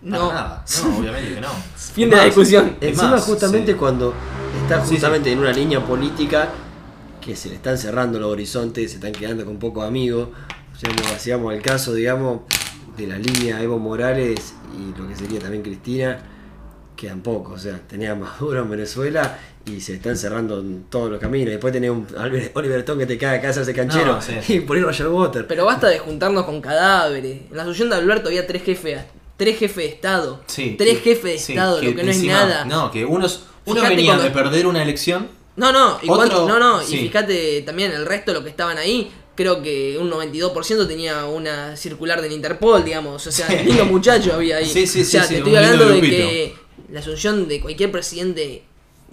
Para 0.03 0.19
No. 0.19 0.33
nada. 0.33 0.65
No, 0.85 0.99
obviamente 0.99 1.35
que 1.35 1.41
no. 1.41 1.49
Fin 1.77 2.11
de 2.11 2.17
la 2.17 2.25
discusión. 2.25 2.77
es 2.81 2.89
Encima 2.91 3.11
más, 3.13 3.23
justamente 3.25 3.73
sí. 3.73 3.79
cuando 3.79 4.15
está 4.63 4.85
Sí, 4.85 4.95
justamente 4.95 5.31
en 5.33 5.39
una 5.39 5.53
línea 5.53 5.85
política 5.85 6.49
que 7.21 7.37
se 7.37 7.49
le 7.51 7.55
están 7.57 7.79
cerrando 7.79 8.19
los 8.19 8.31
horizontes, 8.33 8.91
se 8.91 8.97
están 8.97 9.13
quedando 9.13 9.45
con 9.45 9.59
pocos 9.59 9.87
amigos. 9.87 10.29
Digamos, 10.83 11.13
hacíamos 11.13 11.55
el 11.55 11.63
caso, 11.63 11.95
digamos, 11.95 12.41
de 12.97 13.07
la 13.07 13.17
línea 13.17 13.63
Evo 13.63 13.79
Morales 13.79 14.55
y 14.77 14.99
lo 14.99 15.07
que 15.07 15.15
sería 15.15 15.39
también 15.39 15.63
Cristina, 15.63 16.19
quedan 16.97 17.21
pocos. 17.21 17.55
O 17.55 17.63
sea, 17.63 17.79
tenía 17.87 18.15
Maduro 18.17 18.63
en 18.63 18.71
Venezuela 18.71 19.39
y 19.65 19.81
se 19.81 19.95
están 19.95 20.17
cerrando 20.17 20.59
en 20.59 20.85
todos 20.91 21.09
los 21.13 21.21
caminos. 21.21 21.51
Después 21.51 21.73
tenés 21.73 21.91
un 21.91 22.07
Oliver 22.55 22.81
Stone 22.81 22.99
que 23.01 23.07
te 23.07 23.17
caga 23.19 23.35
a 23.35 23.41
casa 23.41 23.61
ese 23.61 23.73
canchero 23.73 24.15
No, 24.15 24.21
sí. 24.23 24.33
y 24.55 24.61
por 24.61 24.77
ir 24.77 24.83
Roger 24.83 25.07
Water. 25.07 25.47
Pero 25.47 25.65
basta 25.67 25.87
de 25.89 26.01
juntarnos 26.01 26.45
con 26.45 26.61
cadáveres. 26.61 27.43
En 27.49 27.57
la 27.57 27.63
asunción 27.63 27.89
de 27.91 27.95
Alberto 27.97 28.29
había 28.29 28.45
tres 28.47 28.65
jefes, 28.65 28.99
tres 29.43 29.59
jefes 29.59 29.77
de 29.77 29.87
Estado. 29.87 30.41
Sí. 30.47 30.75
Tres 30.79 31.01
jefes 31.03 31.25
de 31.25 31.39
Sí, 31.39 31.53
Estado, 31.53 31.83
lo 31.83 31.95
que 31.97 32.03
no 32.05 32.11
es 32.11 32.17
encima- 32.17 32.33
nada. 32.35 32.65
No, 32.65 32.91
que 32.93 33.05
unos, 33.05 33.45
uno 33.65 33.77
Fíjate 33.77 33.97
venía 33.97 34.11
cuando- 34.13 34.25
de 34.25 34.31
perder 34.31 34.67
una 34.67 34.83
elección. 34.83 35.29
No, 35.57 35.73
no, 35.73 35.99
y, 36.03 36.09
Otro- 36.09 36.15
cuánto- 36.17 36.49
no, 36.49 36.59
no, 36.59 36.81
sí. 36.83 36.97
y 36.97 36.99
fíjate 37.09 37.63
también 37.63 37.91
el 37.93 38.07
resto 38.07 38.31
de 38.31 38.35
los 38.37 38.45
que 38.45 38.51
estaban 38.51 38.79
ahí, 38.79 39.11
creo 39.35 39.61
que 39.63 39.99
un 39.99 40.09
92% 40.11 40.87
tenía 40.87 41.25
una 41.27 41.77
circular 41.77 42.23
del 42.23 42.33
Interpol, 42.33 42.85
digamos, 42.85 43.27
o 43.27 43.33
sea, 43.33 43.49
lindo 43.63 43.85
muchacho 43.87 44.33
había 44.35 44.59
ahí. 44.59 44.67
Sí, 44.67 44.87
sí, 44.87 45.03
o 45.03 45.05
sea, 45.05 45.27
te 45.27 45.39
estoy 45.39 45.57
hablando 45.57 45.87
de 45.89 45.97
grupito. 45.99 46.17
que 46.17 46.55
la 46.91 47.01
asunción 47.01 47.49
de 47.49 47.61
cualquier 47.61 47.91
presidente 47.91 48.63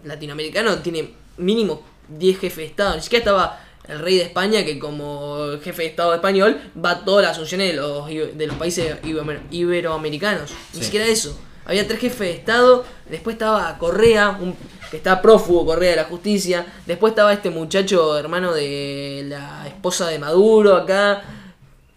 latinoamericano 0.04 0.78
tiene 0.80 1.10
mínimo 1.38 1.82
10 2.08 2.40
jefes 2.40 2.58
de 2.58 2.66
Estado, 2.66 2.96
ni 2.96 3.02
siquiera 3.02 3.24
estaba 3.24 3.66
el 3.90 4.00
rey 4.00 4.18
de 4.18 4.24
España 4.24 4.64
que 4.64 4.78
como 4.80 5.38
jefe 5.64 5.82
de 5.84 5.88
Estado 5.90 6.14
español 6.14 6.60
va 6.84 6.92
a 6.92 7.06
todas 7.06 7.24
las 7.26 7.32
asunciones 7.34 7.72
de 7.72 7.78
los, 7.78 8.08
de 8.08 8.48
los 8.48 8.56
países 8.58 8.96
iberoamer- 9.04 9.42
iberoamericanos, 9.52 10.52
ni 10.74 10.80
Sí. 10.80 10.86
siquiera 10.86 11.06
eso. 11.08 11.38
Había 11.66 11.88
tres 11.88 12.00
jefes 12.00 12.20
de 12.20 12.32
Estado, 12.32 12.84
después 13.10 13.36
estaba 13.36 13.78
Correa, 13.78 14.38
un 14.42 14.56
que 14.90 14.98
está 14.98 15.22
prófugo 15.22 15.66
Correa 15.68 15.92
de 15.92 15.96
la 15.98 16.06
Justicia. 16.06 16.66
Después 16.88 17.12
estaba 17.12 17.32
este 17.32 17.52
muchacho, 17.52 18.18
hermano 18.18 18.54
de 18.54 19.26
la 19.28 19.68
esposa 19.68 20.08
de 20.08 20.18
Maduro 20.18 20.76
acá. 20.76 21.22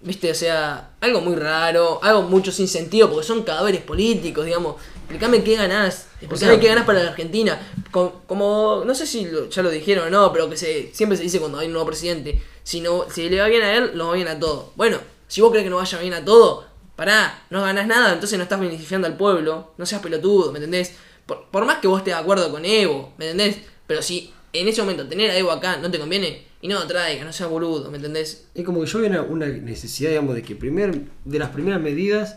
Viste, 0.03 0.31
o 0.31 0.35
sea, 0.35 0.91
algo 1.01 1.21
muy 1.23 1.37
raro, 1.37 2.01
algo 2.03 2.23
mucho 2.23 2.51
sin 2.53 2.69
sentido, 2.69 3.09
porque 3.09 3.27
son 3.27 3.45
cadáveres 3.45 3.81
políticos, 3.83 4.45
digamos. 4.45 4.77
Explícame 5.03 5.45
qué 5.45 5.57
ganás, 5.57 6.07
explícame 6.21 6.39
sea- 6.39 6.61
qué 6.61 6.69
ganás 6.69 6.85
para 6.87 7.03
la 7.03 7.11
Argentina. 7.11 7.61
Co- 7.91 8.23
Como, 8.27 8.83
no 8.87 8.95
sé 8.95 9.07
si 9.07 9.27
lo- 9.27 9.49
ya 9.49 9.63
lo 9.63 9.71
dijeron 9.71 10.07
o 10.09 10.11
no, 10.11 10.33
pero 10.33 10.49
que 10.49 10.57
se, 10.57 10.91
siempre 10.95 11.17
se 11.19 11.25
dice 11.25 11.39
cuando 11.39 11.59
hay 11.59 11.67
un 11.67 11.73
nuevo 11.75 11.87
presidente, 11.87 12.41
si, 12.63 12.81
no, 12.81 13.05
si 13.11 13.29
le 13.29 13.41
va 13.41 13.49
bien 13.49 13.63
a 13.63 13.75
él, 13.77 13.91
nos 13.95 14.09
va 14.11 14.15
bien 14.15 14.29
a 14.29 14.39
todo. 14.39 14.73
Bueno, 14.77 14.99
si 15.29 15.41
vos 15.41 15.51
crees 15.51 15.65
que 15.65 15.71
no 15.71 15.77
vaya 15.77 15.99
bien 15.99 16.15
a 16.15 16.25
todo, 16.25 16.67
pará, 16.97 17.45
no 17.51 17.63
ganás 17.63 17.87
nada, 17.87 18.13
entonces 18.15 18.39
no 18.39 18.45
estás 18.45 18.61
beneficiando 18.61 19.07
al 19.07 19.17
pueblo, 19.17 19.73
no 19.77 19.85
seas 19.87 20.01
pelotudo, 20.01 20.51
¿me 20.53 20.59
entendés? 20.59 20.95
Por, 21.27 21.47
por 21.51 21.65
más 21.67 21.79
que 21.79 21.89
vos 21.89 21.99
estés 21.99 22.15
de 22.15 22.21
acuerdo 22.21 22.51
con 22.51 22.65
Evo, 22.65 23.13
¿me 23.19 23.31
entendés? 23.31 23.59
Pero 23.87 24.01
si 24.03 24.33
en 24.55 24.69
ese 24.69 24.81
momento 24.83 25.07
tener 25.09 25.31
a 25.31 25.37
Evo 25.37 25.51
acá 25.51 25.77
no 25.77 25.91
te 25.91 25.99
conviene, 25.99 26.47
y 26.63 26.69
no 26.69 26.79
lo 26.79 26.87
traigas, 26.87 27.27
no 27.27 27.33
seas 27.33 27.51
boludo, 27.51 27.91
¿me 27.91 27.97
entendés? 27.97 28.47
Es 28.55 28.65
como 28.65 28.81
que 28.81 28.87
yo 28.87 29.01
veo 29.01 29.09
una, 29.11 29.23
una 29.23 29.47
necesidad, 29.47 30.11
digamos, 30.11 30.35
de 30.37 30.43
que 30.43 30.55
primer, 30.55 30.97
de 31.25 31.39
las 31.39 31.51
primeras 31.51 31.81
medidas 31.81 32.37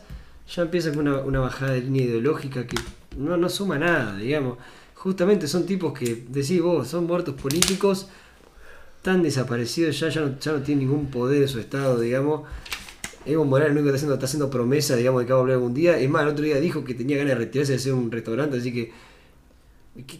ya 0.54 0.62
empieza 0.62 0.92
con 0.94 1.08
una, 1.08 1.40
bajada 1.40 1.74
de 1.74 1.82
línea 1.82 2.04
ideológica 2.04 2.68
que 2.68 2.78
no, 3.18 3.38
no 3.38 3.50
suma 3.50 3.78
nada, 3.78 4.18
digamos. 4.18 4.58
Justamente 4.94 5.48
son 5.48 5.66
tipos 5.66 5.98
que, 5.98 6.26
decís 6.30 6.62
vos, 6.62 6.88
son 6.88 7.06
muertos 7.08 7.36
políticos, 7.36 8.08
tan 9.02 9.24
desaparecidos 9.24 10.00
ya, 10.00 10.10
ya 10.10 10.22
no, 10.22 10.40
ya 10.40 10.52
no 10.52 10.62
tienen 10.62 10.88
ningún 10.88 11.08
poder 11.08 11.44
en 11.44 11.48
su 11.48 11.60
estado, 11.60 12.00
digamos. 12.00 12.44
Evo 13.26 13.44
Morales 13.44 13.74
lo 13.74 13.82
único 13.82 13.92
que 13.92 13.96
está 13.96 13.98
haciendo, 13.98 14.14
está 14.16 14.26
haciendo 14.26 14.50
promesa, 14.50 14.96
digamos, 14.96 15.22
de 15.22 15.26
que 15.26 15.34
va 15.34 15.40
a 15.40 15.42
volver 15.42 15.56
algún 15.56 15.74
día. 15.74 15.98
Es 15.98 16.10
más, 16.10 16.24
el 16.24 16.30
otro 16.30 16.46
día 16.46 16.60
dijo 16.60 16.84
que 16.84 16.94
tenía 16.94 17.18
ganas 17.18 17.34
de 17.34 17.46
retirarse 17.46 17.72
de 17.74 17.78
hacer 17.78 17.94
un 17.94 18.12
restaurante, 18.12 18.58
así 18.58 18.72
que... 18.72 18.92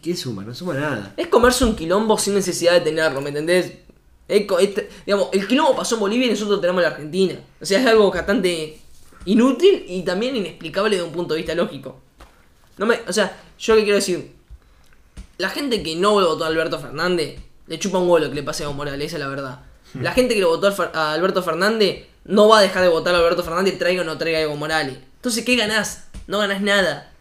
¿Qué, 0.02 0.16
suma? 0.16 0.44
No 0.44 0.56
suma 0.56 0.74
nada. 0.74 1.14
Es 1.18 1.28
comerse 1.28 1.66
un 1.66 1.76
quilombo 1.76 2.18
sin 2.18 2.34
necesidad 2.34 2.74
de 2.74 2.82
tenerlo, 2.82 3.22
¿me 3.22 3.28
entendés? 3.28 3.74
Es 4.28 4.48
este- 4.60 4.90
digamos, 5.06 5.30
el 5.34 5.48
quilombo 5.48 5.76
pasó 5.76 5.96
en 5.96 6.02
Bolivia 6.02 6.28
y 6.28 6.30
nosotros 6.30 6.62
tenemos 6.62 6.82
en 6.82 6.90
la 6.90 6.96
Argentina. 6.96 7.40
O 7.60 7.66
sea, 7.66 7.82
es 7.82 7.86
algo 7.86 8.10
bastante 8.10 8.80
inútil 9.26 9.86
y 9.88 10.04
también 10.04 10.36
inexplicable 10.36 10.98
de 10.98 11.04
un 11.04 11.12
punto 11.12 11.34
de 11.34 11.40
vista 11.40 11.56
lógico. 11.56 12.00
No 12.78 12.86
me, 12.86 13.00
o 13.08 13.14
sea, 13.14 13.38
yo 13.60 13.76
qué 13.76 13.84
quiero 13.84 13.96
decir, 13.96 14.34
la 15.38 15.50
gente 15.50 15.84
que 15.84 15.96
no 15.96 16.14
votó 16.14 16.44
a 16.44 16.48
Alberto 16.48 16.80
Fernández 16.80 17.40
le 17.68 17.80
chupa 17.80 17.98
un 17.98 18.10
huevo 18.10 18.20
lo 18.20 18.30
que 18.30 18.36
le 18.36 18.44
pase 18.44 18.64
a 18.64 18.66
Evo 18.66 18.74
Morales, 18.74 19.08
esa 19.08 19.18
es 19.18 19.20
la 19.22 19.28
verdad. 19.28 19.60
La 20.02 20.12
gente 20.12 20.34
que 20.34 20.42
lo 20.42 20.50
votó 20.50 20.68
a 20.94 21.14
Alberto 21.14 21.42
Fernández 21.42 22.08
no 22.26 22.50
va 22.50 22.60
a 22.60 22.62
dejar 22.62 22.84
de 22.84 22.90
votar 22.90 23.16
a 23.16 23.20
Alberto 23.20 23.44
Fernández, 23.44 23.78
traiga 23.78 24.02
o 24.02 24.06
no 24.06 24.18
traiga 24.18 24.40
a 24.40 24.42
Evo 24.42 24.56
Morales. 24.58 24.98
Entonces, 25.16 25.46
¿qué 25.46 25.56
ganás? 25.56 26.08
No 26.28 26.40
ganás 26.40 26.62
nada. 26.62 27.12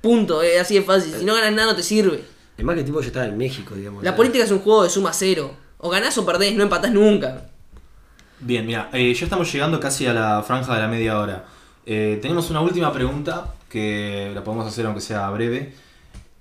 Punto, 0.00 0.42
es 0.42 0.60
así 0.60 0.74
de 0.74 0.82
fácil. 0.82 1.12
Si 1.18 1.24
no 1.24 1.34
ganas 1.34 1.52
nada, 1.52 1.72
no 1.72 1.76
te 1.76 1.82
sirve. 1.82 2.22
Además 2.54 2.74
que 2.74 2.80
el 2.80 2.86
tipo 2.86 3.00
ya 3.00 3.08
estaba 3.08 3.26
en 3.26 3.36
México, 3.36 3.74
digamos. 3.74 4.04
La 4.04 4.14
política 4.14 4.44
es 4.44 4.50
un 4.50 4.60
juego 4.60 4.84
de 4.84 4.90
suma 4.90 5.12
cero. 5.12 5.56
O 5.78 5.90
ganás 5.90 6.16
o 6.18 6.24
perdés, 6.24 6.54
no 6.54 6.62
empatás 6.62 6.92
nunca. 6.92 7.50
Bien, 8.40 8.64
mira, 8.66 8.88
eh, 8.92 9.12
ya 9.14 9.24
estamos 9.24 9.52
llegando 9.52 9.80
casi 9.80 10.06
a 10.06 10.12
la 10.14 10.42
franja 10.42 10.74
de 10.74 10.80
la 10.80 10.88
media 10.88 11.18
hora. 11.18 11.44
Eh, 11.86 12.18
tenemos 12.22 12.50
una 12.50 12.60
última 12.60 12.92
pregunta 12.92 13.54
que 13.68 14.30
la 14.34 14.44
podemos 14.44 14.66
hacer 14.66 14.86
aunque 14.86 15.00
sea 15.00 15.28
breve. 15.30 15.72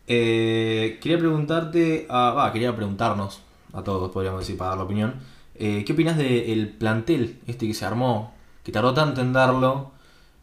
Eh, 0.08 1.00
quería 1.02 1.18
preguntarte, 1.18 2.06
a- 2.10 2.32
va, 2.32 2.54
quería 2.54 2.76
preguntarnos 2.76 3.42
a 3.74 3.84
todos, 3.84 4.12
podríamos 4.12 4.42
decir, 4.42 4.58
para 4.58 4.70
dar 4.70 4.78
la 4.80 4.84
opinión. 4.86 5.16
¿Qué 5.58 5.88
opinas 5.92 6.18
del 6.18 6.70
plantel 6.70 7.40
este 7.48 7.66
que 7.68 7.74
se 7.74 7.84
armó, 7.84 8.32
que 8.64 8.72
tardó 8.72 8.94
tanto 8.94 9.22
en 9.22 9.34
darlo 9.34 9.90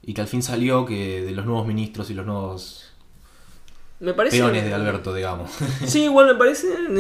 y 0.03 0.13
que 0.13 0.23
al 0.23 0.27
fin 0.27 0.43
salió 0.43 0.85
que 0.85 1.23
de 1.23 1.31
los 1.31 1.47
nuevos 1.47 1.69
ministros 1.69 2.11
y 2.11 2.15
los 2.15 2.27
nuevos 2.27 2.91
Me 4.01 4.13
parece. 4.13 4.39
peones 4.39 4.65
de 4.65 4.75
Alberto, 4.75 5.15
digamos? 5.15 5.53
Sí, 5.87 6.03
igual 6.05 6.27
me 6.27 6.35
parecen 6.35 6.99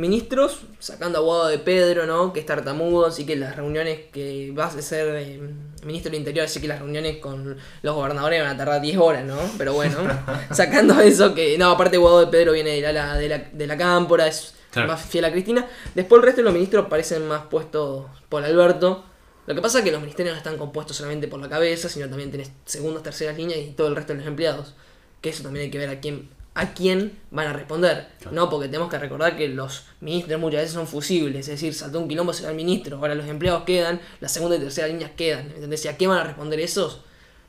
ministros, 0.00 0.62
sacando 0.78 1.18
a 1.18 1.20
Guado 1.20 1.48
de 1.48 1.58
Pedro, 1.58 2.06
¿no? 2.06 2.32
Que 2.32 2.40
es 2.40 2.46
tartamudo, 2.46 3.06
así 3.06 3.26
que 3.26 3.36
las 3.36 3.54
reuniones 3.54 4.00
que 4.12 4.50
vas 4.54 4.74
a 4.74 4.82
ser 4.82 5.14
eh, 5.16 5.40
ministro 5.84 6.10
del 6.10 6.20
Interior, 6.20 6.46
así 6.46 6.60
que 6.60 6.68
las 6.68 6.78
reuniones 6.80 7.18
con 7.18 7.56
los 7.82 7.94
gobernadores 7.94 8.40
van 8.42 8.54
a 8.54 8.56
tardar 8.56 8.80
10 8.80 8.96
horas, 8.98 9.24
¿no? 9.24 9.38
Pero 9.58 9.74
bueno, 9.74 9.96
sacando 10.50 10.98
eso 11.00 11.34
que. 11.34 11.56
No, 11.58 11.70
aparte 11.70 11.98
Guado 11.98 12.20
de 12.20 12.26
Pedro 12.28 12.52
viene 12.52 12.80
de 12.80 12.92
la, 12.92 13.16
de 13.16 13.28
la, 13.28 13.38
de 13.38 13.66
la 13.66 13.76
cámpora, 13.76 14.26
es 14.26 14.54
Claro. 14.70 14.86
más 14.86 15.02
fiel 15.02 15.24
a 15.24 15.32
Cristina. 15.32 15.66
Después 15.96 16.20
el 16.20 16.26
resto 16.26 16.40
de 16.40 16.44
los 16.44 16.52
ministros 16.54 16.86
parecen 16.86 17.26
más 17.26 17.42
puestos 17.46 18.06
por 18.28 18.44
Alberto. 18.44 19.04
Lo 19.46 19.54
que 19.56 19.60
pasa 19.60 19.78
es 19.78 19.84
que 19.84 19.90
los 19.90 20.00
ministerios 20.00 20.32
no 20.34 20.38
están 20.38 20.56
compuestos 20.58 20.96
solamente 20.96 21.26
por 21.26 21.40
la 21.40 21.48
cabeza, 21.48 21.88
sino 21.88 22.08
también 22.08 22.30
tenés 22.30 22.52
segundas, 22.66 23.02
terceras 23.02 23.36
líneas 23.36 23.58
y 23.58 23.72
todo 23.72 23.88
el 23.88 23.96
resto 23.96 24.12
de 24.12 24.20
los 24.20 24.28
empleados. 24.28 24.74
Que 25.20 25.30
eso 25.30 25.42
también 25.42 25.64
hay 25.64 25.70
que 25.72 25.78
ver 25.78 25.88
a 25.88 25.98
quién, 25.98 26.28
a 26.54 26.72
quién 26.74 27.18
van 27.30 27.46
a 27.46 27.52
responder. 27.52 28.08
No, 28.32 28.50
porque 28.50 28.66
tenemos 28.68 28.90
que 28.90 28.98
recordar 28.98 29.36
que 29.36 29.48
los 29.48 29.84
ministros 30.00 30.40
muchas 30.40 30.60
veces 30.60 30.72
son 30.74 30.86
fusibles, 30.86 31.40
es 31.46 31.54
decir, 31.60 31.74
saltó 31.74 32.00
un 32.00 32.08
quilombo, 32.08 32.32
se 32.32 32.42
va 32.44 32.50
el 32.50 32.56
ministro, 32.56 32.96
ahora 32.98 33.14
los 33.14 33.26
empleados 33.26 33.62
quedan, 33.62 34.00
las 34.20 34.32
segunda 34.32 34.56
y 34.56 34.58
tercera 34.60 34.88
líneas 34.88 35.12
quedan. 35.16 35.46
¿Entendés? 35.54 35.84
¿Y 35.84 35.88
a 35.88 35.96
qué 35.96 36.06
van 36.06 36.18
a 36.18 36.24
responder 36.24 36.58
esos? 36.60 37.00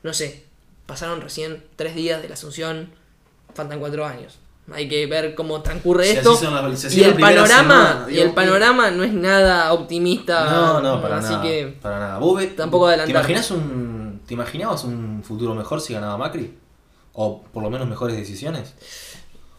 No 0.03 0.13
sé, 0.13 0.45
pasaron 0.85 1.21
recién 1.21 1.63
tres 1.75 1.95
días 1.95 2.21
de 2.21 2.27
la 2.27 2.35
asunción, 2.35 2.91
faltan 3.53 3.79
cuatro 3.79 4.05
años. 4.05 4.37
Hay 4.71 4.87
que 4.87 5.05
ver 5.07 5.33
cómo 5.35 5.61
transcurre 5.61 6.05
Si 6.05 6.17
esto. 6.17 6.35
si 6.35 6.45
y 6.45 7.01
la 7.01 7.07
el 7.07 7.15
panorama, 7.15 7.47
semana, 7.47 8.05
y 8.11 8.19
el 8.19 8.31
panorama 8.33 8.91
no 8.91 9.03
es 9.03 9.11
nada 9.11 9.73
optimista. 9.73 10.45
No, 10.45 10.79
no, 10.81 11.01
para 11.01 11.17
así 11.17 11.31
nada. 11.31 11.41
que 11.43 11.77
Para 11.81 11.99
nada. 11.99 12.17
¿Vos 12.19 12.37
ve- 12.39 12.47
tampoco 12.47 12.85
¿Te 12.85 12.89
adelantar. 12.93 13.15
imaginas 13.15 13.51
un. 13.51 14.21
¿Te 14.25 14.35
imaginabas 14.35 14.83
un 14.85 15.23
futuro 15.25 15.55
mejor 15.55 15.81
si 15.81 15.93
ganaba 15.93 16.15
Macri? 16.17 16.53
¿O 17.13 17.41
por 17.53 17.63
lo 17.63 17.69
menos 17.69 17.87
mejores 17.87 18.15
decisiones? 18.17 18.73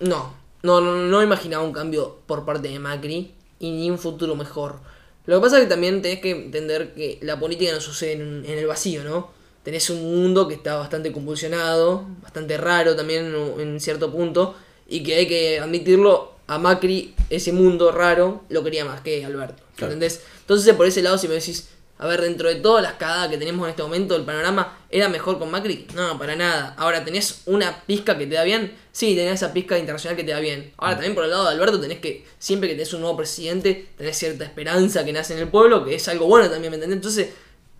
No, 0.00 0.34
no, 0.62 0.80
no, 0.80 0.96
no 0.96 1.22
imaginaba 1.22 1.62
un 1.64 1.72
cambio 1.72 2.18
por 2.26 2.44
parte 2.44 2.68
de 2.68 2.78
Macri 2.78 3.34
y 3.60 3.70
ni 3.70 3.90
un 3.90 3.98
futuro 3.98 4.34
mejor. 4.34 4.80
Lo 5.26 5.36
que 5.36 5.42
pasa 5.42 5.58
es 5.58 5.64
que 5.64 5.68
también 5.70 6.02
tenés 6.02 6.20
que 6.20 6.30
entender 6.30 6.94
que 6.94 7.18
la 7.22 7.38
política 7.38 7.72
no 7.72 7.80
sucede 7.80 8.12
en, 8.12 8.44
en 8.44 8.58
el 8.58 8.66
vacío, 8.66 9.04
¿no? 9.04 9.30
Tenés 9.62 9.88
un 9.90 10.02
mundo 10.02 10.48
que 10.48 10.54
está 10.54 10.76
bastante 10.76 11.12
convulsionado, 11.12 12.04
bastante 12.22 12.56
raro 12.56 12.96
también 12.96 13.32
en, 13.32 13.60
en 13.60 13.80
cierto 13.80 14.10
punto, 14.10 14.56
y 14.88 15.04
que 15.04 15.14
hay 15.14 15.28
que 15.28 15.60
admitirlo, 15.60 16.32
a 16.48 16.58
Macri 16.58 17.14
ese 17.30 17.52
mundo 17.52 17.92
raro 17.92 18.42
lo 18.48 18.64
quería 18.64 18.84
más 18.84 19.00
que 19.00 19.24
Alberto, 19.24 19.62
Claro. 19.76 19.92
¿entendés? 19.92 20.22
Entonces 20.40 20.74
por 20.74 20.86
ese 20.86 21.00
lado 21.00 21.16
si 21.16 21.28
me 21.28 21.34
decís, 21.34 21.68
a 22.02 22.06
ver, 22.08 22.20
dentro 22.20 22.48
de 22.48 22.56
todas 22.56 22.82
las 22.82 22.94
cagadas 22.94 23.28
que 23.28 23.38
tenemos 23.38 23.64
en 23.64 23.70
este 23.70 23.82
momento, 23.84 24.16
el 24.16 24.24
panorama 24.24 24.76
era 24.90 25.08
mejor 25.08 25.38
con 25.38 25.52
Macri. 25.52 25.86
No, 25.94 26.18
para 26.18 26.34
nada. 26.34 26.74
Ahora, 26.76 27.04
¿tenés 27.04 27.42
una 27.46 27.84
pizca 27.86 28.18
que 28.18 28.26
te 28.26 28.34
da 28.34 28.42
bien? 28.42 28.76
Sí, 28.90 29.14
tenés 29.14 29.34
esa 29.34 29.52
pizca 29.52 29.78
internacional 29.78 30.16
que 30.16 30.24
te 30.24 30.32
da 30.32 30.40
bien. 30.40 30.72
Ahora, 30.78 30.94
también 30.94 31.14
por 31.14 31.22
el 31.22 31.30
lado 31.30 31.44
de 31.44 31.50
Alberto, 31.50 31.80
tenés 31.80 32.00
que, 32.00 32.26
siempre 32.40 32.68
que 32.68 32.74
tenés 32.74 32.92
un 32.92 33.02
nuevo 33.02 33.16
presidente, 33.16 33.90
tenés 33.96 34.18
cierta 34.18 34.42
esperanza 34.42 35.04
que 35.04 35.12
nace 35.12 35.34
en 35.34 35.38
el 35.38 35.48
pueblo, 35.48 35.84
que 35.84 35.94
es 35.94 36.08
algo 36.08 36.26
bueno 36.26 36.50
también, 36.50 36.72
¿me 36.72 36.74
entendés? 36.74 36.96
Entonces, 36.96 37.28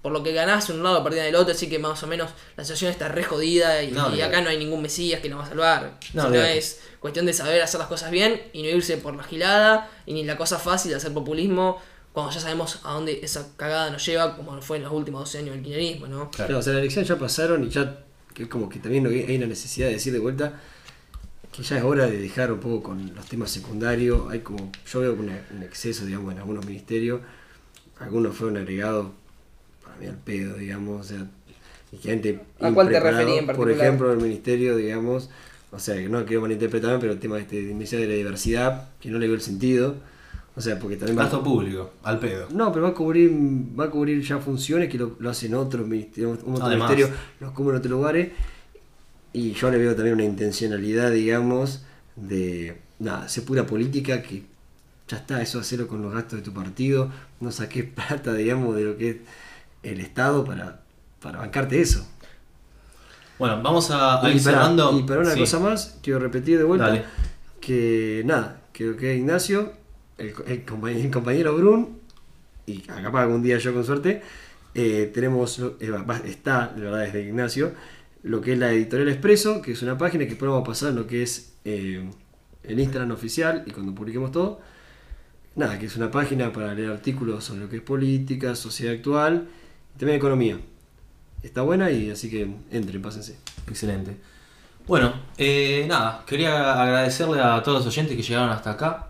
por 0.03 0.13
lo 0.13 0.23
que 0.23 0.33
ganás 0.33 0.69
de 0.69 0.75
un 0.75 0.85
lado, 0.85 1.03
partir 1.03 1.21
del 1.21 1.35
otro, 1.35 1.53
así 1.53 1.69
que 1.69 1.81
más 1.81 2.01
o 2.01 2.07
menos 2.07 2.31
la 2.57 2.63
situación 2.63 2.93
está 2.93 3.09
re 3.09 3.25
jodida 3.25 3.83
y, 3.83 3.91
No, 3.91 4.07
acá 4.07 4.41
no 4.41 4.51
hay 4.51 4.57
ningún 4.57 4.83
mesías 4.83 5.21
que 5.21 5.29
lo 5.29 5.39
va 5.39 5.45
a 5.45 5.49
salvar. 5.49 5.99
No, 6.13 6.23
sino 6.23 6.27
olvidate. 6.27 6.59
es 6.59 6.81
cuestión 7.01 7.27
de 7.27 7.33
saber 7.33 7.61
hacer 7.61 7.81
las 7.81 7.89
cosas 7.89 8.13
bien 8.13 8.41
y 8.53 8.63
no 8.63 8.69
irse 8.69 8.99
por 8.99 9.17
la 9.17 9.25
gilada 9.25 9.91
y 10.07 10.13
ni 10.13 10.23
la 10.23 10.37
cosa 10.37 10.61
fácil 10.61 10.93
de 10.93 10.99
hacer 10.99 11.13
populismo 11.13 11.83
cuando 12.13 12.33
ya 12.33 12.41
sabemos 12.41 12.81
a 12.85 12.93
dónde 12.95 13.21
esa 13.23 13.49
cagada 13.57 13.91
nos 13.91 14.05
lleva, 14.05 14.37
como 14.37 14.61
fue 14.63 14.77
en 14.79 14.85
los 14.85 14.93
últimos 14.93 15.21
12 15.23 15.39
años 15.39 15.55
del 15.55 15.63
kirchnerismo, 15.65 16.07
¿no? 16.09 16.31
Claro, 16.31 16.59
o 16.59 16.63
sea, 16.63 16.73
las 16.75 16.81
elecciones 16.81 17.09
ya 17.09 17.19
pasaron 17.19 17.65
y 17.65 17.69
ya 17.71 18.05
que 18.35 18.45
es 18.45 18.49
como 18.49 18.69
que 18.69 18.79
también 18.79 19.07
hay 19.07 19.37
una 19.37 19.47
necesidad 19.47 19.87
de 19.89 19.95
decir 19.95 20.13
de 20.13 20.19
vuelta 20.19 20.61
que 21.53 21.63
ya 21.63 21.77
es 21.79 21.85
hora 21.85 22.07
de 22.07 22.19
dejar 22.19 22.51
un 22.51 22.61
poco 22.61 22.83
con 22.83 23.15
los 23.15 23.27
temas 23.27 23.51
secundarios. 23.51 24.31
Hay 24.31 24.41
como, 24.41 24.73
yo 24.91 25.01
veo 25.01 25.13
una- 25.15 25.41
un 25.55 25.63
exceso, 25.63 26.07
digamos, 26.07 26.33
en 26.33 26.39
algunos 26.39 26.65
ministerios. 26.65 27.21
Algunos 28.01 28.35
fueron 28.37 28.57
agregados 28.57 29.09
para 29.85 29.97
mí 29.97 30.07
al 30.07 30.17
pedo, 30.17 30.57
digamos, 30.57 31.01
o 31.07 31.09
sea, 31.09 31.27
y 31.93 31.99
gente 31.99 32.41
¿A 32.61 32.71
cuál 32.73 32.89
te 32.89 32.99
referí 33.01 33.33
en 33.33 33.47
Por 33.47 33.57
particular? 33.57 33.87
ejemplo, 33.87 34.13
el 34.13 34.19
ministerio, 34.19 34.77
digamos, 34.77 35.29
o 35.71 35.79
sea, 35.79 35.97
que 35.97 36.09
no 36.09 36.25
quiero 36.25 36.41
malinterpretarme, 36.43 36.99
pero 37.01 37.13
el 37.13 37.19
tema 37.21 37.39
este 37.39 37.57
de 37.57 37.75
Ministerio 37.75 38.07
de 38.07 38.13
la 38.13 38.17
Diversidad, 38.19 38.89
que 39.01 39.11
no 39.11 39.19
le 39.19 39.27
veo 39.27 39.37
el 39.37 39.43
sentido. 39.43 39.97
O 40.55 40.61
sea, 40.61 40.79
porque 40.79 40.97
también 40.97 41.19
va 41.19 41.23
Gasto 41.23 41.43
público, 41.43 41.93
al 42.03 42.19
pedo. 42.19 42.47
no, 42.53 42.71
pero 42.73 42.85
va 42.85 42.91
a 42.91 42.95
cubrir, 42.95 43.31
va 43.79 43.85
a 43.85 43.91
cubrir 43.91 44.23
ya 44.23 44.39
funciones 44.39 44.91
que 44.91 44.99
lo, 44.99 45.17
lo 45.19 45.31
hacen 45.31 45.55
otros 45.55 45.87
ministerios, 45.87 46.39
otros 46.41 46.61
Además. 46.61 46.91
ministerios, 46.91 47.11
los 47.41 47.53
cubren 47.53 47.77
en 47.77 47.79
otros 47.79 47.91
lugares. 47.93 48.33
Y 49.33 49.53
yo 49.53 49.71
le 49.71 49.79
veo 49.79 49.95
también 49.95 50.15
una 50.15 50.25
intencionalidad, 50.25 51.11
digamos, 51.11 51.85
de 52.17 52.77
nada, 52.99 53.29
ser 53.31 53.45
pura 53.47 53.65
política 53.65 54.21
que 54.23 54.43
ya 55.09 55.17
está, 55.17 55.41
eso 55.41 55.59
hacerlo 55.59 55.89
con 55.89 56.03
los 56.03 56.13
gastos 56.13 56.41
de 56.41 56.45
tu 56.45 56.53
partido, 56.53 57.11
no 57.41 57.51
saques 57.51 57.85
plata, 57.95 58.35
digamos, 58.35 58.77
de 58.77 58.85
lo 58.85 58.97
que 58.99 59.09
es 59.11 59.17
el 59.83 60.01
Estado 60.01 60.45
para, 60.45 60.83
para 61.23 61.39
bancarte 61.39 61.81
eso. 61.81 62.07
Bueno, 63.39 63.61
vamos 63.63 63.91
a, 63.91 64.21
a 64.25 64.31
Y 64.31 64.37
ir 64.37 64.45
para, 64.45 64.59
cerrando. 64.59 64.99
y 64.99 65.03
para 65.05 65.21
una 65.23 65.33
Sí. 65.33 65.41
cosa 65.41 65.59
más, 65.59 65.99
quiero 66.03 66.19
repetir 66.19 66.59
de 66.59 66.65
vuelta 66.65 66.89
Dale. 66.89 67.05
que 67.61 68.23
nada, 68.27 68.61
creo 68.73 68.97
que 68.97 69.17
Ignacio, 69.17 69.73
el, 70.19 70.65
compañero, 71.11 71.57
Brun, 71.57 71.99
y 72.67 72.79
capaz 72.81 73.23
algún 73.23 73.43
día 73.43 73.59
yo 73.59 73.73
con 73.73 73.85
suerte, 73.85 74.23
eh, 74.75 75.11
tenemos, 75.13 75.59
eh, 75.59 75.91
está, 76.25 76.73
la 76.77 76.85
verdad, 76.85 77.01
desde 77.01 77.23
Ignacio, 77.23 77.73
lo 78.23 78.41
que 78.41 78.53
es 78.53 78.59
la 78.59 78.73
Editorial 78.73 79.09
Expreso, 79.09 79.63
que 79.63 79.73
es 79.73 79.83
una 79.83 79.99
página 79.99 80.25
que 80.25 80.31
después 80.31 80.51
a 80.53 80.65
pasar 80.65 80.91
en 80.91 80.97
lo 80.97 81.07
que 81.07 81.23
es 81.23 81.55
eh, 81.65 82.09
el 82.63 82.81
Instagram 82.81 83.11
oficial 83.11 83.65
y 83.67 83.73
cuando 83.73 83.95
publiquemos 83.95 84.31
todo. 84.31 84.61
Nada, 85.55 85.79
que 85.79 85.87
es 85.87 85.97
una 85.97 86.11
página 86.11 86.53
para 86.53 86.75
leer 86.75 86.91
artículos 86.91 87.45
sobre 87.45 87.63
lo 87.63 87.69
que 87.69 87.77
es 87.77 87.83
política, 87.83 88.55
sociedad 88.55 88.95
actual 88.95 89.49
y 89.95 89.99
también 89.99 90.17
economía. 90.17 90.59
Está 91.43 91.63
buena 91.63 91.91
y 91.91 92.11
así 92.11 92.31
que 92.31 92.49
entren, 92.71 93.03
pásense. 93.03 93.37
Excelente. 93.69 94.17
Bueno, 94.87 95.13
eh, 95.37 95.85
nada, 95.89 96.25
quería 96.27 96.81
agradecerle 96.83 97.41
a 97.41 97.63
todos 97.63 97.79
los 97.79 97.87
oyentes 97.87 98.17
que 98.17 98.23
llegaron 98.23 98.51
hasta 98.51 98.73
acá. 98.73 99.09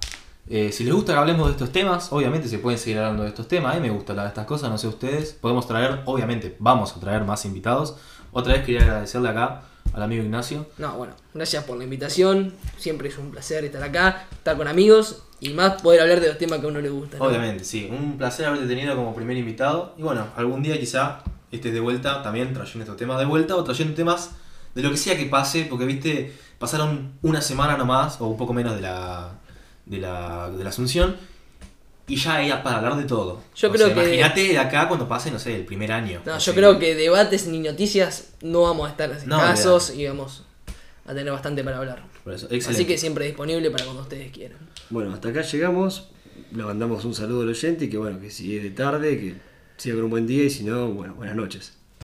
Eh, 0.49 0.73
si 0.73 0.85
les 0.85 0.93
gusta 0.93 1.13
que 1.13 1.19
hablemos 1.19 1.47
de 1.47 1.53
estos 1.53 1.71
temas, 1.71 2.13
obviamente 2.13 2.49
se 2.49 2.59
pueden 2.59 2.79
seguir 2.79 2.99
hablando 2.99 3.23
de 3.23 3.29
estos 3.29 3.49
temas. 3.49 3.77
A 3.77 3.81
mí 3.81 3.89
me 3.89 3.95
gusta 3.95 4.13
hablar 4.13 4.27
de 4.27 4.31
estas 4.31 4.47
cosas, 4.47 4.71
no 4.71 4.79
sé 4.79 4.89
ustedes. 4.89 5.33
Podemos 5.33 5.67
traer, 5.67 6.01
obviamente, 6.05 6.57
vamos 6.59 6.97
a 6.97 7.01
traer 7.01 7.25
más 7.25 7.45
invitados. 7.45 7.97
Otra 8.33 8.55
vez 8.55 8.65
quería 8.65 8.83
agradecerle 8.83 9.29
acá 9.29 9.63
al 9.93 10.03
amigo 10.03 10.23
Ignacio. 10.23 10.67
No, 10.79 10.97
bueno, 10.97 11.15
gracias 11.35 11.65
por 11.65 11.77
la 11.77 11.85
invitación. 11.85 12.55
Siempre 12.77 13.09
es 13.09 13.19
un 13.19 13.31
placer 13.31 13.65
estar 13.65 13.83
acá, 13.83 14.27
estar 14.33 14.57
con 14.57 14.69
amigos 14.69 15.23
y 15.41 15.51
más 15.51 15.81
poder 15.83 16.01
hablar 16.01 16.21
de 16.21 16.29
los 16.29 16.39
temas 16.39 16.61
que 16.61 16.67
a 16.67 16.69
uno 16.69 16.81
le 16.81 16.91
gustan. 16.91 17.19
¿no? 17.19 17.27
Obviamente, 17.27 17.65
sí. 17.65 17.89
Un 17.91 18.17
placer 18.19 18.47
haberte 18.47 18.67
tenido 18.67 18.97
como 18.97 19.15
primer 19.15 19.37
invitado. 19.37 19.95
Y 19.97 20.03
bueno, 20.03 20.27
algún 20.37 20.63
día 20.63 20.79
quizá 20.79 21.21
estés 21.51 21.73
de 21.73 21.81
vuelta 21.81 22.23
también 22.23 22.53
trayendo 22.53 22.81
estos 22.81 22.97
temas 22.97 23.19
de 23.19 23.27
vuelta 23.27 23.57
o 23.57 23.65
trayendo 23.65 23.95
temas 23.95 24.31
de 24.75 24.83
lo 24.83 24.91
que 24.91 24.97
sea 24.97 25.17
que 25.17 25.27
pase, 25.27 25.67
porque 25.69 25.85
viste, 25.85 26.35
pasaron 26.59 27.13
una 27.21 27.43
semana 27.43 27.77
nomás, 27.77 28.21
o 28.21 28.27
un 28.27 28.39
poco 28.39 28.55
menos 28.55 28.75
de 28.75 28.81
la, 28.81 29.33
de 29.93 29.99
la, 29.99 30.51
de 30.51 30.65
la 30.65 30.71
Asunción, 30.71 31.17
y 32.09 32.17
ya 32.17 32.37
hay 32.37 32.51
para 32.65 32.79
hablar 32.79 32.97
de 32.97 33.05
todo. 33.05 33.41
Yo 33.55 33.69
O 33.69 33.73
creo 33.73 33.87
sea, 33.87 33.95
que- 33.95 34.03
Imagínate 34.03 34.49
de 34.49 34.59
acá 34.59 34.89
cuando 34.89 35.07
pase, 35.09 35.31
no 35.31 35.39
sé, 35.39 35.55
el 35.55 35.65
primer 35.65 35.93
año. 35.93 36.21
No, 36.27 36.33
No 36.33 36.39
yo 36.39 36.53
sé. 36.53 36.55
creo 36.55 36.79
que 36.79 36.95
debates 36.95 37.47
ni 37.47 37.61
noticias 37.61 38.33
no 38.43 38.63
vamos 38.63 38.89
a 38.89 38.91
estar 38.91 39.09
No, 39.27 39.37
escasos 39.39 39.95
y 39.95 40.07
vamos 40.07 40.45
a 41.07 41.15
tener 41.15 41.33
bastante 41.33 41.63
para 41.63 41.79
hablar. 41.79 42.03
Por 42.25 42.33
eso, 42.35 42.47
excelente. 42.47 42.71
Así 42.71 42.85
que 42.87 42.99
siempre 42.99 43.27
disponible 43.27 43.71
para 43.71 43.85
cuando 43.85 44.03
ustedes 44.03 44.33
quieran. 44.33 44.59
Bueno, 44.91 45.13
hasta 45.13 45.29
acá 45.29 45.43
llegamos. 45.43 46.09
Le 46.53 46.65
mandamos 46.65 47.05
un 47.05 47.15
saludo 47.15 47.43
al 47.43 47.49
oyente 47.51 47.85
y 47.87 47.89
que 47.91 47.99
bueno, 47.99 48.21
que 48.21 48.31
si 48.31 48.57
es 48.57 48.63
de 48.63 48.71
tarde, 48.71 49.19
que 49.19 49.35
siga 49.77 49.95
con 49.97 50.05
un 50.05 50.11
buen 50.11 50.27
día 50.27 50.45
y 50.45 50.51
si 50.51 50.65
no, 50.65 50.89
bueno, 50.89 51.15
buenas 51.15 51.37
noches. 51.37 51.75